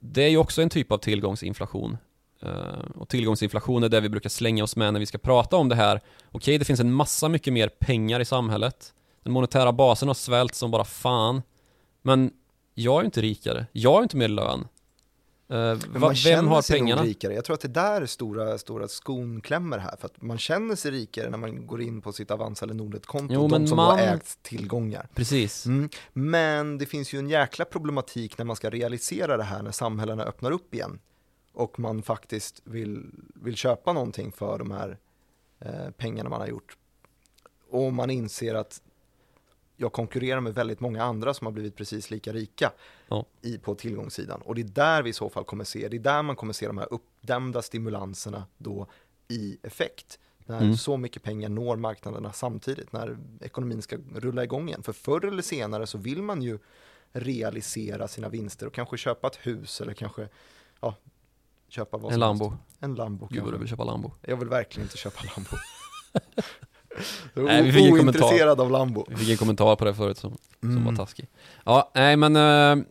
Det 0.00 0.22
är 0.24 0.28
ju 0.28 0.36
också 0.38 0.62
en 0.62 0.70
typ 0.70 0.92
av 0.92 0.98
tillgångsinflation. 0.98 1.98
Eh, 2.42 2.50
och 2.94 3.08
tillgångsinflation 3.08 3.82
är 3.82 3.88
det 3.88 4.00
vi 4.00 4.08
brukar 4.08 4.30
slänga 4.30 4.64
oss 4.64 4.76
med 4.76 4.92
när 4.92 5.00
vi 5.00 5.06
ska 5.06 5.18
prata 5.18 5.56
om 5.56 5.68
det 5.68 5.74
här. 5.74 6.00
Okej, 6.32 6.58
det 6.58 6.64
finns 6.64 6.80
en 6.80 6.92
massa 6.92 7.28
mycket 7.28 7.52
mer 7.52 7.68
pengar 7.68 8.20
i 8.20 8.24
samhället. 8.24 8.92
Den 9.22 9.32
monetära 9.32 9.72
basen 9.72 10.08
har 10.08 10.14
svällt 10.14 10.54
som 10.54 10.70
bara 10.70 10.84
fan. 10.84 11.42
Men 12.02 12.30
jag 12.78 13.00
är 13.00 13.04
inte 13.04 13.20
rikare. 13.22 13.66
Jag 13.72 13.92
ju 13.98 14.02
inte 14.02 14.16
mer 14.16 14.28
lön. 14.28 14.68
Va- 15.48 15.78
man 16.00 16.14
vem 16.24 16.48
har 16.48 16.62
sig 16.62 16.78
pengarna? 16.78 17.02
rikare. 17.02 17.34
Jag 17.34 17.44
tror 17.44 17.54
att 17.54 17.60
det 17.60 17.68
där 17.68 18.06
stora, 18.06 18.58
stora 18.58 18.88
skon 18.88 19.40
klämmer 19.40 19.78
här. 19.78 19.96
För 19.96 20.06
att 20.06 20.22
man 20.22 20.38
känner 20.38 20.74
sig 20.76 20.90
rikare 20.90 21.30
när 21.30 21.38
man 21.38 21.66
går 21.66 21.82
in 21.82 22.00
på 22.00 22.12
sitt 22.12 22.30
Avanza 22.30 22.64
eller 22.64 22.74
Nordnet-konto. 22.74 23.34
Jo, 23.34 23.48
de 23.48 23.66
som 23.66 23.76
man- 23.76 23.98
har 23.98 24.06
ägt 24.06 24.42
tillgångar. 24.42 25.08
Precis. 25.14 25.66
Mm. 25.66 25.88
Men 26.12 26.78
det 26.78 26.86
finns 26.86 27.12
ju 27.14 27.18
en 27.18 27.28
jäkla 27.28 27.64
problematik 27.64 28.38
när 28.38 28.44
man 28.44 28.56
ska 28.56 28.70
realisera 28.70 29.36
det 29.36 29.42
här 29.42 29.62
när 29.62 29.72
samhällena 29.72 30.24
öppnar 30.24 30.50
upp 30.50 30.74
igen. 30.74 30.98
Och 31.52 31.78
man 31.80 32.02
faktiskt 32.02 32.60
vill, 32.64 33.10
vill 33.34 33.56
köpa 33.56 33.92
någonting 33.92 34.32
för 34.32 34.58
de 34.58 34.70
här 34.70 34.98
eh, 35.60 35.90
pengarna 35.96 36.30
man 36.30 36.40
har 36.40 36.48
gjort. 36.48 36.76
Och 37.70 37.92
man 37.92 38.10
inser 38.10 38.54
att 38.54 38.80
jag 39.76 39.92
konkurrerar 39.92 40.40
med 40.40 40.54
väldigt 40.54 40.80
många 40.80 41.02
andra 41.04 41.34
som 41.34 41.46
har 41.46 41.52
blivit 41.52 41.76
precis 41.76 42.10
lika 42.10 42.32
rika 42.32 42.72
Ja. 43.08 43.24
i, 43.42 43.58
på 43.58 43.74
tillgångssidan. 43.74 44.40
Och 44.42 44.54
det 44.54 44.60
är 44.60 44.64
där 44.64 45.02
vi 45.02 45.10
i 45.10 45.12
så 45.12 45.28
fall 45.30 45.44
kommer 45.44 45.64
se, 45.64 45.88
det 45.88 45.96
är 45.96 46.00
där 46.00 46.22
man 46.22 46.36
kommer 46.36 46.52
se 46.52 46.66
de 46.66 46.78
här 46.78 46.88
uppdämda 46.92 47.62
stimulanserna 47.62 48.46
då 48.58 48.86
i 49.28 49.58
effekt. 49.62 50.18
När 50.48 50.60
Mm. 50.60 50.76
så 50.76 50.96
mycket 50.96 51.22
pengar 51.22 51.48
når 51.48 51.76
marknaderna 51.76 52.32
samtidigt, 52.32 52.92
när 52.92 53.18
ekonomin 53.40 53.82
ska 53.82 53.96
rulla 54.14 54.44
igång 54.44 54.68
igen. 54.68 54.82
För 54.82 54.92
förr 54.92 55.24
eller 55.24 55.42
senare 55.42 55.86
så 55.86 55.98
vill 55.98 56.22
man 56.22 56.42
ju 56.42 56.58
realisera 57.12 58.08
sina 58.08 58.28
vinster 58.28 58.66
och 58.66 58.72
kanske 58.74 58.96
köpa 58.96 59.26
ett 59.26 59.36
hus 59.36 59.80
eller 59.80 59.94
kanske 59.94 60.28
ja, 60.80 60.94
köpa 61.68 61.96
vad 61.96 62.12
En 62.12 62.14
som 62.14 62.20
Lambo. 62.20 62.48
helst. 62.48 62.62
En 62.80 62.94
Lambo 62.94 63.26
Gud 63.30 63.42
vad 63.42 63.52
du 63.52 63.58
vill 63.58 63.68
köpa 63.68 63.84
Lambo. 63.84 64.12
Jag 64.20 64.36
vill 64.36 64.48
verkligen 64.48 64.86
inte 64.86 64.96
köpa 64.96 65.20
Lambo. 65.36 65.50
Nej, 67.34 67.62
vi 67.62 67.72
fick 67.72 67.92
ointresserad 67.92 68.60
av 68.60 68.70
Lambo. 68.70 69.04
Vi 69.08 69.16
fick 69.16 69.30
en 69.30 69.36
kommentar 69.36 69.76
på 69.76 69.84
det 69.84 69.94
förut 69.94 70.18
som, 70.18 70.36
som 70.60 70.70
Mm. 70.70 70.84
var 70.84 70.96
taskig. 70.96 71.26
Ja, 71.64 71.90
nej 71.94 72.16
men 72.16 72.36
eh, 72.36 72.84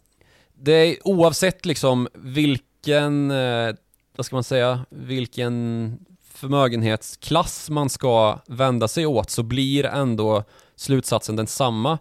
det 0.53 0.72
är 0.74 1.08
oavsett 1.08 1.66
liksom 1.66 2.08
vilken, 2.14 3.32
eh, 3.32 3.76
vad 4.16 4.26
ska 4.26 4.36
man 4.36 4.43
säga, 4.43 4.86
vilken 4.89 5.97
förmögenhetsklass 6.24 7.70
man 7.70 7.89
ska 7.89 8.39
vända 8.47 8.88
sig 8.88 9.06
åt 9.06 9.30
så 9.30 9.43
blir 9.43 9.86
ändå 9.86 10.43
slutsatsen 10.76 11.36
densamma. 11.36 11.97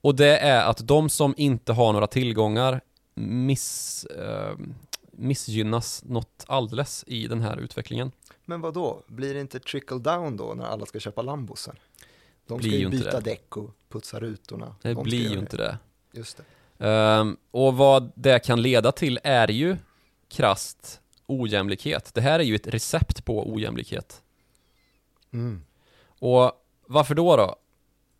Och 0.00 0.14
det 0.14 0.38
är 0.38 0.64
att 0.64 0.86
de 0.88 1.08
som 1.08 1.34
inte 1.36 1.72
har 1.72 1.92
några 1.92 2.06
tillgångar 2.06 2.80
miss, 3.14 4.04
eh, 4.04 4.52
missgynnas 5.12 6.02
något 6.06 6.44
alldeles 6.46 7.04
i 7.06 7.26
den 7.26 7.40
här 7.40 7.56
utvecklingen. 7.56 8.12
Men 8.50 8.60
vad 8.60 8.74
då? 8.74 9.02
blir 9.06 9.34
det 9.34 9.40
inte 9.40 9.60
trickle 9.60 9.98
down 9.98 10.36
då 10.36 10.54
när 10.54 10.64
alla 10.64 10.86
ska 10.86 11.00
köpa 11.00 11.22
Lambos 11.22 11.60
sen? 11.60 11.76
De 12.46 12.58
ska 12.58 12.68
ju 12.68 12.88
byta 12.88 13.20
det. 13.20 13.30
däck 13.30 13.56
och 13.56 13.70
putsa 13.88 14.20
rutorna. 14.20 14.74
Det 14.82 14.94
De 14.94 15.04
blir 15.04 15.30
ju 15.30 15.38
inte 15.38 15.56
det. 15.56 15.78
Just 16.12 16.40
det. 16.78 16.86
Ehm, 16.86 17.36
och 17.50 17.74
vad 17.74 18.12
det 18.14 18.38
kan 18.38 18.62
leda 18.62 18.92
till 18.92 19.18
är 19.24 19.50
ju 19.50 19.76
krast 20.28 21.00
ojämlikhet. 21.26 22.14
Det 22.14 22.20
här 22.20 22.38
är 22.38 22.44
ju 22.44 22.54
ett 22.54 22.66
recept 22.66 23.24
på 23.24 23.52
ojämlikhet. 23.52 24.22
Mm. 25.32 25.64
Och 26.08 26.52
varför 26.86 27.14
då 27.14 27.36
då? 27.36 27.56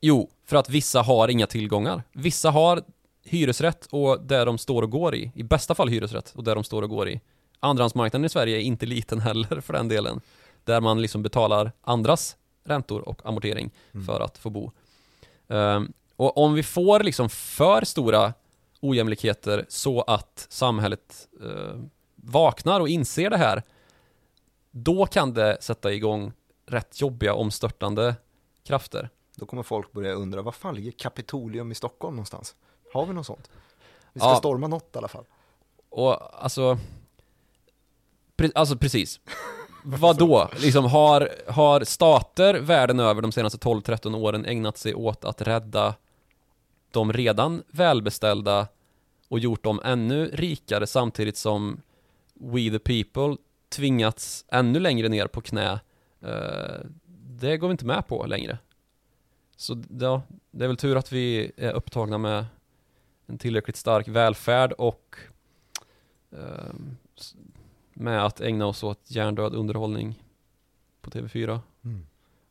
Jo, 0.00 0.30
för 0.44 0.56
att 0.56 0.70
vissa 0.70 1.02
har 1.02 1.28
inga 1.28 1.46
tillgångar. 1.46 2.02
Vissa 2.12 2.50
har 2.50 2.82
hyresrätt 3.24 3.86
och 3.90 4.20
där 4.20 4.46
de 4.46 4.58
står 4.58 4.82
och 4.82 4.90
går 4.90 5.14
i. 5.14 5.32
I 5.34 5.42
bästa 5.42 5.74
fall 5.74 5.88
hyresrätt 5.88 6.32
och 6.36 6.44
där 6.44 6.54
de 6.54 6.64
står 6.64 6.82
och 6.82 6.90
går 6.90 7.08
i. 7.08 7.20
Andrahandsmarknaden 7.60 8.24
i 8.24 8.28
Sverige 8.28 8.56
är 8.56 8.60
inte 8.60 8.86
liten 8.86 9.20
heller 9.20 9.60
för 9.60 9.72
den 9.72 9.88
delen. 9.88 10.20
Där 10.64 10.80
man 10.80 11.02
liksom 11.02 11.22
betalar 11.22 11.72
andras 11.82 12.36
räntor 12.64 13.08
och 13.08 13.26
amortering 13.26 13.70
Mm. 13.94 14.06
för 14.06 14.20
att 14.20 14.38
få 14.38 14.50
bo. 14.50 14.70
Ehm, 15.48 15.92
och 16.16 16.38
om 16.38 16.54
vi 16.54 16.62
får 16.62 17.00
liksom 17.00 17.28
för 17.28 17.84
stora 17.84 18.32
ojämlikheter 18.80 19.66
så 19.68 20.02
att 20.02 20.46
samhället 20.50 21.28
eh, 21.42 21.80
vaknar 22.16 22.80
och 22.80 22.88
inser 22.88 23.30
det 23.30 23.36
här, 23.36 23.62
då 24.70 25.06
kan 25.06 25.34
det 25.34 25.56
sätta 25.60 25.92
igång 25.92 26.32
rätt 26.66 27.00
jobbiga 27.00 27.34
omstörtande 27.34 28.14
krafter. 28.64 29.10
Då 29.36 29.46
kommer 29.46 29.62
folk 29.62 29.92
börja 29.92 30.12
undra, 30.12 30.42
vad 30.42 30.54
fan 30.54 30.74
ligger 30.74 30.90
Kapitolium 30.90 31.72
i 31.72 31.74
Stockholm 31.74 32.14
någonstans? 32.16 32.54
Har 32.92 33.06
vi 33.06 33.12
något 33.14 33.26
sånt? 33.26 33.50
Vi 34.12 34.20
ska 34.20 34.28
Ja. 34.28 34.36
storma 34.36 34.66
något 34.66 34.94
i 34.94 34.98
alla 34.98 35.08
fall. 35.08 35.24
Och 35.88 36.42
alltså, 36.44 36.78
pre- 38.40 38.52
alltså 38.54 38.76
precis. 38.76 39.20
Vad 39.84 40.18
då? 40.18 40.50
Liksom 40.62 40.84
har, 40.84 41.28
har 41.48 41.84
stater 41.84 42.54
världen 42.54 43.00
över 43.00 43.22
de 43.22 43.32
senaste 43.32 43.58
12-13 43.58 44.16
åren 44.16 44.44
ägnat 44.44 44.78
sig 44.78 44.94
åt 44.94 45.24
att 45.24 45.42
rädda 45.42 45.94
de 46.90 47.12
redan 47.12 47.62
välbeställda 47.70 48.66
och 49.28 49.38
gjort 49.38 49.64
dem 49.64 49.80
ännu 49.84 50.24
rikare 50.26 50.86
samtidigt 50.86 51.36
som 51.36 51.82
we 52.34 52.70
the 52.70 52.78
people 52.78 53.36
tvingats 53.68 54.44
ännu 54.48 54.80
längre 54.80 55.08
ner 55.08 55.26
på 55.26 55.40
knä. 55.40 55.80
Eh, 56.20 56.80
det 57.40 57.56
går 57.56 57.68
vi 57.68 57.72
inte 57.72 57.86
med 57.86 58.06
på 58.06 58.26
längre. 58.26 58.58
Så 59.56 59.82
ja, 60.00 60.22
det 60.50 60.64
är 60.64 60.68
väl 60.68 60.76
tur 60.76 60.96
att 60.96 61.12
vi 61.12 61.52
är 61.56 61.72
upptagna 61.72 62.18
med 62.18 62.44
en 63.26 63.38
tillräckligt 63.38 63.76
stark 63.76 64.08
välfärd 64.08 64.72
och 64.72 65.16
ehm, 66.32 66.96
med 68.00 68.24
att 68.24 68.40
ägna 68.40 68.66
oss 68.66 68.82
åt 68.82 69.00
hjärndöd 69.10 69.54
underhållning 69.54 70.22
på 71.02 71.10
TV4. 71.10 71.60
Mm. 71.84 72.06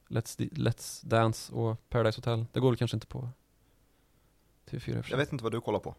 Let's, 0.08 0.50
Let's 0.52 1.06
Dance 1.06 1.54
och 1.54 1.90
Paradise 1.90 2.18
Hotel. 2.18 2.46
Det 2.52 2.60
går 2.60 2.70
väl 2.70 2.78
kanske 2.78 2.98
inte 2.98 3.08
på 3.08 3.30
TV4 4.70 4.98
i 4.98 5.00
och 5.02 5.06
för 5.06 5.12
Jag 5.12 5.18
vet 5.18 5.32
inte 5.32 5.44
vad 5.44 5.52
du 5.54 5.62
kollar 5.62 5.80
på. 5.80 5.96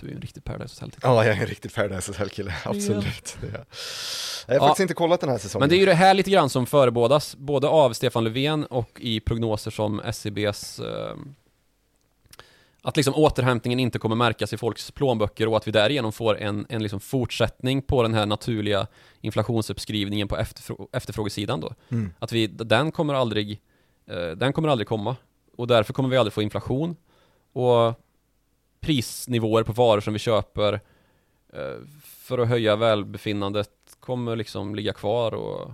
Du 0.00 0.06
är 0.06 0.10
ju 0.10 0.16
en 0.16 0.22
riktig 0.22 0.44
Paradise 0.44 0.84
Hotel 0.84 1.00
Ja, 1.02 1.24
jag 1.24 1.36
är 1.36 1.40
en 1.40 1.46
riktig 1.46 1.74
Paradise 1.74 2.10
Hotel-kille, 2.12 2.54
absolut. 2.64 3.36
Det 3.40 3.46
är 3.46 3.52
jag. 3.52 3.58
Har 3.58 4.54
Ja. 4.54 4.60
faktiskt 4.68 4.80
inte 4.80 4.94
kollat 4.94 5.20
den 5.20 5.30
här 5.30 5.38
säsongen. 5.38 5.62
Men 5.62 5.68
det 5.68 5.76
är 5.76 5.78
ju 5.80 5.86
det 5.86 5.94
här 5.94 6.14
lite 6.14 6.30
grann 6.30 6.50
som 6.50 6.66
förebådas, 6.66 7.36
både 7.36 7.68
av 7.68 7.92
Stefan 7.92 8.24
Löfven 8.24 8.64
och 8.66 9.00
i 9.00 9.20
prognoser 9.20 9.70
som 9.70 10.00
SCBs 10.00 10.80
ehm, 10.80 11.34
att 12.82 12.96
liksom 12.96 13.14
återhämtningen 13.14 13.80
inte 13.80 13.98
kommer 13.98 14.16
märkas 14.16 14.52
i 14.52 14.56
folks 14.56 14.90
plånböcker 14.90 15.48
och 15.48 15.56
att 15.56 15.66
vi 15.66 15.70
därigenom 15.70 16.12
får 16.12 16.38
en, 16.38 16.66
en 16.68 16.82
liksom 16.82 17.00
fortsättning 17.00 17.82
på 17.82 18.02
den 18.02 18.14
här 18.14 18.26
naturliga 18.26 18.86
inflationsuppskrivningen 19.20 20.28
på 20.28 20.36
efterfrå- 20.36 20.88
efterfrågesidan 20.92 21.60
då. 21.60 21.74
Mm. 21.88 22.12
Att 22.18 22.32
vi, 22.32 22.46
den 22.46 22.92
kommer 22.92 23.14
aldrig, 23.14 23.60
eh, 24.06 24.30
den 24.30 24.52
kommer 24.52 24.68
aldrig 24.68 24.88
komma. 24.88 25.16
Och 25.56 25.66
därför 25.66 25.92
kommer 25.92 26.08
vi 26.08 26.16
aldrig 26.16 26.32
få 26.32 26.42
inflation. 26.42 26.96
Och 27.52 27.94
prisnivåer 28.80 29.62
på 29.62 29.72
varor 29.72 30.00
som 30.00 30.12
vi 30.12 30.18
köper 30.18 30.80
eh, 31.52 31.76
för 32.02 32.38
att 32.38 32.48
höja 32.48 32.76
välbefinnandet 32.76 33.70
kommer 34.00 34.36
liksom 34.36 34.74
ligga 34.74 34.92
kvar 34.92 35.34
och 35.34 35.72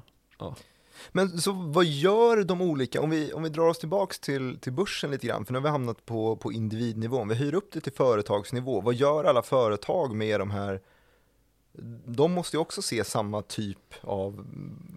Men 1.13 1.39
så 1.39 1.53
vad 1.53 1.85
gör 1.85 2.45
de 2.45 2.61
olika, 2.61 3.01
om 3.01 3.11
vi, 3.11 3.33
om 3.33 3.43
vi 3.43 3.49
drar 3.49 3.69
oss 3.69 3.79
tillbaks 3.79 4.21
till, 4.21 4.59
till 4.61 4.73
börsen 4.73 5.11
lite 5.11 5.27
grann, 5.27 5.45
för 5.45 5.53
nu 5.53 5.59
har 5.59 5.65
vi 5.65 5.69
hamnat 5.69 6.07
på, 6.07 6.37
på 6.37 6.53
individnivå, 6.53 7.19
om 7.19 7.29
vi 7.29 7.35
hyr 7.35 7.55
upp 7.55 7.73
det 7.73 7.81
till 7.81 7.93
företagsnivå, 7.93 8.81
vad 8.81 8.95
gör 8.95 9.25
alla 9.25 9.43
företag 9.43 10.15
med 10.15 10.41
de 10.41 10.51
här, 10.51 10.81
de 12.07 12.33
måste 12.33 12.57
ju 12.57 12.61
också 12.61 12.83
se 12.83 13.05
samma 13.05 13.43
typ 13.43 13.95
av, 14.01 14.47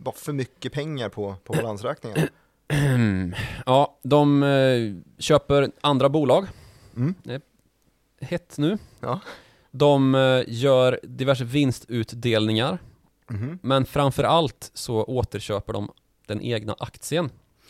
vad 0.03 0.16
för 0.16 0.34
mycket 0.34 0.74
pengar 0.74 1.10
på, 1.10 1.36
på 1.43 1.53
balansräkningen. 1.53 2.28
Ja, 3.66 3.97
de 4.03 4.43
eh, 4.43 4.95
köper 5.18 5.72
andra 5.82 6.10
bolag. 6.10 6.47
Mm. 6.95 7.16
Det 7.24 7.34
är 7.34 7.41
hett 8.20 8.58
nu. 8.58 8.78
Ja. 8.99 9.20
De 9.72 10.16
eh, 10.16 10.43
gör 10.47 10.99
diverse 11.03 11.43
vinstutdelningar. 11.43 12.80
Mhm. 13.30 13.59
Men 13.61 13.86
framför 13.86 14.23
allt 14.23 14.71
så 14.73 15.03
återköper 15.03 15.73
de 15.73 15.91
den 16.25 16.41
egna 16.41 16.75
aktien. 16.80 17.30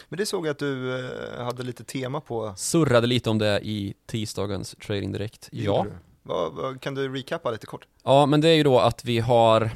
Men 0.10 0.18
det 0.18 0.26
såg 0.26 0.46
jag 0.46 0.52
att 0.52 0.60
du 0.60 1.06
eh, 1.06 1.44
hade 1.44 1.64
lite 1.64 1.84
tema 1.84 2.22
på. 2.22 2.54
Surrade 2.58 3.08
lite 3.08 3.30
om 3.30 3.38
det 3.38 3.60
i 3.64 3.94
tisdagens 4.06 4.76
Trading 4.86 5.12
Direkt. 5.12 5.50
Ja. 5.52 5.86
Vad, 6.24 6.82
kan 6.82 6.96
du 6.96 7.14
recappa 7.16 7.52
lite 7.52 7.66
kort? 7.66 7.88
Ja, 8.04 8.26
men 8.26 8.42
det 8.42 8.50
är 8.50 8.56
ju 8.56 8.64
då 8.64 8.80
att 8.80 9.06
vi 9.06 9.20
har 9.20 9.72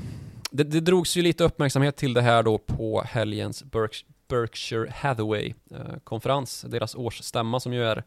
det, 0.51 0.63
det 0.63 0.79
drogs 0.79 1.17
ju 1.17 1.21
lite 1.21 1.43
uppmärksamhet 1.43 1.95
till 1.95 2.13
det 2.13 2.21
här 2.21 2.43
då 2.43 2.57
på 2.57 3.01
helgens 3.05 3.63
Berks, 3.63 4.05
Berkshire 4.27 4.91
Hathaway 4.95 5.53
eh, 5.71 6.43
deras 6.65 6.95
årsstämma 6.95 7.59
som 7.59 7.73
ju 7.73 7.83
är, 7.83 7.97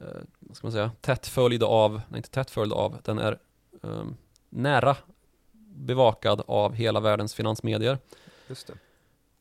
eh, 0.00 0.06
vad 0.38 0.56
ska 0.56 0.66
man 0.66 0.72
säga, 0.72 0.90
tätt 1.00 1.26
följd 1.26 1.62
av, 1.62 2.00
nej 2.08 2.18
inte 2.18 2.30
tätt 2.30 2.50
följd 2.50 2.72
av, 2.72 2.98
den 3.04 3.18
är 3.18 3.38
eh, 3.82 4.04
nära 4.50 4.96
bevakad 5.74 6.42
av 6.46 6.74
hela 6.74 7.00
världens 7.00 7.34
finansmedier. 7.34 7.98
Just 8.48 8.66
det. 8.66 8.72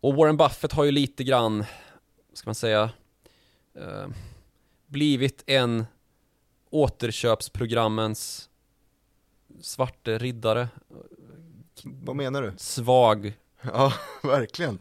Och 0.01 0.15
Warren 0.15 0.37
Buffett 0.37 0.71
har 0.73 0.83
ju 0.83 0.91
lite 0.91 1.23
grann, 1.23 1.63
ska 2.33 2.47
man 2.47 2.55
säga, 2.55 2.89
eh, 3.75 4.07
blivit 4.87 5.43
en 5.47 5.85
återköpsprogrammens 6.69 8.49
svarte 9.61 10.17
riddare. 10.17 10.67
Vad 11.83 12.15
menar 12.15 12.41
du? 12.41 12.53
Svag, 12.57 13.33
Ja, 13.61 13.93
verkligen. 14.23 14.79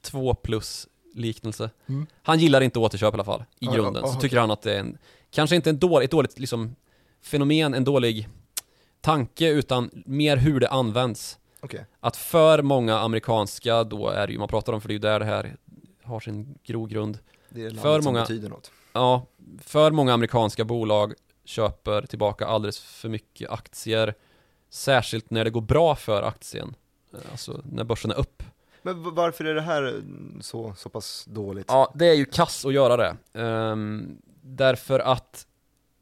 två 0.00 0.34
plus 0.34 0.88
liknelse. 1.14 1.70
Mm. 1.86 2.06
Han 2.22 2.38
gillar 2.38 2.60
inte 2.60 2.78
återköp 2.78 3.14
i 3.14 3.16
alla 3.16 3.24
fall, 3.24 3.44
i 3.58 3.66
grunden. 3.66 4.02
ja, 4.04 4.10
Så 4.10 4.16
ja. 4.16 4.20
tycker 4.20 4.36
han 4.38 4.50
att 4.50 4.62
det 4.62 4.74
är 4.74 4.80
en, 4.80 4.98
kanske 5.30 5.56
inte 5.56 5.70
en 5.70 5.78
dålig, 5.78 6.04
ett 6.04 6.10
dåligt 6.10 6.38
liksom, 6.38 6.76
fenomen, 7.22 7.74
en 7.74 7.84
dålig 7.84 8.28
tanke, 9.00 9.48
utan 9.48 9.90
mer 10.06 10.36
hur 10.36 10.60
det 10.60 10.68
används. 10.68 11.38
Okej. 11.60 11.86
Att 12.00 12.16
för 12.16 12.62
många 12.62 12.98
amerikanska, 12.98 13.84
då 13.84 14.08
är 14.08 14.26
det 14.26 14.32
ju 14.32 14.38
man 14.38 14.48
pratar 14.48 14.72
om, 14.72 14.80
för 14.80 14.88
det 14.88 14.92
är 14.92 14.94
ju 14.94 14.98
där 14.98 15.18
det 15.20 15.24
här 15.26 15.56
har 16.02 16.20
sin 16.20 16.58
grogrund. 16.64 17.18
Det 17.48 17.64
är 17.66 17.70
För 17.70 18.02
många- 18.02 18.20
betyder 18.20 18.48
något. 18.48 18.70
Ja, 18.92 19.26
för 19.62 19.90
många 19.90 20.12
amerikanska 20.14 20.64
bolag 20.64 21.14
köper 21.44 22.02
tillbaka 22.02 22.46
alldeles 22.46 22.78
för 22.80 23.08
mycket 23.08 23.50
aktier. 23.50 24.14
Särskilt 24.70 25.30
när 25.30 25.44
det 25.44 25.50
går 25.50 25.60
bra 25.60 25.96
för 25.96 26.22
aktien. 26.22 26.74
Eh, 27.14 27.18
Alltså 27.30 27.60
när 27.64 27.84
börsen 27.84 28.10
är 28.10 28.18
upp. 28.18 28.42
Men 28.82 29.14
varför 29.14 29.44
är 29.44 29.54
det 29.54 29.60
här 29.62 29.82
mm, 29.82 30.38
så, 30.42 30.74
så 30.76 30.88
pass 30.88 31.24
dåligt? 31.28 31.66
Ja, 31.68 31.92
det 31.94 32.06
är 32.06 32.14
ju 32.14 32.24
kass 32.24 32.64
att 32.64 32.72
göra 32.72 32.96
det. 32.96 33.16
Ehm, 33.42 34.18
därför 34.42 34.98
att 35.00 35.46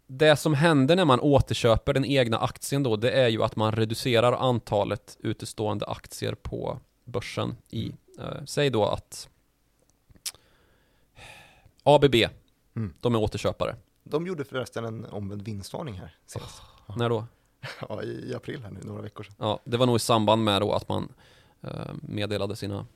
det 0.06 0.36
som 0.36 0.54
händer 0.54 0.96
när 0.96 1.04
man 1.04 1.20
återköper 1.20 1.94
den 1.94 2.04
egna 2.04 2.38
aktien 2.38 2.82
då, 2.82 2.96
det 2.96 3.10
är 3.10 3.28
ju 3.28 3.42
att 3.42 3.56
man 3.56 3.72
reducerar 3.72 4.32
antalet 4.32 5.16
utestående 5.20 5.86
aktier 5.86 6.34
på 6.34 6.78
börsen 7.04 7.56
i, 7.70 7.92
eh, 8.18 8.44
säg 8.46 8.70
då 8.70 8.84
att 8.84 9.28
ABB, 11.82 12.14
Mm. 12.76 12.94
de 13.00 13.14
är 13.14 13.18
återköpare. 13.18 13.76
De 14.04 14.26
gjorde 14.26 14.44
förresten 14.44 14.84
en 14.84 15.04
omvänd 15.04 15.42
vinstvarning 15.42 15.94
här 15.94 16.16
senast. 16.26 16.62
När 16.96 17.08
då? 17.08 17.26
Ja, 17.88 18.02
i, 18.02 18.30
i 18.30 18.34
april 18.34 18.62
här 18.62 18.70
nu, 18.70 18.80
några 18.82 19.02
veckor 19.02 19.24
sedan. 19.24 19.34
Ja, 19.38 19.60
det 19.64 19.76
var 19.76 19.86
nog 19.86 19.96
i 19.96 19.98
samband 19.98 20.44
med 20.44 20.62
då 20.62 20.72
att 20.72 20.88
man 20.88 21.12
eh, 21.62 21.70
meddelade 22.02 22.56
sina, 22.56 22.86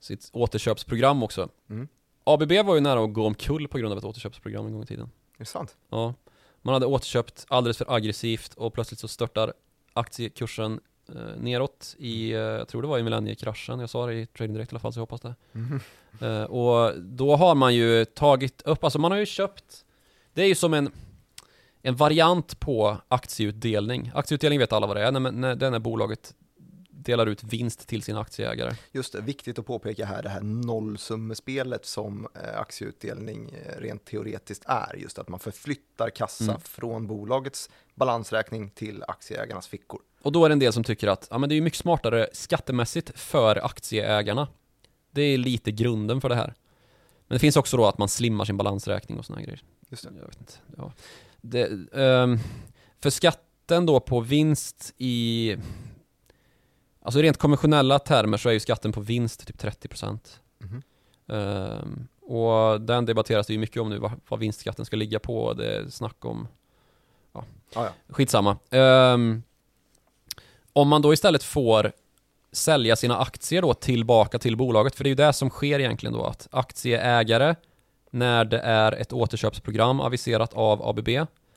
sitt 0.00 0.30
återköpsprogram 0.32 1.22
också. 1.22 1.48
Mm. 1.70 1.88
ABB 2.24 2.52
var 2.64 2.74
ju 2.74 2.80
nära 2.80 3.04
att 3.04 3.12
gå 3.12 3.26
omkull 3.26 3.68
på 3.68 3.78
grund 3.78 3.92
av 3.92 3.98
ett 3.98 4.04
återköpsprogram 4.04 4.66
en 4.66 4.72
gång 4.72 4.82
i 4.82 4.86
tiden. 4.86 5.10
Det 5.42 5.46
sant? 5.46 5.76
Ja, 5.88 6.14
man 6.62 6.74
hade 6.74 6.86
återköpt 6.86 7.46
alldeles 7.48 7.76
för 7.76 7.94
aggressivt 7.94 8.54
och 8.54 8.74
plötsligt 8.74 9.00
så 9.00 9.08
störtar 9.08 9.52
aktiekursen 9.92 10.80
eh, 11.08 11.36
neråt 11.40 11.94
i, 11.98 12.32
eh, 12.32 12.38
jag 12.38 12.68
tror 12.68 12.82
det 12.82 12.88
var 12.88 12.98
i 12.98 13.02
millenniekraschen, 13.02 13.80
jag 13.80 13.90
sa 13.90 14.06
det 14.06 14.14
i 14.14 14.26
Trading 14.26 14.54
Direct 14.54 14.72
i 14.72 14.74
alla 14.74 14.80
fall 14.80 14.92
så 14.92 14.98
jag 14.98 15.02
hoppas 15.02 15.20
det. 15.20 15.34
Mhm. 15.52 15.80
Eh, 16.20 16.42
och 16.42 17.00
då 17.00 17.36
har 17.36 17.54
man 17.54 17.74
ju 17.74 18.04
tagit 18.04 18.62
upp, 18.62 18.84
alltså 18.84 18.98
man 18.98 19.10
har 19.10 19.18
ju 19.18 19.26
köpt, 19.26 19.84
det 20.32 20.42
är 20.42 20.46
ju 20.46 20.54
som 20.54 20.74
en, 20.74 20.92
en 21.82 21.96
variant 21.96 22.60
på 22.60 22.96
aktieutdelning. 23.08 24.12
Aktieutdelning 24.14 24.58
vet 24.58 24.72
alla 24.72 24.86
vad 24.86 24.96
det 24.96 25.02
är, 25.02 25.12
när, 25.12 25.32
när, 25.32 25.56
det 25.56 25.66
är 25.66 25.70
när 25.70 25.78
bolaget 25.78 26.34
delar 27.04 27.26
ut 27.26 27.44
vinst 27.44 27.88
till 27.88 28.02
sina 28.02 28.20
aktieägare. 28.20 28.74
Just 28.92 29.12
det, 29.12 29.20
viktigt 29.20 29.58
att 29.58 29.66
påpeka 29.66 30.06
här 30.06 30.22
det 30.22 30.28
här 30.28 30.40
nollsummespelet 30.40 31.86
som 31.86 32.28
eh, 32.34 32.60
aktieutdelning 32.60 33.50
eh, 33.66 33.80
rent 33.80 34.04
teoretiskt 34.04 34.62
är. 34.66 34.96
Just 34.98 35.18
att 35.18 35.28
man 35.28 35.40
förflyttar 35.40 36.10
kassa 36.10 36.44
Mm. 36.44 36.60
från 36.60 37.06
bolagets 37.06 37.70
balansräkning 37.94 38.70
till 38.70 39.04
aktieägarnas 39.08 39.68
fickor. 39.68 40.00
och 40.22 40.32
då 40.32 40.44
är 40.44 40.48
det 40.48 40.52
en 40.52 40.58
del 40.58 40.72
som 40.72 40.84
tycker 40.84 41.08
att 41.08 41.28
ja, 41.30 41.38
men 41.38 41.48
det 41.48 41.54
är 41.54 41.60
mycket 41.60 41.78
smartare 41.78 42.28
skattemässigt 42.32 43.18
för 43.18 43.64
aktieägarna. 43.64 44.48
Det 45.10 45.22
är 45.22 45.38
lite 45.38 45.72
grunden 45.72 46.20
för 46.20 46.28
det 46.28 46.34
här. 46.34 46.54
Men 47.28 47.36
det 47.36 47.38
finns 47.38 47.56
också 47.56 47.76
då 47.76 47.86
att 47.86 47.98
man 47.98 48.08
slimmar 48.08 48.44
sin 48.44 48.56
balansräkning 48.56 49.18
och 49.18 49.28
här 49.28 49.42
grejer. 49.42 49.62
Just 49.88 50.02
det. 50.02 50.10
Jag 50.18 50.26
vet 50.26 50.40
inte. 50.40 50.52
Ja. 50.76 50.92
Det, 51.40 51.70
ehm, 51.92 52.38
för 53.00 53.10
skatten 53.10 53.86
då 53.86 54.00
på 54.00 54.20
vinst 54.20 54.94
i... 54.98 55.56
Alltså 57.02 57.20
rent 57.20 57.38
konventionella 57.38 57.98
termer 57.98 58.36
så 58.36 58.48
är 58.48 58.52
ju 58.52 58.60
skatten 58.60 58.92
på 58.92 59.00
vinst 59.00 59.46
typ 59.46 59.56
30%. 59.58 60.18
Mhm. 60.58 60.82
Ehm, 61.28 62.08
och 62.20 62.80
den 62.80 63.06
debatteras 63.06 63.46
det 63.46 63.52
ju 63.52 63.58
mycket 63.58 63.82
om 63.82 63.90
nu, 63.90 63.98
vad, 63.98 64.12
vad 64.28 64.40
vinstskatten 64.40 64.84
ska 64.84 64.96
ligga 64.96 65.18
på. 65.18 65.52
Det 65.52 65.76
är 65.76 65.88
snack 65.88 66.24
om 66.24 66.48
Ja, 67.32 67.44
ja. 67.74 67.88
Skitsamma. 68.08 68.56
Ehm, 68.70 69.42
om 70.72 70.88
man 70.88 71.02
då 71.02 71.12
istället 71.12 71.42
får 71.42 71.92
sälja 72.52 72.96
sina 72.96 73.18
aktier 73.18 73.62
då 73.62 73.74
tillbaka 73.74 74.38
till 74.38 74.56
bolaget, 74.56 74.94
för 74.94 75.04
det 75.04 75.08
är 75.08 75.10
ju 75.10 75.14
det 75.14 75.32
som 75.32 75.50
sker 75.50 75.78
egentligen 75.78 76.12
då, 76.12 76.24
att 76.24 76.48
aktieägare, 76.50 77.54
när 78.10 78.44
det 78.44 78.58
är 78.58 78.92
ett 78.92 79.12
återköpsprogram 79.12 80.00
aviserat 80.00 80.54
av 80.54 80.88
ABB, 80.88 81.08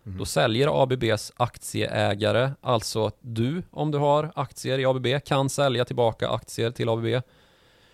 Mhm. 0.06 0.18
Då 0.18 0.26
säljer 0.26 0.84
ABBs 0.84 1.32
aktieägare, 1.36 2.52
alltså 2.62 3.12
du, 3.22 3.64
om 3.72 3.92
du 3.92 3.98
har 3.98 4.32
aktier 4.36 4.80
i 4.80 4.86
ABB, 4.86 5.08
kan 5.26 5.50
sälja 5.50 5.86
tillbaka 5.86 6.30
aktier 6.30 6.72
till 6.72 6.90
ABB. 6.90 7.06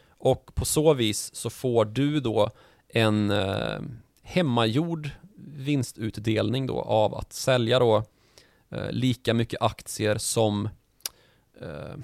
Och 0.09 0.55
på 0.55 0.65
så 0.65 0.93
vis 0.93 1.35
så 1.35 1.49
får 1.49 1.85
du 1.85 2.19
då 2.19 2.49
en 2.87 3.31
eh, 3.31 3.79
hemmagjord 4.23 5.09
vinstutdelning 5.55 6.67
då 6.67 6.81
av 6.81 7.15
att 7.15 7.33
sälja 7.33 7.79
då 7.79 8.03
eh, 8.69 8.91
lika 8.91 9.33
mycket 9.33 9.61
aktier 9.61 10.17
som 10.17 10.69
eh, 11.61 11.95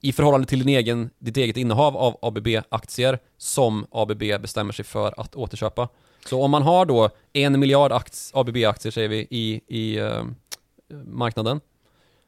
i 0.00 0.12
förhållande 0.12 0.46
till 0.46 0.58
din 0.58 0.76
egen, 0.76 1.10
ditt 1.18 1.36
eget 1.36 1.56
innehav 1.56 1.96
av 1.96 2.18
ABB-aktier 2.22 3.18
som 3.36 3.86
ABB 3.90 4.18
bestämmer 4.18 4.72
sig 4.72 4.84
för 4.84 5.20
att 5.20 5.36
återköpa. 5.36 5.88
Så 6.26 6.42
om 6.42 6.50
man 6.50 6.62
har 6.62 6.86
då 6.86 7.10
en 7.32 7.60
miljard 7.60 7.92
ABB-aktier 8.32 8.92
säger 8.92 9.08
vi 9.08 9.26
i, 9.30 9.60
i 9.66 9.98
eh, 9.98 10.24
marknaden 11.04 11.60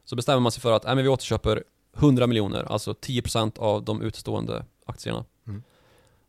så 0.05 0.15
bestämmer 0.15 0.39
man 0.39 0.51
sig 0.51 0.61
för 0.61 0.71
att 0.71 0.85
äh, 0.85 0.95
men 0.95 1.03
vi 1.03 1.09
återköper 1.09 1.63
100 1.97 2.27
miljoner, 2.27 2.71
alltså 2.71 2.91
10% 2.93 3.59
av 3.59 3.83
de 3.83 4.01
utstående 4.01 4.65
aktierna. 4.85 5.25
Mm. 5.47 5.63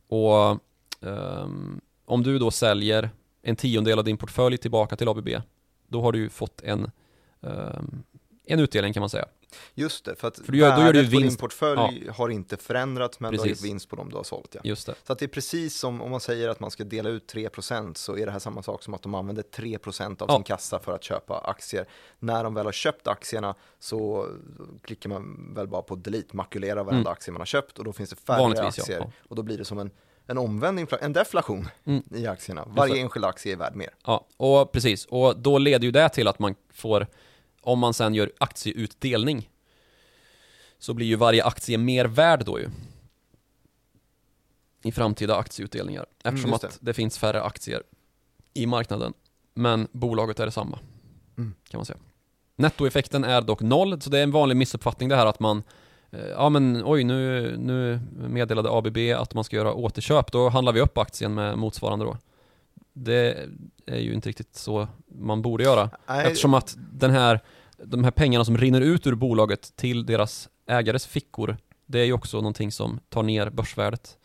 Och 0.08 0.58
ehm, 1.00 1.80
om 2.04 2.22
du 2.22 2.38
då 2.38 2.50
säljer 2.50 3.10
en 3.42 3.56
tiondel 3.56 3.98
av 3.98 4.04
din 4.04 4.16
portfölj 4.16 4.58
tillbaka 4.58 4.96
till 4.96 5.08
ABB, 5.08 5.28
då 5.88 6.02
har 6.02 6.12
du 6.12 6.18
ju 6.18 6.28
fått 6.28 6.62
en, 6.62 6.90
ehm, 7.40 8.02
en 8.44 8.60
utdelning 8.60 8.92
kan 8.92 9.00
man 9.00 9.10
säga. 9.10 9.26
Just 9.74 10.04
det, 10.04 10.16
för 10.16 10.28
att 10.28 10.36
För 10.38 10.52
du 10.52 10.58
gör- 10.58 10.76
då 10.76 10.82
gör 10.82 10.92
du 10.92 10.98
värdet 10.98 11.10
på 11.10 11.16
din 11.16 11.22
vinst. 11.22 11.40
portfölj 11.40 12.08
har 12.10 12.28
inte 12.28 12.56
förändrats 12.56 13.20
men 13.20 13.32
du 13.32 13.38
har 13.38 13.44
Precis. 13.44 13.62
gett 13.62 13.70
vinst 13.70 13.88
på 13.88 13.96
dem 13.96 14.10
du 14.10 14.16
har 14.16 14.22
sålt. 14.24 14.50
Ja. 14.54 14.60
Just 14.64 14.86
det. 14.86 14.94
Så 15.06 15.12
att 15.12 15.18
det 15.18 15.24
är 15.24 15.28
precis 15.28 15.76
som 15.78 16.02
om 16.02 16.10
man 16.10 16.20
säger 16.20 16.48
att 16.48 16.60
man 16.60 16.70
ska 16.70 16.84
dela 16.84 17.08
ut 17.08 17.26
3% 17.26 17.96
så 17.98 18.16
är 18.16 18.26
det 18.26 18.32
här 18.32 18.38
samma 18.38 18.62
sak 18.62 18.82
som 18.82 18.94
att 18.94 19.02
de 19.02 19.14
använder 19.14 19.42
3% 19.42 20.22
av 20.22 20.28
Ja. 20.30 20.34
sin 20.36 20.44
kassa 20.44 20.78
för 20.78 20.94
att 20.94 21.04
köpa 21.04 21.38
aktier. 21.38 21.86
När 22.18 22.44
de 22.44 22.54
väl 22.54 22.64
har 22.66 22.72
köpt 22.72 23.06
aktierna 23.08 23.54
så 23.78 24.26
klickar 24.84 25.08
man 25.10 25.54
väl 25.54 25.66
bara 25.68 25.82
på 25.82 25.94
delete, 25.94 26.36
makulera 26.36 26.74
varenda 26.82 27.00
Mm. 27.00 27.12
aktie 27.12 27.32
man 27.32 27.40
har 27.40 27.46
köpt 27.46 27.78
och 27.78 27.84
då 27.84 27.92
finns 27.92 28.10
det 28.10 28.16
färre 28.16 28.38
Vanligtvis, 28.38 28.78
ja. 28.78 28.82
aktier 28.82 28.98
Ja. 28.98 29.10
och 29.28 29.36
då 29.36 29.42
blir 29.42 29.58
det 29.58 29.64
som 29.64 29.78
en, 29.78 29.90
en 30.26 30.38
omvänd 30.38 30.86
en 31.00 31.12
deflation 31.12 31.68
Mm. 31.84 32.02
i 32.10 32.26
aktierna. 32.26 32.64
Varje 32.68 32.96
enskild 32.96 33.24
aktie 33.24 33.52
är 33.52 33.56
värd 33.56 33.74
mer. 33.76 33.90
Ja, 34.06 34.26
och 34.36 34.72
precis. 34.72 35.04
Och 35.06 35.36
då 35.38 35.58
leder 35.58 35.84
ju 35.84 35.90
det 35.90 36.08
till 36.08 36.28
att 36.28 36.38
man 36.38 36.54
får, 36.72 37.06
om 37.62 37.78
man 37.78 37.94
sen 37.94 38.14
gör 38.14 38.32
aktieutdelning, 38.38 39.50
så 40.78 40.94
blir 40.94 41.06
ju 41.06 41.16
varje 41.16 41.44
aktie 41.44 41.78
mer 41.78 42.04
värd 42.04 42.44
då 42.44 42.60
ju. 42.60 42.68
I 44.82 44.92
framtida 44.92 45.36
aktieutdelningar. 45.36 46.06
Eftersom 46.24 46.50
just 46.50 46.64
att 46.64 46.78
det 46.80 46.94
finns 46.94 47.18
färre 47.18 47.42
aktier 47.42 47.82
i 48.54 48.66
marknaden. 48.66 49.12
Men 49.54 49.88
bolaget 49.92 50.40
är 50.40 50.44
detsamma. 50.44 50.78
Mm. 51.38 51.54
Kan 51.68 51.78
man 51.78 51.86
säga. 51.86 51.98
Nettoeffekten 52.56 53.24
är 53.24 53.40
dock 53.40 53.60
noll, 53.60 54.00
så 54.00 54.10
det 54.10 54.18
är 54.18 54.22
en 54.22 54.30
vanlig 54.30 54.56
missuppfattning 54.56 55.08
det 55.08 55.16
här 55.16 55.26
att 55.26 55.40
man 55.40 55.62
eh, 56.10 56.26
Ja 56.26 56.48
men 56.48 56.82
oj, 56.84 57.04
nu, 57.04 57.54
nu 57.58 58.00
meddelade 58.28 58.70
ABB 58.70 58.98
att 59.16 59.34
man 59.34 59.44
ska 59.44 59.56
göra 59.56 59.74
återköp, 59.74 60.32
då 60.32 60.48
handlar 60.48 60.72
vi 60.72 60.80
upp 60.80 60.98
aktien 60.98 61.34
med 61.34 61.58
motsvarande 61.58 62.04
då. 62.04 62.16
Det 62.92 63.48
är 63.86 63.98
ju 63.98 64.14
inte 64.14 64.28
riktigt 64.28 64.56
så 64.56 64.88
man 65.08 65.42
borde 65.42 65.64
göra. 65.64 65.90
Nej, 66.06 66.26
Eftersom 66.26 66.54
att 66.54 66.76
den 66.92 67.10
här, 67.10 67.40
de 67.76 68.04
här 68.04 68.10
pengarna 68.10 68.44
som 68.44 68.56
rinner 68.56 68.80
ut 68.80 69.06
ur 69.06 69.14
bolaget 69.14 69.76
till 69.76 70.06
deras 70.06 70.48
ägares 70.66 71.06
fickor, 71.06 71.56
det 71.86 72.00
är 72.00 72.04
ju 72.04 72.12
också 72.12 72.36
någonting 72.36 72.72
som 72.72 73.00
tar 73.08 73.22
ner 73.22 73.50
börsvärdet. 73.50 74.18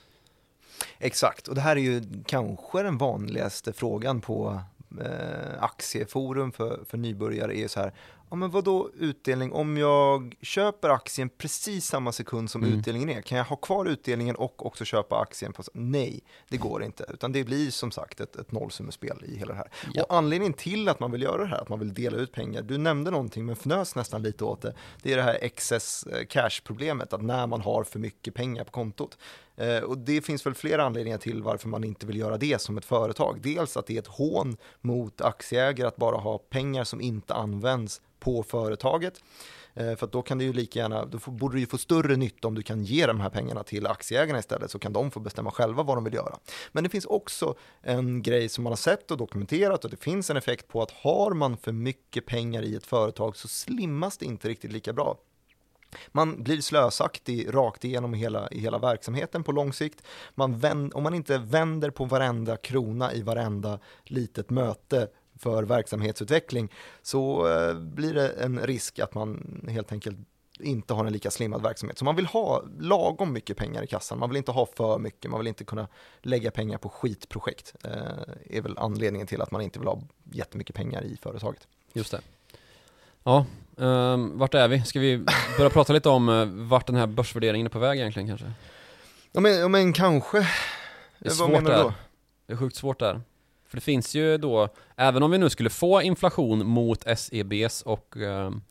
Exakt, 0.99 1.47
och 1.47 1.55
det 1.55 1.61
här 1.61 1.75
är 1.75 1.81
ju 1.81 2.03
kanske 2.25 2.83
den 2.83 2.97
vanligaste 2.97 3.73
frågan 3.73 4.21
på 4.21 4.61
eh, 5.01 5.63
aktieforum 5.63 6.51
för, 6.51 6.79
för 6.89 6.97
nybörjare 6.97 7.57
är 7.57 7.61
ju 7.61 7.67
så 7.67 7.79
här, 7.79 7.93
ja 8.29 8.35
men 8.35 8.49
vad 8.51 8.63
då 8.63 8.89
utdelning, 8.99 9.51
om 9.51 9.77
jag 9.77 10.35
köper 10.41 10.89
aktien 10.89 11.29
precis 11.29 11.85
samma 11.85 12.11
sekund 12.11 12.51
som 12.51 12.63
Mm. 12.63 12.79
utdelningen 12.79 13.09
är, 13.09 13.21
kan 13.21 13.37
jag 13.37 13.45
ha 13.45 13.55
kvar 13.55 13.85
utdelningen 13.85 14.35
och 14.35 14.65
också 14.65 14.85
köpa 14.85 15.19
aktien? 15.19 15.53
på 15.53 15.63
Nej, 15.73 16.23
det 16.49 16.57
går 16.57 16.83
inte, 16.83 17.05
utan 17.13 17.31
det 17.31 17.43
blir 17.43 17.71
som 17.71 17.91
sagt 17.91 18.19
ett, 18.21 18.35
ett 18.35 18.51
nollsummespel 18.51 19.23
i 19.25 19.37
hela 19.37 19.53
det 19.53 19.57
här. 19.57 19.71
Ja. 19.93 20.03
Och 20.03 20.15
anledningen 20.17 20.53
till 20.53 20.89
att 20.89 20.99
man 20.99 21.11
vill 21.11 21.21
göra 21.21 21.37
det 21.41 21.47
här, 21.49 21.61
att 21.61 21.69
man 21.69 21.79
vill 21.79 21.93
dela 21.93 22.17
ut 22.17 22.31
pengar, 22.31 22.61
du 22.61 22.77
nämnde 22.77 23.11
någonting 23.11 23.45
men 23.45 23.55
fnös 23.55 23.95
nästan 23.95 24.23
lite 24.23 24.43
åt 24.43 24.61
det, 24.61 24.73
det 25.01 25.13
är 25.13 25.17
det 25.17 25.23
här 25.23 25.37
excess 25.41 26.03
eh, 26.03 26.25
cash-problemet, 26.25 27.13
att 27.13 27.21
när 27.21 27.47
man 27.47 27.61
har 27.61 27.83
för 27.83 27.99
mycket 27.99 28.33
pengar 28.33 28.63
på 28.63 28.71
kontot. 28.71 29.17
Eh, 29.57 29.83
och 29.83 29.97
det 29.97 30.21
finns 30.21 30.45
väl 30.45 30.53
flera 30.53 30.83
anledningar 30.83 31.17
till 31.17 31.43
varför 31.43 31.69
man 31.69 31.83
inte 31.83 32.05
vill 32.05 32.17
göra 32.17 32.37
det 32.37 32.61
som 32.61 32.77
ett 32.77 32.85
företag. 32.85 33.39
Dels 33.41 33.77
att 33.77 33.87
det 33.87 33.95
är 33.95 33.99
ett 33.99 34.07
hån 34.07 34.57
mot 34.81 35.21
aktieägare 35.21 35.87
att 35.87 35.95
bara 35.95 36.17
ha 36.17 36.37
pengar 36.37 36.83
som 36.83 37.01
inte 37.01 37.33
används 37.33 38.01
på 38.19 38.43
företaget. 38.43 39.21
Eh, 39.73 39.95
för 39.95 40.05
att 40.05 40.11
då 40.11 40.21
kan 40.21 40.37
du 40.37 40.45
ju 40.45 40.53
lika 40.53 40.79
gärna, 40.79 41.05
då 41.05 41.31
borde 41.31 41.55
du 41.55 41.59
ju 41.59 41.65
få 41.65 41.77
större 41.77 42.15
nytta 42.15 42.47
om 42.47 42.55
du 42.55 42.63
kan 42.63 42.83
ge 42.83 43.05
de 43.05 43.19
här 43.19 43.29
pengarna 43.29 43.63
till 43.63 43.87
aktieägarna 43.87 44.39
istället 44.39 44.71
så 44.71 44.79
kan 44.79 44.93
de 44.93 45.11
få 45.11 45.19
bestämma 45.19 45.51
själva 45.51 45.83
vad 45.83 45.97
de 45.97 46.03
vill 46.03 46.13
göra. 46.13 46.37
Men 46.71 46.83
det 46.83 46.89
finns 46.89 47.05
också 47.05 47.55
en 47.81 48.21
grej 48.21 48.49
som 48.49 48.63
man 48.63 48.71
har 48.71 48.77
sett 48.77 49.11
och 49.11 49.17
dokumenterat 49.17 49.85
och 49.85 49.91
det 49.91 49.97
finns 49.97 50.29
en 50.29 50.37
effekt 50.37 50.67
på 50.67 50.81
att 50.81 50.91
har 50.91 51.33
man 51.33 51.57
för 51.57 51.71
mycket 51.71 52.25
pengar 52.25 52.61
i 52.61 52.75
ett 52.75 52.85
företag 52.85 53.35
så 53.35 53.47
slimmas 53.47 54.17
det 54.17 54.25
inte 54.25 54.49
riktigt 54.49 54.71
lika 54.71 54.93
bra. 54.93 55.17
Man 56.07 56.43
blir 56.43 56.61
slösaktig 56.61 57.53
rakt 57.53 57.85
igenom 57.85 58.13
hela, 58.13 58.49
i 58.49 58.59
hela 58.59 58.79
verksamheten 58.79 59.43
på 59.43 59.51
lång 59.51 59.73
sikt. 59.73 60.03
Man 60.35 60.57
vänd, 60.57 60.93
om 60.93 61.03
man 61.03 61.13
inte 61.13 61.37
vänder 61.37 61.89
på 61.89 62.05
varenda 62.05 62.57
krona 62.57 63.13
i 63.13 63.21
varenda 63.21 63.79
litet 64.03 64.49
möte 64.49 65.07
för 65.39 65.63
verksamhetsutveckling 65.63 66.71
så 67.01 67.47
eh, 67.47 67.73
blir 67.73 68.13
det 68.13 68.29
en 68.29 68.59
risk 68.59 68.99
att 68.99 69.13
man 69.13 69.61
helt 69.69 69.91
enkelt 69.91 70.17
inte 70.59 70.93
har 70.93 71.05
en 71.05 71.13
lika 71.13 71.31
slimmad 71.31 71.61
verksamhet. 71.61 71.97
Så 71.97 72.05
man 72.05 72.15
vill 72.15 72.25
ha 72.25 72.63
lagom 72.79 73.33
mycket 73.33 73.57
pengar 73.57 73.83
i 73.83 73.87
kassan, 73.87 74.19
man 74.19 74.29
vill 74.29 74.37
inte 74.37 74.51
ha 74.51 74.65
för 74.65 74.99
mycket, 74.99 75.31
man 75.31 75.39
vill 75.39 75.47
inte 75.47 75.63
kunna 75.63 75.87
lägga 76.21 76.51
pengar 76.51 76.77
på 76.77 76.89
skitprojekt. 76.89 77.75
Eh, 77.83 77.91
är 78.49 78.61
väl 78.61 78.77
anledningen 78.77 79.27
till 79.27 79.41
att 79.41 79.51
man 79.51 79.61
inte 79.61 79.79
vill 79.79 79.87
ha 79.87 80.01
jättemycket 80.31 80.75
pengar 80.75 81.03
i 81.03 81.17
företaget. 81.21 81.67
Just 81.93 82.11
det. 82.11 82.21
Ja, 83.27 83.45
um, 83.75 84.37
vart 84.37 84.53
är 84.53 84.67
vi? 84.67 84.81
Ska 84.83 84.99
vi 84.99 85.25
börja 85.57 85.69
prata 85.69 85.93
lite 85.93 86.09
om 86.09 86.29
uh, 86.29 86.67
vart 86.67 86.87
den 86.87 86.95
här 86.95 87.07
börsvärderingen 87.07 87.65
är 87.67 87.69
på 87.71 87.79
väg 87.79 87.99
egentligen 87.99 88.27
kanske? 88.27 88.51
Ja 89.31 89.39
men, 89.39 89.53
ja, 89.59 89.67
men 89.67 89.93
kanske. 89.93 90.37
Det 90.37 90.45
är 90.45 91.29
Vad 91.29 91.33
svårt 91.33 91.49
menar 91.49 91.61
du 91.71 91.75
där. 91.77 91.83
då? 91.83 91.93
Det 92.45 92.53
är 92.53 92.57
sjukt 92.57 92.75
svårt 92.75 92.99
där. 92.99 93.21
För 93.67 93.77
det 93.77 93.81
finns 93.81 94.15
ju 94.15 94.37
då, 94.37 94.69
även 94.95 95.23
om 95.23 95.31
vi 95.31 95.37
nu 95.37 95.49
skulle 95.49 95.69
få 95.69 96.01
inflation 96.01 96.65
mot 96.67 97.03
SEBs 97.17 97.81
och 97.81 98.17
ehm, 98.17 98.61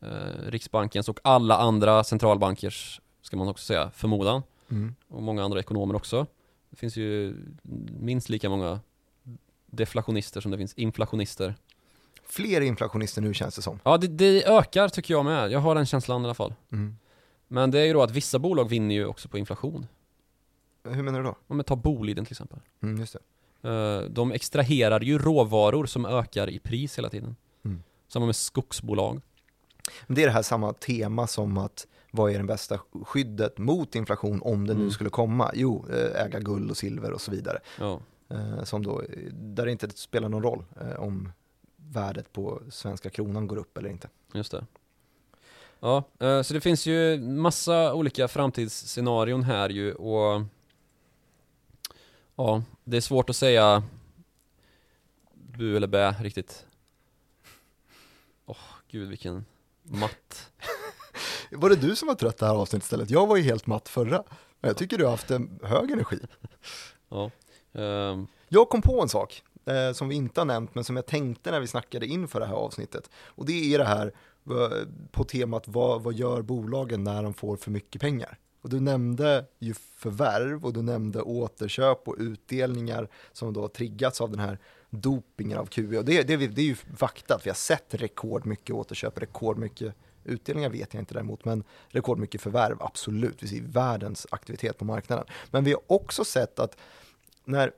eh, 0.00 0.08
Riksbankens 0.48 1.08
och 1.08 1.20
alla 1.24 1.56
andra 1.58 2.04
centralbankers, 2.04 3.00
ska 3.22 3.36
man 3.36 3.48
också 3.48 3.64
säga, 3.64 3.90
förmodan, 3.94 4.42
Mm. 4.70 4.94
och 5.08 5.22
många 5.22 5.44
andra 5.44 5.60
ekonomer 5.60 5.94
också. 5.96 6.26
Det 6.70 6.76
finns 6.76 6.96
ju 6.96 7.36
minst 8.00 8.28
lika 8.28 8.48
många 8.48 8.80
deflationister 9.66 10.40
som 10.40 10.50
det 10.50 10.58
finns 10.58 10.74
inflationister. 10.74 11.54
Fler 12.26 12.60
inflationister 12.60 13.22
nu 13.22 13.34
känns 13.34 13.56
det 13.56 13.62
som. 13.62 13.80
Ja, 13.84 13.96
det, 13.96 14.06
det 14.06 14.44
ökar 14.46 14.88
tycker 14.88 15.14
jag 15.14 15.24
med. 15.24 15.50
Jag 15.52 15.60
har 15.60 15.74
den 15.74 15.86
känslan 15.86 16.22
i 16.22 16.24
alla 16.24 16.34
fall. 16.34 16.54
Mm. 16.72 16.96
Men 17.48 17.70
det 17.70 17.80
är 17.80 17.84
ju 17.84 17.92
då 17.92 18.02
att 18.02 18.10
vissa 18.10 18.38
bolag 18.38 18.68
vinner 18.68 18.94
ju 18.94 19.06
också 19.06 19.28
på 19.28 19.38
inflation. 19.38 19.86
Hur 20.88 21.02
menar 21.02 21.18
du 21.18 21.24
då? 21.24 21.36
Om 21.46 21.58
vi 21.58 21.64
tar 21.64 21.76
Boliden 21.76 22.24
till 22.24 22.32
exempel. 22.32 22.58
Mm, 22.82 23.00
just 23.00 23.16
det. 23.62 23.68
Eh, 23.70 24.00
De 24.10 24.32
extraherar 24.32 25.00
ju 25.00 25.18
råvaror 25.18 25.86
som 25.86 26.06
ökar 26.06 26.50
i 26.50 26.58
pris 26.58 26.98
hela 26.98 27.08
tiden. 27.10 27.36
Mm. 27.64 27.82
Samma 28.08 28.26
med 28.26 28.36
skogsbolag. 28.36 29.20
Men 30.06 30.14
det 30.14 30.22
är 30.22 30.26
det 30.26 30.32
här 30.32 30.42
samma 30.42 30.72
tema 30.72 31.26
som 31.26 31.58
att 31.58 31.86
vad 32.10 32.32
är 32.32 32.38
det 32.38 32.44
bästa 32.44 32.78
skyddet 33.04 33.58
mot 33.58 33.94
inflation 33.94 34.42
om 34.42 34.66
det 34.66 34.74
nu 34.74 34.80
Mm. 34.80 34.90
skulle 34.90 35.10
komma? 35.10 35.50
Jo, 35.54 35.86
eh, 35.92 36.24
äga 36.24 36.40
guld 36.40 36.70
och 36.70 36.76
silver 36.76 37.12
och 37.12 37.20
så 37.20 37.30
vidare. 37.30 37.58
Ja, 37.80 38.00
Eh, 38.30 38.64
Som 38.64 38.82
då, 38.82 39.02
där 39.32 39.64
det 39.66 39.72
inte 39.72 39.88
spelar 39.94 40.28
någon 40.28 40.42
roll 40.42 40.64
om 40.98 41.32
värdet 41.94 42.32
på 42.32 42.62
svenska 42.70 43.10
kronan 43.10 43.46
går 43.46 43.56
upp 43.56 43.78
eller 43.78 43.88
inte. 43.88 44.08
just 44.34 44.50
det. 44.52 44.66
Ja, 45.80 46.04
eh, 46.20 46.42
så 46.42 46.54
det 46.54 46.60
finns 46.60 46.86
ju 46.86 47.18
massa 47.20 47.94
olika 47.94 48.28
framtidsscenarion 48.28 49.42
här 49.42 49.68
ju 49.68 49.94
och 49.94 50.42
Ja, 52.36 52.62
det 52.84 52.96
är 52.96 53.00
svårt 53.00 53.30
att 53.30 53.36
säga 53.36 53.82
bu 55.34 55.76
eller 55.76 55.86
bä 55.86 56.12
riktigt 56.20 56.66
Åh 58.46 58.56
gud 58.88 59.08
vilken 59.08 59.44
matt 59.82 60.50
Var 61.50 61.70
det 61.70 61.76
du 61.76 61.96
som 61.96 62.08
var 62.08 62.14
trött 62.14 62.38
det 62.38 62.46
här 62.46 62.54
avsnittet 62.54 62.84
istället? 62.84 63.10
Jag 63.10 63.26
var 63.26 63.36
ju 63.36 63.42
helt 63.42 63.66
matt 63.66 63.88
förra. 63.88 64.24
Men 64.60 64.68
jag 64.68 64.76
tycker 64.76 64.98
du 64.98 65.04
har 65.04 65.10
haft 65.10 65.30
en 65.30 65.60
hög 65.62 65.90
energi. 65.90 66.18
Ja, 67.08 67.30
ehm, 67.72 68.26
Jag 68.48 68.68
kom 68.68 68.82
på 68.82 69.02
en 69.02 69.08
sak 69.08 69.42
eh, 69.66 69.92
som 69.92 70.08
vi 70.08 70.14
inte 70.14 70.40
har 70.40 70.46
nämnt 70.46 70.74
men 70.74 70.84
som 70.84 70.96
jag 70.96 71.06
tänkte 71.06 71.50
när 71.50 71.60
vi 71.60 71.66
snackade 71.66 72.06
inför 72.06 72.40
det 72.40 72.46
här 72.46 72.54
avsnittet. 72.54 73.10
Och 73.26 73.46
det 73.46 73.74
är 73.74 73.78
det 73.78 73.84
här 73.84 74.12
på 75.10 75.24
temat 75.24 75.64
vad, 75.66 76.02
vad 76.02 76.14
gör 76.14 76.42
bolagen 76.42 77.04
när 77.04 77.22
de 77.22 77.34
får 77.34 77.56
för 77.56 77.70
mycket 77.70 78.00
pengar? 78.00 78.38
Och 78.60 78.70
du 78.70 78.80
nämnde 78.80 79.46
ju 79.58 79.74
förvärv 79.74 80.64
och 80.64 80.72
du 80.72 80.82
nämnde 80.82 81.22
återköp 81.22 82.08
och 82.08 82.16
utdelningar 82.18 83.08
som 83.32 83.52
då 83.52 83.60
har 83.60 83.68
triggats 83.68 84.20
av 84.20 84.30
den 84.30 84.40
här 84.40 84.58
dopingen 84.90 85.58
av 85.58 85.66
QE. 85.66 85.98
Och 85.98 86.04
det, 86.04 86.22
det, 86.22 86.36
det 86.36 86.60
är 86.60 86.66
ju 86.66 86.74
fakta 86.74 87.34
att 87.34 87.46
vi 87.46 87.50
har 87.50 87.54
sett 87.54 87.94
rekordmycket 87.94 88.74
återköp, 88.74 89.18
rekordmycket 89.18 89.94
utdelningar 90.24 90.70
vet 90.70 90.94
jag 90.94 91.00
inte 91.00 91.14
däremot, 91.14 91.44
men 91.44 91.64
rekordmycket 91.88 92.40
förvärv, 92.40 92.76
absolut. 92.80 93.42
Vi 93.42 93.48
ser 93.48 93.60
världens 93.60 94.26
aktivitet 94.30 94.78
på 94.78 94.84
marknaden. 94.84 95.26
Men 95.50 95.64
vi 95.64 95.72
har 95.72 95.82
också 95.86 96.24
sett 96.24 96.58
att 96.58 96.76
när, 97.44 97.72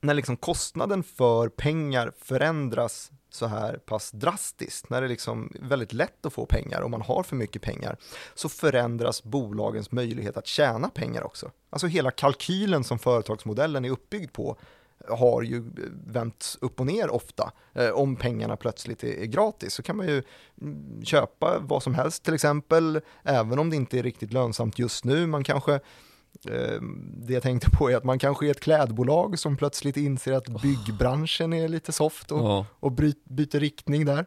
när 0.00 0.14
liksom 0.14 0.36
kostnaden 0.36 1.02
för 1.02 1.48
pengar 1.48 2.12
förändras 2.18 3.10
så 3.30 3.46
här 3.46 3.76
pass 3.76 4.10
drastiskt, 4.10 4.90
när 4.90 5.02
det 5.02 5.08
liksom 5.08 5.52
är 5.54 5.68
väldigt 5.68 5.92
lätt 5.92 6.26
att 6.26 6.32
få 6.32 6.46
pengar 6.46 6.80
och 6.80 6.90
man 6.90 7.02
har 7.02 7.22
för 7.22 7.36
mycket 7.36 7.62
pengar, 7.62 7.96
så 8.34 8.48
förändras 8.48 9.22
bolagens 9.22 9.92
möjlighet 9.92 10.36
att 10.36 10.46
tjäna 10.46 10.88
pengar 10.88 11.22
också. 11.22 11.50
Alltså 11.70 11.86
hela 11.86 12.10
kalkylen 12.10 12.84
som 12.84 12.98
företagsmodellen 12.98 13.84
är 13.84 13.90
uppbyggd 13.90 14.32
på 14.32 14.56
har 15.08 15.42
ju 15.42 15.64
vänts 16.06 16.58
upp 16.60 16.80
och 16.80 16.86
ner 16.86 17.10
ofta. 17.10 17.52
Eh, 17.72 17.90
om 17.90 18.16
pengarna 18.16 18.56
plötsligt 18.56 19.04
är, 19.04 19.24
gratis 19.24 19.74
så 19.74 19.82
kan 19.82 19.96
man 19.96 20.06
ju 20.06 20.22
mm, 20.60 21.04
köpa 21.04 21.58
vad 21.58 21.82
som 21.82 21.94
helst 21.94 22.24
till 22.24 22.34
exempel, 22.34 23.00
även 23.22 23.58
om 23.58 23.70
det 23.70 23.76
inte 23.76 23.98
är 23.98 24.02
riktigt 24.02 24.32
lönsamt 24.32 24.78
just 24.78 25.04
nu. 25.04 25.26
Man 25.26 25.44
kanske 25.44 25.80
det 27.16 27.32
jag 27.32 27.42
tänkte 27.42 27.70
på 27.70 27.90
är 27.90 27.96
att 27.96 28.04
man 28.04 28.18
kanske 28.18 28.46
är 28.46 28.50
ett 28.50 28.60
klädbolag 28.60 29.38
som 29.38 29.56
plötsligt 29.56 29.96
inser 29.96 30.32
att 30.32 30.62
byggbranschen 30.62 31.52
är 31.52 31.68
lite 31.68 31.92
soft 31.92 32.32
och, 32.32 32.38
ja, 32.38 32.66
och 32.80 32.92
bryt, 32.92 33.24
byter 33.24 33.60
riktning 33.60 34.04
där. 34.04 34.26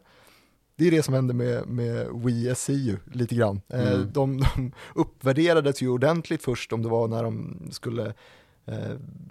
Det 0.75 0.87
är 0.87 0.91
det 0.91 1.03
som 1.03 1.13
hände 1.13 1.33
med, 1.33 1.67
med 1.67 2.07
WeSC 2.13 2.69
lite 3.13 3.35
grann. 3.35 3.61
Eh, 3.69 3.91
Mm. 3.93 4.11
de, 4.13 4.39
de 4.55 4.71
uppvärderades 4.95 5.81
ju 5.81 5.87
ordentligt 5.89 6.43
först 6.43 6.73
om 6.73 6.81
det 6.81 6.89
var 6.89 7.07
när 7.07 7.23
de 7.23 7.59
skulle 7.71 8.13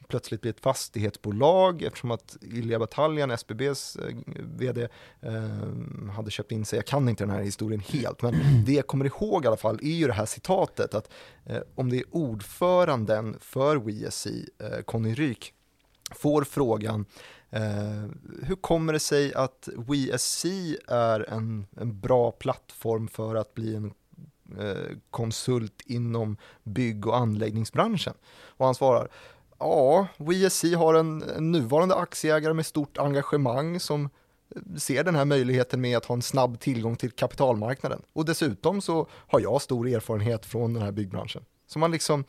plötsligt 0.09 0.41
bli 0.41 0.51
ett 0.51 0.61
fastighetsbolag 0.61 1.83
eftersom 1.83 2.11
att 2.11 2.37
Ilja 2.41 2.79
Bataljan, 2.79 3.31
SBBs 3.31 3.97
eh, 3.97 4.15
vd, 4.59 4.89
eh, 5.21 5.33
hade 6.17 6.31
köpt 6.31 6.53
in 6.53 6.65
sig. 6.65 6.77
Jag 6.77 6.87
kan 6.87 7.09
inte 7.09 7.25
den 7.25 7.31
här 7.31 7.43
historien 7.43 7.81
helt, 7.81 8.23
men 8.23 8.35
det 8.67 8.73
jag 8.73 8.87
kommer 8.87 9.05
ihåg 9.05 9.45
i 9.45 9.49
alla 9.49 9.57
fall 9.57 9.79
är 9.83 9.95
ju 9.95 10.07
det 10.07 10.13
här 10.13 10.27
citatet 10.27 10.95
att 10.95 11.11
eh, 11.45 11.61
om 11.75 11.91
det 11.91 11.97
är 11.97 12.05
ordföranden 12.11 13.37
för 13.41 13.77
WeSC, 13.77 14.27
eh, 14.27 14.83
Conny 14.85 15.15
Ryk, 15.15 15.55
får 16.15 16.45
frågan 16.45 17.07
eh, 17.51 18.07
hur 18.43 18.57
kommer 18.61 18.93
det 18.93 19.01
sig 19.01 19.35
att 19.35 19.69
WeSC 19.77 20.45
är 20.89 21.31
en, 21.31 21.67
en 21.77 22.01
bra 22.01 22.31
plattform 22.31 23.09
för 23.09 23.35
att 23.35 23.55
bli 23.55 23.75
en 23.75 23.85
eh, 23.87 23.93
Eh, 24.61 24.97
konsult 25.11 25.83
inom 25.87 26.37
bygg 26.63 27.07
och 27.07 27.17
anläggningsbranschen? 27.17 28.15
Och 28.57 28.67
han 28.67 28.75
svarar 28.75 29.09
Ja, 29.59 30.07
WeSC 30.17 30.65
har 30.75 30.95
en, 30.95 31.23
en 31.23 31.53
nuvarande 31.53 31.95
aktieägare 31.95 32.55
med 32.55 32.67
stort 32.67 32.99
engagemang 32.99 33.81
som 33.81 34.11
eh, 34.57 34.77
ser 34.77 35.05
den 35.05 35.15
här 35.15 35.25
möjligheten 35.25 35.81
med 35.81 35.97
att 35.97 36.05
ha 36.05 36.15
en 36.15 36.23
snabb 36.23 36.61
tillgång 36.61 36.97
till 36.97 37.11
kapitalmarknaden. 37.11 38.03
Och 38.13 38.25
dessutom 38.25 38.81
så 38.81 39.07
har 39.13 39.41
jag 39.41 39.63
stor 39.63 39.89
erfarenhet 39.89 40.47
från 40.47 40.75
den 40.75 40.83
här 40.83 40.93
byggbranschen. 40.93 41.45
Så 41.67 41.79
man 41.79 41.91
liksom, 41.91 42.25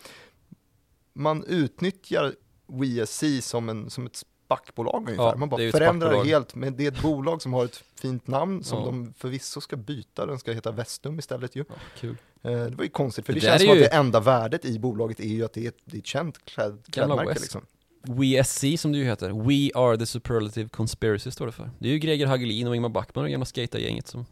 man 1.13 1.43
utnyttjar 1.43 2.33
WeSC 2.67 3.23
som, 3.41 3.69
en, 3.69 3.89
som 3.89 4.05
ett 4.05 4.15
SPAC-bolag 4.57 4.95
ungefär. 5.01 5.23
Ja, 5.23 5.35
man 5.35 5.49
det 5.49 5.55
bara 5.57 5.71
förändrar 5.71 6.11
det 6.11 6.23
helt, 6.29 6.55
men 6.55 6.75
det 6.77 6.83
är 6.85 6.91
ett 6.91 7.01
bolag 7.01 7.41
som 7.41 7.53
har 7.53 7.65
ett 7.65 7.83
fint 8.01 8.27
namn 8.27 8.63
som 8.63 8.79
Ja. 8.79 8.85
de 8.85 9.13
förvisso 9.17 9.61
ska 9.61 9.75
byta, 9.75 10.25
den 10.25 10.39
ska 10.39 10.51
heta 10.51 10.71
Vestum 10.71 11.19
istället 11.19 11.55
ju. 11.55 11.65
ja, 12.01 12.07
Eh, 12.45 12.51
Det 12.51 12.75
var 12.75 12.83
ju 12.83 12.89
konstigt, 12.89 13.25
för 13.25 13.33
det, 13.33 13.39
Det 13.39 13.45
känns 13.45 13.61
är 13.61 13.65
som 13.67 13.77
ju- 13.77 13.83
att 13.85 13.91
det 13.91 13.97
enda 13.97 14.19
värdet 14.19 14.65
i 14.65 14.79
bolaget 14.79 15.19
är 15.19 15.23
ju 15.27 15.45
att 15.45 15.53
det 15.53 15.63
är 15.65 15.67
ett, 15.67 15.77
det 15.85 15.97
är 15.97 15.99
ett 15.99 16.05
känt 16.05 16.45
kläd, 16.45 16.83
klädmärke 16.91 17.39
liksom. 17.39 17.61
WeSC 18.07 18.77
som 18.77 18.91
det 18.91 18.97
ju 18.97 19.03
heter, 19.03 19.29
We 19.29 19.79
Are 19.79 19.97
The 19.97 20.05
Superlative 20.05 20.69
Conspiracy 20.69 21.31
står 21.31 21.45
det 21.45 21.51
för 21.51 21.71
Det 21.79 21.87
är 21.87 21.91
ju 21.93 21.99
Greger 21.99 22.27
Hagelin 22.27 22.67
och 22.67 22.75
Ingmar 22.75 22.89
Backman 22.89 23.25
och 23.25 23.31
gamla 23.31 23.45
skatergänget 23.45 24.07
som 24.07 24.25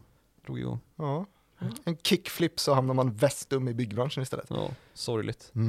drog 0.46 0.58
igång 0.58 0.80
Ja. 0.96 1.26
En 1.84 1.96
kickflip 1.96 2.60
så 2.60 2.74
hamnar 2.74 2.94
man 2.94 3.14
Vestum 3.14 3.68
i 3.68 3.74
byggbranschen 3.74 4.22
istället. 4.22 4.46
Ja, 4.48 4.68
sorgligt 4.94 5.50
Ja, 5.52 5.60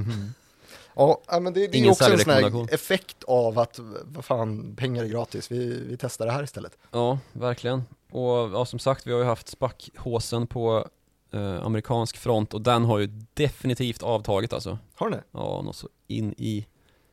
ja, 0.96 1.22
men 1.42 1.54
det, 1.54 1.68
det 1.68 1.80
är 1.80 1.92
också 1.92 2.12
en 2.12 2.20
sån 2.20 2.34
här 2.34 2.74
effekt 2.74 3.24
av 3.24 3.60
att, 3.60 3.80
vad 4.04 4.26
fan, 4.26 4.76
pengar 4.76 5.04
är 5.04 5.08
gratis, 5.08 5.52
vi, 5.52 5.84
vi 5.90 5.98
testar 5.98 6.26
det 6.26 6.32
här 6.32 6.44
istället. 6.44 6.78
Ja, 6.92 7.20
verkligen. 7.34 7.84
Och 8.12 8.30
ja, 8.30 8.66
som 8.66 8.80
sagt, 8.80 9.08
vi 9.08 9.12
har 9.12 9.20
ju 9.20 9.26
haft 9.26 9.48
SPAC-håsen 9.48 10.48
på 10.48 10.88
eh, 11.32 11.66
amerikansk 11.66 12.18
front 12.18 12.54
och 12.54 12.62
den 12.62 12.86
har 12.86 13.00
ju 13.00 13.10
definitivt 13.34 14.04
avtagit 14.04 14.54
alltså. 14.54 14.78
Har 14.96 15.10
ni 15.10 15.16
det? 15.16 15.24
Ja, 15.32 15.62
något 15.62 15.76
så 15.76 15.90
in 16.08 16.34
i... 16.38 16.66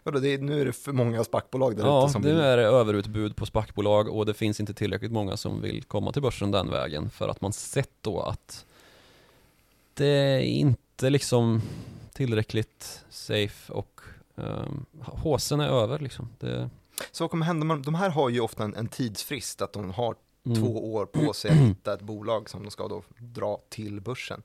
Vadå, 0.03 0.19
det 0.19 0.29
är, 0.29 0.39
nu 0.39 0.61
är 0.61 0.65
det 0.65 0.73
för 0.73 0.93
många 0.93 1.25
SPAC-bolag 1.25 1.77
där 1.77 1.85
Ja, 1.85 2.05
ute 2.05 2.13
som 2.13 2.23
nu 2.23 2.29
vill... 2.29 2.41
är 2.41 2.57
det 2.57 2.63
överutbud 2.63 3.37
på 3.37 3.47
SPAC-bolag 3.47 4.09
och 4.09 4.27
det 4.27 4.35
finns 4.35 4.61
inte 4.61 4.75
tillräckligt 4.75 5.13
många 5.13 5.37
som 5.37 5.61
vill 5.61 5.85
komma 5.85 6.13
till 6.13 6.23
börsen 6.23 6.51
den 6.51 6.71
vägen 6.71 7.11
för 7.11 7.29
att 7.29 7.41
man 7.41 7.53
sett 7.53 7.91
då 8.01 8.21
att 8.21 8.67
det 9.95 10.07
är 10.07 10.41
inte 10.41 11.11
liksom 11.11 11.63
tillräckligt 12.13 13.05
safe 13.11 13.73
och 13.73 14.01
um, 14.35 14.87
håsen 15.03 15.61
är 15.61 15.69
över 15.69 15.99
liksom. 15.99 16.29
Det, 16.39 16.71
Så 17.13 17.25
vad 17.25 17.31
kommer 17.31 17.47
hända? 17.47 17.67
Man, 17.67 17.83
de 17.83 17.95
här 17.95 18.11
har 18.11 18.29
ju 18.29 18.41
ofta 18.41 18.65
en, 18.65 18.75
en 18.75 18.89
tidsfrist, 18.89 19.63
att 19.63 19.73
de 19.73 19.91
har 19.91 20.15
mm. 20.47 20.59
två 20.63 20.95
år 20.95 21.07
på 21.07 21.33
sig 21.33 21.51
att 21.51 21.57
hitta 21.69 21.95
ett 21.95 22.03
bolag 22.03 22.51
som 22.51 22.63
de 22.63 22.71
ska 22.71 22.89
då 22.89 23.03
dra 23.19 23.61
till 23.69 24.01
börsen. 24.01 24.43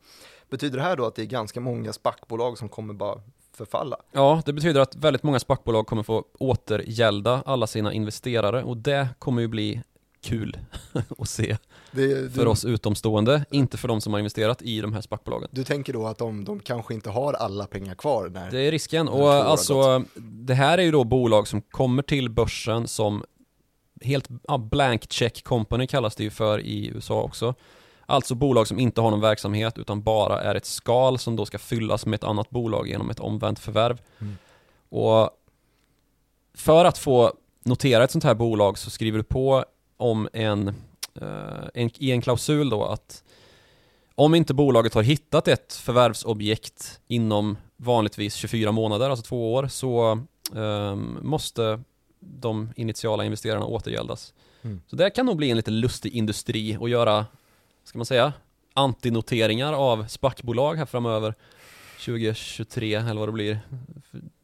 Betyder 0.50 0.78
det 0.78 0.84
här 0.84 0.98
då 0.98 1.06
att 1.06 1.16
det 1.16 1.22
är 1.22 1.26
ganska 1.26 1.60
många 1.60 1.94
SPAC-bolag 1.94 2.58
som 2.58 2.70
kommer 2.70 2.94
bara 2.94 3.22
förfalla? 3.54 3.98
Ja, 4.12 4.42
det 4.46 4.54
betyder 4.54 4.82
att 4.82 4.96
väldigt 4.96 5.24
många 5.24 5.40
SPAC-bolag 5.40 5.88
kommer 5.88 6.04
få 6.04 6.26
återgälda 6.40 7.44
alla 7.46 7.68
sina 7.68 7.94
investerare 7.94 8.64
och 8.64 8.78
det 8.78 9.10
kommer 9.20 9.42
ju 9.42 9.48
bli 9.48 9.82
kul 10.22 10.58
att 11.18 11.30
se 11.30 11.58
Det, 11.96 12.34
för 12.34 12.42
du, 12.44 12.48
oss 12.48 12.66
utomstående, 12.66 13.46
inte 13.52 13.78
för 13.78 13.88
de 13.88 14.02
som 14.02 14.14
har 14.14 14.20
investerat 14.20 14.62
i 14.62 14.82
de 14.82 14.94
här 14.94 15.02
SPAC-bolagen. 15.02 15.50
du 15.52 15.64
tänker 15.64 15.94
då 15.94 16.08
att 16.08 16.18
de, 16.18 16.44
de 16.44 16.60
kanske 16.60 16.94
inte 16.94 17.10
har 17.10 17.34
alla 17.34 17.66
pengar 17.66 17.96
kvar 17.96 18.30
när... 18.30 18.52
Det 18.52 18.60
är 18.60 18.72
risken 18.72 19.08
och 19.08 19.34
alltså 19.34 20.04
det 20.16 20.54
här 20.54 20.78
är 20.78 20.84
ju 20.84 20.92
då 20.92 21.04
bolag 21.04 21.48
som 21.48 21.62
kommer 21.62 22.04
till 22.04 22.30
börsen 22.30 22.88
som 22.88 23.24
helt, 24.02 24.30
ja, 24.48 24.58
blank 24.58 25.12
check 25.12 25.44
company 25.44 25.88
kallas 25.88 26.16
det 26.16 26.24
ju 26.24 26.30
för 26.30 26.60
i 26.60 26.88
USA 26.88 27.22
också. 27.22 27.54
Alltså 28.06 28.36
bolag 28.36 28.68
som 28.68 28.80
inte 28.80 29.02
har 29.02 29.12
någon 29.12 29.22
verksamhet 29.22 29.78
utan 29.78 30.02
bara 30.02 30.42
är 30.42 30.56
ett 30.56 30.66
skal 30.66 31.18
som 31.18 31.36
då 31.36 31.46
ska 31.46 31.58
fyllas 31.58 32.06
med 32.06 32.18
ett 32.18 32.24
annat 32.24 32.50
bolag 32.50 32.88
genom 32.88 33.10
ett 33.10 33.20
omvänt 33.20 33.60
förvärv. 33.60 34.02
Mm. 34.20 34.38
Och 34.90 35.30
för 36.54 36.86
att 36.86 36.98
få 36.98 37.34
notera 37.64 38.04
ett 38.04 38.12
sånt 38.12 38.24
här 38.24 38.36
bolag 38.36 38.78
så 38.78 38.90
skriver 38.90 39.18
du 39.18 39.24
på 39.24 39.66
om 39.98 40.30
en, 40.34 40.76
en 41.74 41.90
i 41.98 42.12
en 42.12 42.22
klausul 42.22 42.70
då 42.70 42.84
att 42.84 43.24
om 44.16 44.36
inte 44.36 44.54
bolaget 44.54 44.94
har 44.94 45.04
hittat 45.04 45.48
ett 45.48 45.74
förvärvsobjekt 45.74 47.00
inom 47.08 47.58
vanligtvis 47.78 48.36
24 48.36 48.72
månader, 48.72 49.10
alltså 49.10 49.26
två 49.26 49.54
år, 49.54 49.68
så 49.68 50.20
ehm, 50.56 51.18
måste 51.22 51.82
de 52.20 52.74
initiala 52.76 53.26
investerarna 53.26 53.66
återgäldas. 53.66 54.34
Mm. 54.62 54.82
Så 54.88 54.96
det 54.96 55.10
kan 55.10 55.26
nog 55.26 55.38
bli 55.38 55.50
en 55.50 55.58
lite 55.58 55.72
lustig 55.72 56.14
industri 56.14 56.78
att 56.82 56.90
göra, 56.90 57.26
ska 57.84 57.98
man 57.98 58.06
säga, 58.06 58.34
antinoteringar 58.74 59.74
av 59.74 60.08
SPAC-bolag 60.08 60.76
här 60.76 60.86
framöver 60.86 61.34
2023 62.06 62.94
eller 62.94 63.20
vad 63.20 63.28
det 63.28 63.34
blir. 63.34 63.60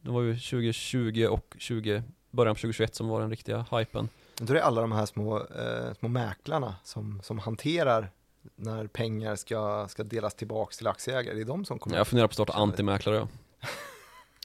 Det 0.00 0.10
var 0.10 0.22
ju 0.22 0.34
2020 0.34 1.26
och 1.30 1.54
20, 1.58 2.02
början 2.30 2.54
på 2.54 2.58
2021 2.58 2.94
som 2.94 3.08
var 3.08 3.20
den 3.20 3.30
riktiga 3.30 3.66
hypen. 3.70 4.08
Då 4.46 4.52
är 4.52 4.54
det 4.54 4.64
alla 4.64 4.80
de 4.80 4.92
här 4.92 5.06
små, 5.06 5.38
eh, 5.38 5.94
små 5.98 6.08
mäklarna 6.08 6.74
som, 6.84 7.20
som 7.22 7.38
hanterar 7.38 8.10
när 8.56 8.86
pengar 8.86 9.36
ska, 9.36 9.88
ska 9.88 10.04
delas 10.04 10.34
tillbaka 10.34 10.74
till 10.76 10.86
aktieägare. 10.86 11.34
Det 11.34 11.40
är 11.40 11.44
de 11.44 11.64
som 11.64 11.78
kommer... 11.78 11.96
Jag 11.96 12.06
funderar 12.06 12.28
på 12.28 12.30
att 12.30 12.34
starta 12.34 12.52
antimäklare 12.52 13.16
ja. 13.16 13.28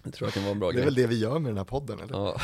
Det 0.03 0.11
tror 0.11 0.27
jag 0.27 0.33
kan 0.33 0.43
vara 0.43 0.51
en 0.51 0.59
bra 0.59 0.67
det 0.71 0.73
är 0.73 0.75
grej. 0.75 0.85
väl 0.85 0.95
det 0.95 1.07
vi 1.07 1.19
gör 1.19 1.39
med 1.39 1.49
den 1.49 1.57
här 1.57 1.65
podden, 1.65 1.99
eller? 1.99 2.15
Ja, 2.15 2.37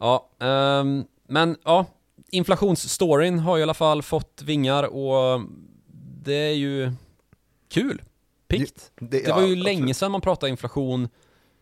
ja 0.00 0.28
ehm, 0.46 1.04
men 1.28 1.56
ja, 1.64 1.86
inflationsstoryn 2.28 3.38
har 3.38 3.58
i 3.58 3.62
alla 3.62 3.74
fall 3.74 4.02
fått 4.02 4.42
vingar 4.42 4.82
och 4.82 5.40
det 6.22 6.34
är 6.34 6.54
ju 6.54 6.92
kul, 7.68 8.02
pikt. 8.48 8.92
Det 9.00 9.20
ja, 9.20 9.34
var 9.34 9.42
ju 9.42 9.46
absolut. 9.46 9.64
länge 9.64 9.94
sedan 9.94 10.12
man 10.12 10.20
pratade 10.20 10.50
inflation 10.50 11.08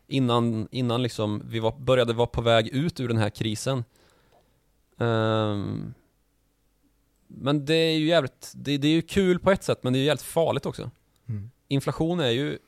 innan, 0.07 0.69
innan 0.71 1.03
liksom 1.03 1.43
vi 1.45 1.61
var, 1.61 1.73
började 1.79 2.13
vara 2.13 2.27
på 2.27 2.41
väg 2.41 2.69
ut 2.69 3.01
ur 3.01 3.09
den 3.09 3.17
här 3.17 3.31
krisen. 3.31 3.85
Ehm, 4.99 5.95
men 7.27 7.65
det 7.65 7.75
är 7.75 7.97
ju 7.99 8.07
jävligt, 8.07 8.53
det, 8.55 8.79
det 8.79 8.89
är 8.89 8.93
ju 8.93 9.03
kul 9.03 9.39
på 9.39 9.51
ett 9.51 9.65
sätt 9.65 9.79
men 9.83 9.93
det 9.93 9.99
är 9.99 10.01
ju 10.01 10.07
jävligt 10.07 10.23
farligt 10.23 10.67
också. 10.67 10.91
Mm. 11.29 11.51
Inflation 11.69 12.21
är 12.21 12.31
ju, 12.31 12.59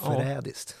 Ja. 0.00 0.12
Förrädiskt. 0.12 0.76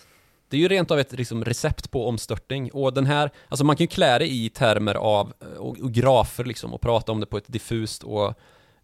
det 0.48 0.56
är 0.56 0.60
ju 0.60 0.68
rent 0.68 0.90
av 0.90 0.98
ett 0.98 1.12
liksom, 1.12 1.44
recept 1.44 1.90
på 1.90 2.08
omstörtning. 2.08 2.70
Och 2.72 2.94
den 2.94 3.06
här, 3.06 3.30
alltså 3.48 3.64
man 3.64 3.76
kan 3.76 3.84
ju 3.84 3.88
klä 3.88 4.18
det 4.18 4.26
i 4.26 4.48
termer 4.48 4.94
av, 4.94 5.32
eh, 5.40 5.48
och, 5.48 5.78
och 5.78 5.92
grafer 5.92 6.44
liksom, 6.44 6.74
och 6.74 6.80
prata 6.80 7.12
om 7.12 7.20
det 7.20 7.26
på 7.26 7.36
ett 7.36 7.52
diffust 7.52 8.02
och 8.02 8.34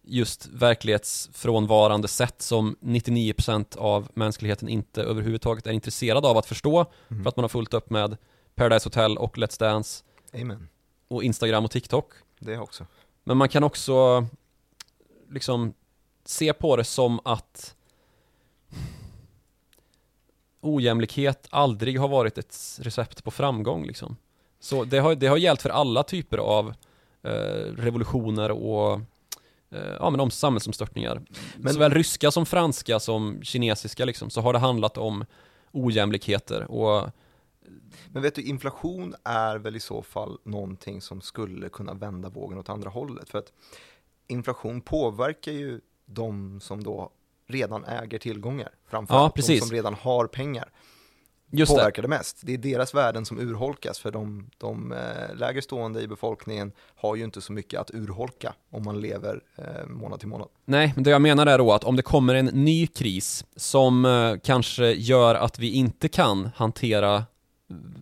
just 0.01 0.47
verklighetsfrånvarande 0.47 2.07
sätt 2.07 2.41
som 2.41 2.75
99% 2.81 3.77
av 3.77 4.09
mänskligheten 4.13 4.69
inte 4.69 5.03
överhuvudtaget 5.03 5.67
är 5.67 5.71
intresserad 5.71 6.25
av 6.25 6.37
att 6.37 6.45
förstå. 6.45 6.85
Mm. 7.09 7.23
För 7.23 7.29
att 7.29 7.35
man 7.35 7.43
har 7.43 7.49
fullt 7.49 7.73
upp 7.73 7.89
med 7.89 8.17
Paradise 8.55 8.85
Hotel 8.85 9.17
och 9.17 9.37
Let's 9.37 9.59
Dance 9.59 10.03
Amen. 10.33 10.69
Och 11.15 11.23
Instagram 11.23 11.65
och 11.65 11.71
TikTok. 11.71 12.11
Det 12.39 12.57
också. 12.57 12.85
Men 13.23 13.37
man 13.37 13.49
kan 13.49 13.63
också 13.63 14.25
liksom 15.31 15.73
se 16.25 16.53
på 16.53 16.75
det 16.75 16.83
som 16.83 17.19
att 17.25 17.75
ojämlikhet 20.61 21.47
aldrig 21.49 21.99
har 21.99 22.07
varit 22.07 22.37
ett 22.37 22.55
recept 22.81 23.23
på 23.23 23.31
framgång 23.31 23.85
liksom. 23.85 24.15
Så 24.59 24.83
det 24.83 24.97
har, 24.99 25.15
det 25.15 25.27
har 25.27 25.37
gällt 25.37 25.61
för 25.61 25.69
alla 25.69 26.03
typer 26.03 26.37
av 26.37 26.73
eh, 27.23 27.31
revolutioner 27.77 28.51
och 28.51 28.93
eh, 29.71 29.93
ja, 29.99 30.09
men 30.09 30.19
om 30.19 30.31
samhällsomstörtningar. 30.31 31.21
Men- 31.57 31.73
Såväl 31.73 31.91
ryska 31.93 32.31
som 32.31 32.45
franska 32.45 32.99
som 32.99 33.39
kinesiska 33.43 34.05
liksom, 34.05 34.29
så 34.29 34.41
har 34.41 34.53
det 34.53 34.59
handlat 34.59 34.97
om 34.97 35.25
ojämlikheter 35.71 36.71
och 36.71 37.09
Men 38.11 38.21
vet 38.21 38.35
du, 38.35 38.41
inflation 38.41 39.15
är 39.23 39.57
väl 39.57 39.75
i 39.75 39.79
så 39.79 40.01
fall 40.01 40.37
någonting 40.43 41.01
som 41.01 41.21
skulle 41.21 41.69
kunna 41.69 41.93
vända 41.93 42.29
vågen 42.29 42.57
åt 42.57 42.69
andra 42.69 42.89
hållet. 42.89 43.29
För 43.29 43.37
att 43.39 43.53
inflation 44.27 44.81
påverkar 44.81 45.51
ju 45.51 45.81
de 46.05 46.59
som 46.59 46.83
då 46.83 47.11
redan 47.47 47.85
äger 47.85 48.19
tillgångar. 48.19 48.69
Ja, 48.73 48.89
Framförallt 48.89 49.35
de 49.35 49.41
precis. 49.41 49.67
som 49.67 49.75
redan 49.75 49.93
har 49.93 50.27
pengar. 50.27 50.71
just 51.51 51.71
det. 51.71 51.77
påverkar 51.77 52.01
det 52.01 52.07
mest. 52.07 52.39
Det 52.43 52.53
är 52.53 52.57
deras 52.57 52.93
värden 52.93 53.25
som 53.25 53.39
urholkas 53.39 53.99
för 53.99 54.11
de, 54.11 54.49
de 54.57 54.91
eh, 54.91 55.35
lägre 55.35 55.61
stående 55.61 56.01
i 56.01 56.07
befolkningen 56.07 56.71
har 56.95 57.15
ju 57.15 57.23
inte 57.23 57.41
så 57.41 57.53
mycket 57.53 57.79
att 57.79 57.91
urholka 57.93 58.53
om 58.69 58.83
man 58.83 59.01
lever 59.01 59.41
eh, 59.55 59.87
månad 59.87 60.19
till 60.19 60.27
månad. 60.29 60.47
Nej, 60.65 60.91
men 60.95 61.03
det 61.03 61.09
jag 61.09 61.21
menar 61.21 61.45
är 61.47 61.57
då 61.57 61.71
att 61.73 61.83
om 61.83 61.95
det 61.95 62.01
kommer 62.01 62.35
en 62.35 62.45
ny 62.45 62.87
kris 62.87 63.45
som 63.55 64.05
eh, 64.05 64.35
kanske 64.43 64.91
gör 64.91 65.35
att 65.35 65.59
vi 65.59 65.71
inte 65.71 66.07
kan 66.07 66.49
hantera 66.55 67.23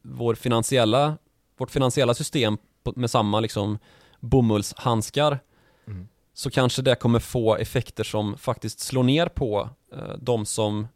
vår 0.03 0.35
finansiella, 0.35 1.17
vårt 1.57 1.71
finansiella 1.71 2.13
system 2.13 2.57
med 2.95 3.11
samma 3.11 3.39
liksom 3.39 3.77
bomullshandskar 4.19 5.39
Mm. 5.87 6.07
så 6.33 6.49
kanske 6.51 6.81
det 6.81 6.95
kommer 6.95 7.19
få 7.19 7.55
effekter 7.55 8.03
som 8.03 8.37
faktiskt 8.37 8.79
slår 8.79 9.03
ner 9.03 9.25
på 9.27 9.69
eh, 9.93 10.15
de 10.19 10.45
som 10.45 10.87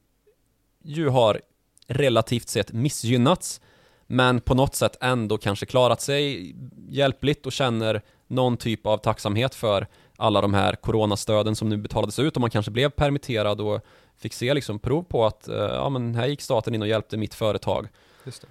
ju 0.84 1.10
har 1.10 1.42
relativt 1.88 2.50
sett 2.50 2.74
missgynnats 2.74 3.62
men 4.08 4.42
på 4.42 4.54
något 4.56 4.76
sätt 4.76 4.98
ändå 5.02 5.38
kanske 5.38 5.66
klarat 5.66 6.02
sig 6.02 6.56
hjälpligt 6.90 7.46
och 7.46 7.52
känner 7.52 8.02
någon 8.28 8.58
typ 8.58 8.86
av 8.86 8.98
tacksamhet 8.98 9.56
för 9.56 9.88
alla 10.18 10.42
de 10.42 10.54
här 10.54 10.76
coronastöden 10.76 11.56
som 11.56 11.70
nu 11.70 11.78
betalades 11.78 12.20
ut 12.20 12.36
och 12.36 12.42
man 12.42 12.50
kanske 12.50 12.72
blev 12.72 12.90
permitterad 12.90 13.62
och 13.62 13.82
fick 14.18 14.34
se 14.34 14.54
liksom 14.54 14.80
prov 14.80 15.04
på 15.04 15.26
att 15.26 15.48
eh, 15.48 15.56
ja 15.56 15.90
men 15.90 16.16
här 16.16 16.28
gick 16.28 16.42
staten 16.42 16.76
in 16.76 16.82
och 16.82 16.88
hjälpte 16.88 17.18
mitt 17.18 17.34
företag. 17.34 17.88
Just 18.24 18.42
det. 18.42 18.48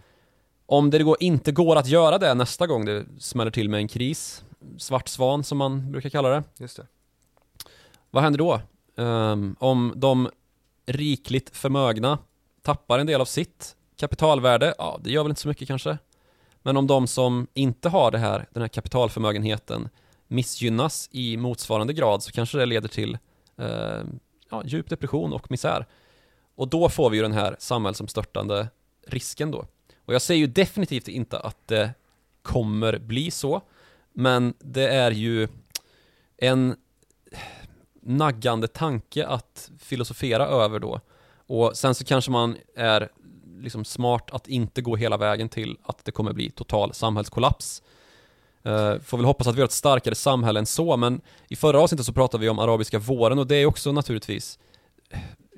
Om 0.66 0.90
det 0.90 0.98
går, 0.98 1.16
inte 1.20 1.52
går 1.52 1.76
att 1.76 1.86
göra 1.86 2.18
det 2.18 2.34
nästa 2.34 2.66
gång 2.66 2.84
det 2.84 3.04
smäller 3.18 3.50
till 3.50 3.68
med 3.68 3.78
en 3.78 3.88
kris, 3.88 4.44
svart 4.78 5.08
svan 5.08 5.44
som 5.44 5.58
man 5.58 5.92
brukar 5.92 6.10
kalla 6.10 6.28
det, 6.28 6.42
Just 6.58 6.76
det. 6.76 6.86
vad 8.10 8.22
händer 8.22 8.38
då? 8.38 8.60
Ehm, 8.96 9.56
om 9.58 9.92
de 9.96 10.30
rikligt 10.86 11.56
förmögna 11.56 12.18
tappar 12.62 12.98
en 12.98 13.06
del 13.06 13.20
av 13.20 13.24
sitt 13.24 13.76
kapitalvärde, 13.96 14.74
ja 14.78 15.00
det 15.04 15.10
gör 15.10 15.22
väl 15.22 15.30
inte 15.30 15.40
så 15.42 15.48
mycket 15.48 15.68
kanske. 15.68 15.98
Men 16.62 16.76
om 16.76 16.86
de 16.86 17.06
som 17.06 17.46
inte 17.54 17.88
har 17.88 18.10
det 18.10 18.18
här, 18.18 18.46
den 18.50 18.62
här 18.62 18.68
kapitalförmögenheten 18.68 19.88
missgynnas 20.26 21.08
i 21.12 21.36
motsvarande 21.36 21.92
grad 21.92 22.22
så 22.22 22.32
kanske 22.32 22.58
det 22.58 22.66
leder 22.66 22.88
till 22.88 23.18
eh, 23.56 24.02
ja, 24.50 24.62
djup 24.64 24.90
depression 24.90 25.32
och 25.32 25.50
misär. 25.50 25.86
Och 26.54 26.68
då 26.68 26.88
får 26.88 27.10
vi 27.10 27.16
ju 27.16 27.22
den 27.22 27.32
här 27.32 27.56
samhällsomstörtande 27.58 28.68
risken 29.06 29.50
då. 29.50 29.66
Och 30.04 30.14
jag 30.14 30.22
säger 30.22 30.40
ju 30.40 30.46
definitivt 30.46 31.08
inte 31.08 31.38
att 31.38 31.68
det 31.68 31.94
kommer 32.42 32.98
bli 32.98 33.30
så, 33.30 33.60
men 34.12 34.54
det 34.58 34.88
är 34.88 35.10
ju 35.10 35.48
en 36.36 36.76
naggande 38.02 38.68
tanke 38.68 39.26
att 39.26 39.70
filosofera 39.78 40.46
över 40.46 40.78
då. 40.78 41.00
Och 41.46 41.76
sen 41.76 41.94
så 41.94 42.04
kanske 42.04 42.30
man 42.30 42.56
är 42.76 43.08
liksom 43.58 43.84
smart 43.84 44.30
att 44.30 44.48
inte 44.48 44.82
gå 44.82 44.96
hela 44.96 45.16
vägen 45.16 45.48
till 45.48 45.78
att 45.82 46.04
det 46.04 46.12
kommer 46.12 46.32
bli 46.32 46.50
total 46.50 46.94
samhällskollaps. 46.94 47.82
Uh, 48.66 48.98
får 48.98 49.16
väl 49.16 49.24
hoppas 49.24 49.46
att 49.46 49.56
vi 49.56 49.60
har 49.60 49.66
ett 49.66 49.72
starkare 49.72 50.14
samhälle 50.14 50.58
än 50.58 50.66
så, 50.66 50.96
men 50.96 51.20
i 51.48 51.56
förra 51.56 51.80
avsnittet 51.80 52.06
så 52.06 52.12
pratade 52.12 52.42
vi 52.42 52.48
om 52.48 52.58
arabiska 52.58 52.98
våren 52.98 53.38
och 53.38 53.46
det 53.46 53.56
är 53.56 53.66
också 53.66 53.92
naturligtvis 53.92 54.58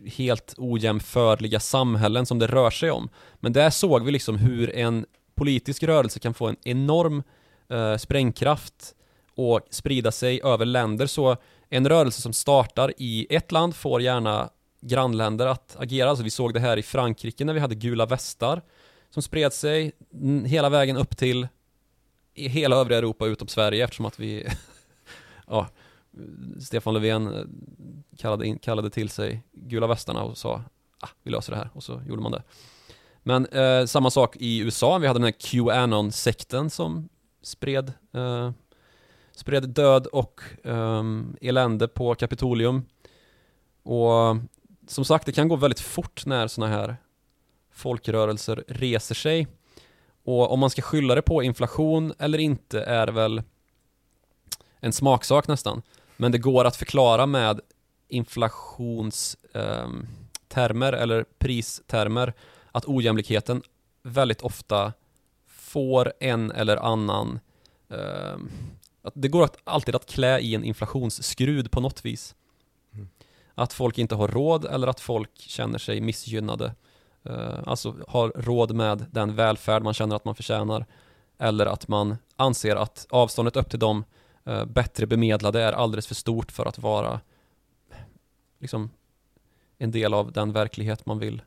helt 0.07 0.55
ojämförliga 0.57 1.61
samhällen 1.61 2.27
som 2.27 2.39
det 2.39 2.47
rör 2.47 2.71
sig 2.71 2.91
om. 2.91 3.09
Men 3.41 3.53
där 3.53 3.71
såg 3.71 4.05
vi 4.05 4.13
liksom 4.13 4.37
hur 4.37 4.77
en 4.77 5.07
politisk 5.35 5.83
rörelse 5.83 6.19
kan 6.19 6.35
få 6.35 6.47
en 6.47 6.57
enorm 6.65 7.23
eh, 7.69 7.97
sprängkraft 7.97 8.95
och 9.35 9.61
sprida 9.71 10.13
sig 10.13 10.41
över 10.45 10.65
länder. 10.65 11.07
Så 11.07 11.37
en 11.69 11.89
rörelse 11.89 12.23
som 12.23 12.33
startar 12.33 12.93
i 12.97 13.27
ett 13.31 13.53
land 13.53 13.77
får 13.77 14.03
gärna 14.03 14.51
grannländer 14.81 15.47
att 15.47 15.77
agera. 15.79 16.11
Alltså 16.11 16.25
vi 16.25 16.31
såg 16.31 16.55
det 16.55 16.61
här 16.61 16.77
i 16.77 16.83
Frankrike 16.83 17.45
när 17.45 17.55
vi 17.55 17.61
hade 17.61 17.75
gula 17.75 18.07
västar 18.07 18.63
som 19.11 19.23
spred 19.23 19.53
sig 19.53 19.93
hela 20.45 20.69
vägen 20.69 20.97
upp 20.97 21.17
till 21.17 21.49
hela 22.35 22.77
övriga 22.77 22.99
Europa 22.99 23.27
utom 23.27 23.49
Sverige 23.49 23.85
eftersom 23.85 24.07
att 24.07 24.19
vi 24.19 24.49
ja, 25.47 25.67
Stefan 26.61 26.95
Löfven 26.95 27.35
eh, 27.35 27.45
kallade, 28.19 28.47
in, 28.47 28.59
kallade 28.59 28.91
till 28.91 29.09
sig 29.09 29.43
gula 29.53 29.87
västarna 29.87 30.23
och 30.23 30.39
sa 30.39 30.63
ah, 31.01 31.09
vi 31.23 31.31
löser 31.31 31.53
det 31.53 31.59
här 31.59 31.71
och 31.73 31.83
så 31.83 32.03
gjorde 32.09 32.23
man 32.23 32.33
det. 32.33 32.43
Men 33.23 33.47
eh, 33.47 33.87
samma 33.87 34.11
sak 34.11 34.37
i 34.37 34.59
USA, 34.59 34.99
vi 34.99 35.07
hade 35.07 35.19
den 35.19 35.25
här 35.25 35.31
Qanon-sekten 35.39 36.71
som 36.71 37.09
spred, 37.43 37.93
eh, 38.15 38.51
spred 39.33 39.69
död 39.69 40.07
och 40.07 40.41
eh, 40.65 41.05
elände 41.41 41.89
på 41.89 42.15
Kapitolium. 42.15 42.83
Och 43.83 44.37
som 44.87 45.05
sagt, 45.05 45.27
det 45.27 45.33
kan 45.33 45.49
gå 45.49 45.57
väldigt 45.57 45.81
fort 45.81 46.27
när 46.27 46.49
sådana 46.49 46.73
här 46.77 46.97
folkrörelser 47.73 48.65
reser 48.69 49.15
sig. 49.15 49.47
Och 50.25 50.53
om 50.53 50.61
man 50.61 50.71
ska 50.71 50.83
skylla 50.83 51.15
det 51.15 51.23
på 51.23 51.43
inflation 51.43 52.13
eller 52.19 52.39
inte 52.39 52.81
är 52.81 53.09
väl 53.09 53.43
en 54.81 54.93
smaksak 54.93 55.49
nästan. 55.49 55.83
Men 56.17 56.33
det 56.33 56.39
går 56.39 56.65
att 56.65 56.77
förklara 56.77 57.27
med 57.27 57.61
inflationstermer 58.09 60.93
eller 60.93 61.25
pristermer 61.39 62.33
att 62.73 62.87
ojämlikheten 62.87 63.63
väldigt 64.03 64.43
ofta 64.43 64.93
får 65.47 66.13
en 66.21 66.51
eller 66.51 66.77
annan 66.77 67.41
eh, 67.89 68.37
att 69.03 69.13
det 69.17 69.29
går 69.29 69.49
alltid 69.65 69.95
att 69.95 70.07
klä 70.07 70.39
i 70.39 70.55
en 70.55 70.65
inflationsskrud 70.65 71.71
på 71.71 71.81
något 71.81 72.05
vis. 72.05 72.35
Mm. 72.95 73.09
Att 73.55 73.73
folk 73.73 73.99
inte 73.99 74.15
har 74.15 74.29
råd 74.29 74.65
eller 74.65 74.87
att 74.87 75.01
folk 75.01 75.39
känner 75.39 75.79
sig 75.79 76.01
missgynnade. 76.01 76.75
Eh, 77.25 77.59
alltså 77.67 77.95
har 78.09 78.29
råd 78.29 78.75
med 78.75 79.07
den 79.11 79.35
välfärd 79.35 79.83
man 79.83 79.95
känner 79.95 80.17
att 80.17 80.25
man 80.25 80.35
förtjänar. 80.35 80.87
Eller 81.39 81.67
att 81.67 81.89
man 81.89 82.17
anser 82.37 82.77
att 82.77 83.07
avståndet 83.11 83.57
upp 83.57 83.71
till 83.71 83.79
de 83.79 83.99
eh, 83.99 84.05
bättre 84.67 85.07
bemedlade 85.07 85.63
är 85.63 85.73
alldeles 85.73 86.07
för 86.07 86.15
stort 86.15 86.53
för 86.53 86.67
att 86.67 86.79
vara 86.79 87.21
liksom 88.59 88.91
en 89.79 89.91
del 89.91 90.15
av 90.15 90.33
den 90.33 90.53
verklighet 90.53 91.07
man 91.07 91.19
vill 91.19 91.43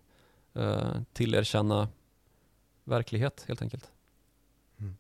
eh, 0.54 1.02
tillerkänna 1.14 1.88
verklighet 2.84 3.46
helt 3.48 3.62
enkelt. 3.62 3.92
Mm. 4.80 4.98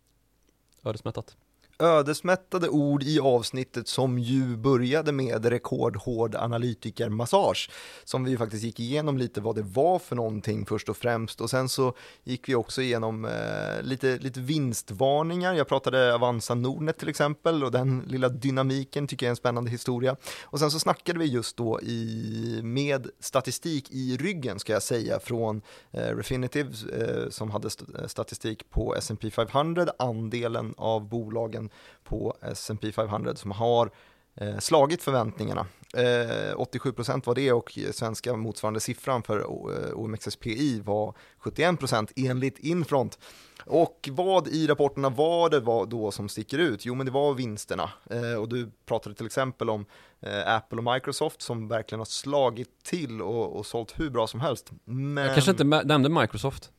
Ödesmättat 0.83 1.37
ödesmättade 1.79 2.69
ord 2.69 3.03
i 3.03 3.19
avsnittet 3.19 3.87
som 3.87 4.19
ju 4.19 4.57
började 4.57 5.11
med 5.11 5.45
rekordhård 5.45 6.35
analytikermassage 6.35 7.69
som 8.03 8.23
vi 8.23 8.37
faktiskt 8.37 8.63
gick 8.63 8.79
igenom 8.79 9.17
lite 9.17 9.41
vad 9.41 9.55
det 9.55 9.61
var 9.61 9.99
för 9.99 10.15
någonting 10.15 10.65
först 10.65 10.89
och 10.89 10.97
främst 10.97 11.41
och 11.41 11.49
sen 11.49 11.69
så 11.69 11.93
gick 12.23 12.49
vi 12.49 12.55
också 12.55 12.81
igenom 12.81 13.25
eh, 13.25 13.81
lite, 13.81 14.17
lite 14.17 14.39
vinstvarningar. 14.39 15.53
Jag 15.53 15.67
pratade 15.67 16.15
Avanza 16.15 16.55
Nordnet 16.55 16.97
till 16.97 17.09
exempel 17.09 17.63
och 17.63 17.71
den 17.71 18.03
lilla 18.07 18.29
dynamiken 18.29 19.07
tycker 19.07 19.25
jag 19.25 19.29
är 19.29 19.31
en 19.31 19.35
spännande 19.35 19.71
historia. 19.71 20.15
Och 20.43 20.59
sen 20.59 20.71
så 20.71 20.79
snackade 20.79 21.19
vi 21.19 21.25
just 21.25 21.57
då 21.57 21.81
i, 21.81 22.59
med 22.63 23.07
statistik 23.19 23.91
i 23.91 24.17
ryggen 24.17 24.59
ska 24.59 24.73
jag 24.73 24.83
säga 24.83 25.19
från 25.19 25.61
eh, 25.91 26.15
Refinitiv 26.15 26.75
eh, 26.93 27.29
som 27.29 27.51
hade 27.51 27.67
st 27.67 27.85
statistik 28.07 28.69
på 28.69 28.95
S&P 28.95 29.31
500, 29.31 29.87
andelen 29.99 30.73
av 30.77 31.09
bolagen 31.09 31.68
på 32.03 32.37
S&P 32.41 32.91
500 32.91 33.35
som 33.35 33.51
har 33.51 33.91
eh, 34.35 34.57
slagit 34.57 35.03
förväntningarna. 35.03 35.65
Eh, 35.93 36.55
87% 36.55 37.25
var 37.25 37.35
det 37.35 37.51
och 37.51 37.77
svenska 37.91 38.35
motsvarande 38.35 38.79
siffran 38.79 39.23
för 39.23 39.39
eh, 39.39 39.93
OMXSPI 39.93 40.81
var 40.81 41.13
71% 41.43 42.11
enligt 42.15 42.59
Infront. 42.59 43.19
Och 43.65 44.09
vad 44.11 44.47
i 44.47 44.67
rapporterna 44.67 45.09
var 45.09 45.49
det 45.49 45.59
var 45.59 45.85
då 45.85 46.11
som 46.11 46.29
sticker 46.29 46.57
ut? 46.57 46.85
Jo, 46.85 46.95
men 46.95 47.05
det 47.05 47.11
var 47.11 47.33
vinsterna. 47.33 47.89
Eh, 48.09 48.33
och 48.33 48.49
du 48.49 48.71
pratade 48.85 49.15
till 49.15 49.25
exempel 49.25 49.69
om 49.69 49.85
eh, 50.19 50.55
Apple 50.55 50.77
och 50.77 50.93
Microsoft 50.93 51.41
som 51.41 51.67
verkligen 51.67 51.99
har 51.99 52.05
slagit 52.05 52.83
till 52.83 53.21
och, 53.21 53.57
och 53.57 53.65
sålt 53.65 53.99
hur 53.99 54.09
bra 54.09 54.27
som 54.27 54.39
helst. 54.39 54.71
Men... 54.83 55.25
Jag 55.25 55.33
kanske 55.33 55.51
inte 55.51 55.83
nämnde 55.83 56.09
Microsoft. 56.09 56.71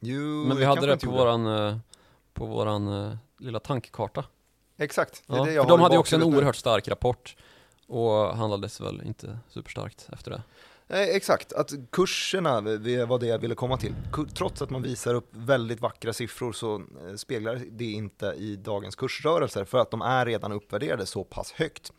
Jo, 0.00 0.44
men 0.48 0.56
vi 0.56 0.64
hade 0.64 0.86
det 0.86 0.98
på 0.98 1.10
våran, 1.10 1.46
eh, 1.46 1.76
på 2.34 2.46
våran 2.46 3.16
lilla 3.38 3.60
tankkarta. 3.60 4.24
Exakt, 4.76 5.22
det 5.26 5.32
är 5.32 5.36
ja, 5.36 5.44
det 5.44 5.52
jag 5.52 5.64
för 5.64 5.70
de 5.70 5.80
hade 5.80 5.94
ju 5.94 5.98
också 5.98 6.16
en 6.16 6.22
oerhört 6.22 6.56
stark 6.56 6.88
rapport 6.88 7.36
och 7.86 8.36
handlades 8.36 8.80
väl 8.80 9.02
inte 9.02 9.38
superstarkt 9.48 10.08
efter 10.12 10.30
det. 10.30 10.42
Eh, 10.88 11.00
exakt, 11.00 11.52
att 11.52 11.72
kurserna 11.92 12.60
det 12.60 13.04
var 13.04 13.18
det 13.18 13.26
jag 13.26 13.38
ville 13.38 13.54
komma 13.54 13.76
till. 13.76 13.94
Trots 14.34 14.62
att 14.62 14.70
man 14.70 14.82
visar 14.82 15.14
upp 15.14 15.28
väldigt 15.30 15.80
vackra 15.80 16.12
siffror 16.12 16.52
så 16.52 16.74
eh, 16.74 17.14
speglar 17.16 17.62
det 17.70 17.84
inte 17.84 18.26
i 18.26 18.56
dagens 18.56 18.96
kursrörelser 18.96 19.64
för 19.64 19.78
att 19.78 19.90
de 19.90 20.02
är 20.02 20.26
redan 20.26 20.52
uppvärderade 20.52 21.06
så 21.06 21.24
pass 21.24 21.52
högt. 21.52 21.92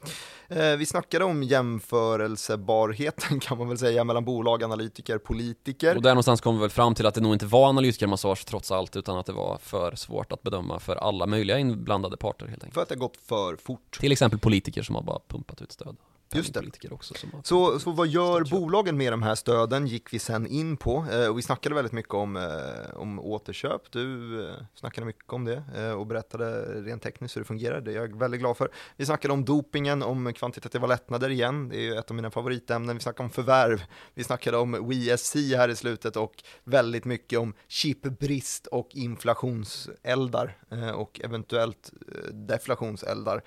Eh, 0.48 0.76
vi 0.76 0.86
snackade 0.86 1.26
om 1.26 1.44
jämförelsebarheten 1.44 3.40
kan 3.42 3.58
man 3.58 3.68
väl 3.68 3.78
säga 3.78 4.04
mellan 4.04 4.26
bolag, 4.26 4.64
analytiker, 4.64 5.18
politiker. 5.18 5.96
Och 5.96 6.02
där 6.02 6.10
någonstans 6.10 6.42
kom 6.42 6.56
vi 6.56 6.62
väl 6.62 6.70
fram 6.70 6.96
till 6.96 7.06
att 7.06 7.16
det 7.16 7.22
nog 7.22 7.34
inte 7.34 7.46
var 7.46 7.70
analytikermassage 7.70 8.46
trots 8.46 8.72
allt 8.72 8.96
utan 8.96 9.18
att 9.18 9.26
det 9.26 9.34
var 9.34 9.58
för 9.62 9.96
svårt 9.96 10.32
att 10.32 10.44
bedöma 10.44 10.80
för 10.80 10.96
alla 10.96 11.26
möjliga 11.26 11.60
inblandade 11.60 12.18
parter 12.18 12.46
helt 12.48 12.64
enkelt. 12.64 12.74
För 12.74 12.82
att 12.82 12.90
det 12.90 12.96
gått 12.96 13.18
för 13.18 13.56
fort. 13.56 14.00
Till 14.00 14.12
exempel 14.12 14.40
politiker 14.40 14.84
som 14.84 14.96
har 14.96 15.04
bara 15.04 15.20
pumpat 15.28 15.62
ut 15.62 15.72
stöd. 15.72 15.96
Just 16.38 16.54
det. 16.54 16.92
Också 16.92 17.14
så, 17.44 17.80
så 17.80 17.92
vad 17.92 18.08
gör 18.08 18.44
bolagen 18.44 18.98
med 18.98 19.14
de 19.14 19.24
här 19.24 19.36
stöden 19.36 19.88
gick 19.88 20.14
vi 20.14 20.20
sen 20.20 20.48
in 20.48 20.78
på 20.78 21.06
eh, 21.12 21.28
och 21.28 21.38
vi 21.38 21.42
snackade 21.42 21.76
väldigt 21.76 21.94
mycket 21.94 22.14
om, 22.14 22.36
eh, 22.36 22.96
om 22.96 23.20
återköp. 23.20 23.92
Du 23.92 24.42
eh, 24.50 24.56
snackade 24.76 25.06
mycket 25.06 25.34
om 25.34 25.46
det 25.46 25.64
eh, 25.76 25.92
och 25.92 26.08
berättade 26.08 26.62
rent 26.82 27.04
tekniskt 27.04 27.36
hur 27.36 27.42
det 27.42 27.48
fungerar. 27.48 27.82
Det 27.82 27.92
är 27.92 27.96
jag 27.96 28.20
väldigt 28.20 28.40
glad 28.40 28.58
för. 28.58 28.70
Vi 28.98 29.06
snackade 29.06 29.34
om 29.34 29.46
dopingen, 29.46 30.04
om 30.04 30.34
kvantitativa 30.34 30.88
lättnader 30.88 31.30
igen. 31.30 31.70
Det 31.70 31.88
är 31.88 32.00
ett 32.00 32.10
av 32.10 32.16
mina 32.16 32.32
favoritämnen. 32.32 32.96
Vi 32.96 33.02
snackade 33.02 33.24
om 33.24 33.30
förvärv. 33.30 33.84
Vi 34.14 34.24
snackade 34.24 34.58
om 34.58 34.90
WeSC 34.90 35.36
här 35.36 35.70
i 35.70 35.76
slutet 35.76 36.16
och 36.16 36.44
väldigt 36.64 37.06
mycket 37.06 37.40
om 37.40 37.54
chipbrist 37.68 38.68
och 38.68 38.90
inflationseldar 38.92 40.58
och 40.96 41.22
eventuellt 41.24 41.92
deflationseldar. 42.32 43.44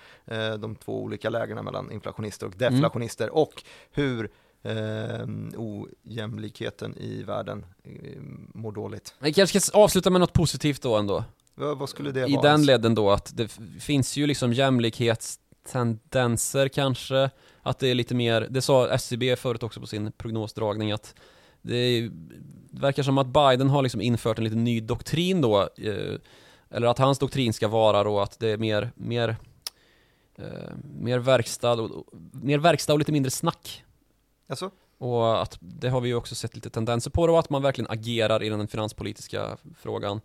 de 0.59 0.76
två 0.76 1.03
olika 1.03 1.30
lägena 1.30 1.62
mellan 1.62 1.93
inflationister 1.93 2.47
och 2.47 2.53
deflationister 2.53 2.78
deflationister 2.81 3.24
mm. 3.24 3.35
och 3.35 3.62
hur 3.91 4.31
eh, 4.62 5.26
ojämlikheten 5.57 6.99
i 6.99 7.22
världen 7.22 7.66
eh, 7.85 7.91
mår 8.55 8.72
dåligt. 8.72 9.14
Vi 9.18 9.33
kanske 9.33 9.61
ska 9.61 9.79
avsluta 9.79 10.11
med 10.11 10.20
något 10.20 10.33
positivt 10.33 10.83
då 10.83 10.97
ändå. 10.97 11.24
Ja, 11.61 11.74
vad 11.74 11.89
skulle 11.89 12.12
det 12.12 12.20
I 12.20 12.35
vara? 12.35 12.47
I 12.47 12.51
den 12.51 12.66
ledden 12.66 12.95
då 12.95 13.11
att 13.11 13.37
det 13.37 13.49
finns 13.81 14.16
ju 14.16 14.26
liksom 14.26 14.53
jämlikhetstendenser 14.53 16.68
kanske, 16.68 17.31
att 17.62 17.79
det 17.79 17.89
är 17.89 17.95
lite 17.95 18.14
mer, 18.14 18.47
det 18.51 18.62
sa 18.62 18.89
SCB 18.89 19.37
förut 19.37 19.62
också 19.62 19.81
på 19.81 19.87
sin 19.87 20.12
prognosdragning 20.12 20.93
att 20.93 21.14
det 21.62 22.11
verkar 22.70 23.03
som 23.03 23.18
att 23.18 23.26
Biden 23.26 23.70
har 23.70 23.83
liksom 23.83 24.01
infört 24.01 24.39
en 24.39 24.45
lite 24.45 24.57
ny 24.57 24.81
doktrin 24.81 25.41
då, 25.41 25.61
eh, 25.61 26.14
eller 26.70 26.87
att 26.87 26.99
hans 26.99 27.18
doktrin 27.18 27.53
ska 27.53 27.68
vara 27.68 28.05
då 28.05 28.20
att 28.20 28.39
det 28.39 28.49
är 28.49 28.57
mer, 28.57 28.91
mer 28.95 29.37
eh, 30.39 30.72
mer, 31.01 31.18
verkstad 31.18 31.72
och, 31.72 32.07
mer 32.32 32.59
verkstad 32.59 32.93
och 32.93 32.99
lite 32.99 33.12
mindre 33.12 33.30
snack. 33.30 33.84
Alltså? 34.47 34.70
Och 34.99 35.43
att 35.43 35.59
det 35.61 35.89
har 35.89 36.01
vi 36.01 36.09
ju 36.09 36.14
också 36.14 36.34
sett 36.34 36.55
lite 36.55 36.70
tendenser 36.70 37.11
på 37.11 37.26
då, 37.26 37.39
att 37.39 37.51
man 37.51 37.62
verkligen 37.62 37.91
agerar 37.91 38.43
i 38.43 38.49
den 38.49 38.68
finanspolitiska 38.68 39.57
frågan. 39.78 40.20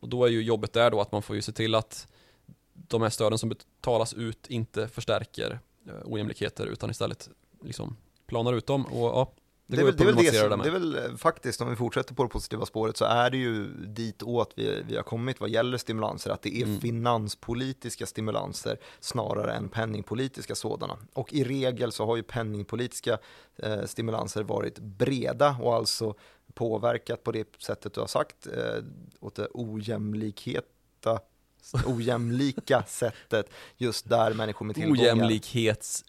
Och 0.00 0.08
då 0.08 0.24
är 0.24 0.28
ju 0.28 0.42
jobbet 0.42 0.72
där 0.72 0.90
då 0.90 1.00
att 1.00 1.12
man 1.12 1.22
får 1.22 1.36
ju 1.36 1.42
se 1.42 1.52
till 1.52 1.74
att 1.74 2.06
de 2.72 3.02
här 3.02 3.10
stöden 3.10 3.38
som 3.38 3.48
betalas 3.48 4.14
ut 4.14 4.46
inte 4.46 4.88
förstärker 4.88 5.60
eh, 5.86 5.94
ojämlikheter 6.04 6.66
utan 6.66 6.90
istället 6.90 7.28
liksom 7.62 7.96
planar 8.26 8.52
ut 8.52 8.66
dem. 8.66 8.86
Och 8.86 9.08
ja, 9.08 9.32
det, 9.70 9.76
det, 9.76 9.82
är 9.82 9.86
väl, 9.86 9.96
det, 9.96 10.02
är 10.02 10.06
väl 10.06 10.16
det, 10.16 10.50
som, 10.50 10.60
det 10.60 10.68
är 10.68 10.72
väl 10.72 10.96
eh, 10.96 11.16
faktiskt, 11.16 11.60
om 11.60 11.70
vi 11.70 11.76
fortsätter 11.76 12.14
på 12.14 12.22
det 12.22 12.28
positiva 12.28 12.66
spåret, 12.66 12.96
så 12.96 13.04
är 13.04 13.30
det 13.30 13.36
ju 13.36 13.66
dit 13.86 14.22
åt 14.22 14.52
vi, 14.56 14.82
vi 14.88 14.96
har 14.96 15.02
kommit 15.02 15.40
vad 15.40 15.50
gäller 15.50 15.78
stimulanser, 15.78 16.30
att 16.30 16.42
det 16.42 16.56
är 16.56 16.64
mm. 16.64 16.80
finanspolitiska 16.80 18.06
stimulanser 18.06 18.78
snarare 19.00 19.52
än 19.52 19.68
penningpolitiska 19.68 20.54
sådana. 20.54 20.98
Och 21.12 21.32
i 21.32 21.44
regel 21.44 21.92
så 21.92 22.06
har 22.06 22.16
ju 22.16 22.22
penningpolitiska 22.22 23.18
eh, 23.56 23.84
stimulanser 23.84 24.42
varit 24.42 24.78
breda 24.78 25.56
och 25.62 25.74
alltså 25.74 26.14
påverkat 26.54 27.24
på 27.24 27.32
det 27.32 27.48
sättet 27.58 27.94
du 27.94 28.00
har 28.00 28.06
sagt, 28.06 28.46
eh, 28.46 28.84
åt 29.20 29.34
det 29.34 29.48
ojämlikheta 29.54 31.20
ojämlika 31.86 32.82
sättet 32.88 33.50
just 33.76 34.08
där 34.08 34.34
människor 34.34 34.66
med 34.66 34.74
tillgångar 34.74 35.02
Ojämlikhets 35.02 36.04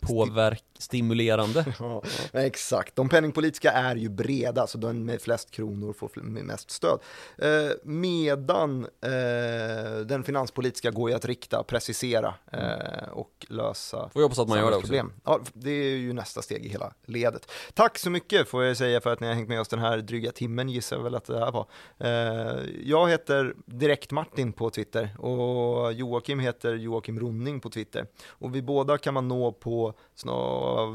påverk, 0.00 0.64
stimulerande. 0.78 1.64
ja, 1.78 2.02
exakt, 2.32 2.96
de 2.96 3.08
penningpolitiska 3.08 3.72
är 3.72 3.96
ju 3.96 4.08
breda, 4.08 4.66
så 4.66 4.78
den 4.78 5.04
med 5.04 5.20
flest 5.20 5.50
kronor 5.50 5.92
får 5.92 6.10
mest 6.22 6.70
stöd. 6.70 6.98
Eh, 7.38 7.48
medan 7.82 8.84
eh, 8.84 10.00
den 10.06 10.24
finanspolitiska 10.24 10.90
går 10.90 11.10
ju 11.10 11.16
att 11.16 11.24
rikta, 11.24 11.62
precisera 11.62 12.34
eh, 12.52 13.08
och 13.12 13.46
lösa 13.48 14.10
Får 14.12 14.22
jag 14.22 14.22
hoppas 14.22 14.38
att 14.38 14.48
man 14.48 14.58
gör 14.58 14.70
det 14.70 14.76
också. 14.76 14.86
Problem. 14.86 15.12
Ja, 15.24 15.40
det 15.52 15.70
är 15.70 15.96
ju 15.96 16.12
nästa 16.12 16.42
steg 16.42 16.66
i 16.66 16.68
hela 16.68 16.92
ledet. 17.04 17.50
Tack 17.74 17.98
så 17.98 18.10
mycket 18.10 18.48
får 18.48 18.64
jag 18.64 18.76
säga 18.76 19.00
för 19.00 19.12
att 19.12 19.20
ni 19.20 19.26
har 19.26 19.34
hängt 19.34 19.48
med 19.48 19.60
oss 19.60 19.68
den 19.68 19.78
här 19.78 19.98
dryga 19.98 20.32
timmen 20.32 20.68
gissar 20.68 20.96
jag 20.96 21.02
väl 21.02 21.14
att 21.14 21.24
det 21.24 21.38
här 21.38 21.52
var. 21.52 21.66
Eh, 21.98 22.62
jag 22.84 23.08
heter 23.08 23.54
Direkt 23.66 24.12
Martin 24.12 24.52
på 24.52 24.70
Twitter 24.70 25.20
och 25.20 25.92
Joakim 25.92 26.38
heter 26.38 26.74
Joakim 26.74 27.20
Ronning 27.20 27.60
på 27.60 27.70
Twitter. 27.70 28.06
Och 28.28 28.54
vi 28.54 28.62
båda 28.62 28.98
kan 28.98 29.14
man 29.14 29.28
nå 29.28 29.52
på 29.52 29.94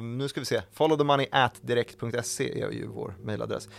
nu 0.01 0.27
ska 0.27 0.39
vi 0.39 0.45
se, 0.45 0.61
followthemoney 0.73 1.27
är 1.31 2.71
ju 2.71 2.87
vår 2.87 3.15
mailadress. 3.23 3.69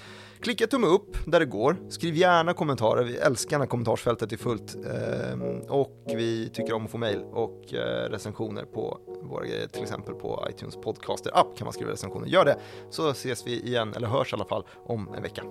Klicka 0.40 0.66
tumme 0.66 0.86
upp 0.86 1.16
där 1.26 1.40
det 1.40 1.46
går, 1.46 1.76
skriv 1.88 2.16
gärna 2.16 2.54
kommentarer, 2.54 3.04
vi 3.04 3.16
älskar 3.16 3.58
när 3.58 3.66
kommentarsfältet 3.66 4.32
är 4.32 4.36
fullt 4.36 4.74
eh, 4.74 5.68
och 5.68 6.02
vi 6.06 6.48
tycker 6.48 6.72
om 6.72 6.84
att 6.84 6.90
få 6.90 6.98
mail 6.98 7.20
och 7.32 7.74
eh, 7.74 8.10
recensioner 8.10 8.64
på 8.64 8.98
våra 9.22 9.46
grejer, 9.46 9.66
till 9.66 9.82
exempel 9.82 10.14
på 10.14 10.46
iTunes 10.50 10.76
podcaster 10.76 11.38
app 11.38 11.56
kan 11.56 11.64
man 11.64 11.72
skriva 11.72 11.92
recensioner. 11.92 12.26
Gör 12.26 12.44
det 12.44 12.56
så 12.90 13.10
ses 13.10 13.46
vi 13.46 13.62
igen, 13.62 13.94
eller 13.96 14.08
hörs 14.08 14.32
i 14.32 14.36
alla 14.36 14.44
fall, 14.44 14.64
om 14.86 15.14
en 15.16 15.22
vecka. 15.22 15.42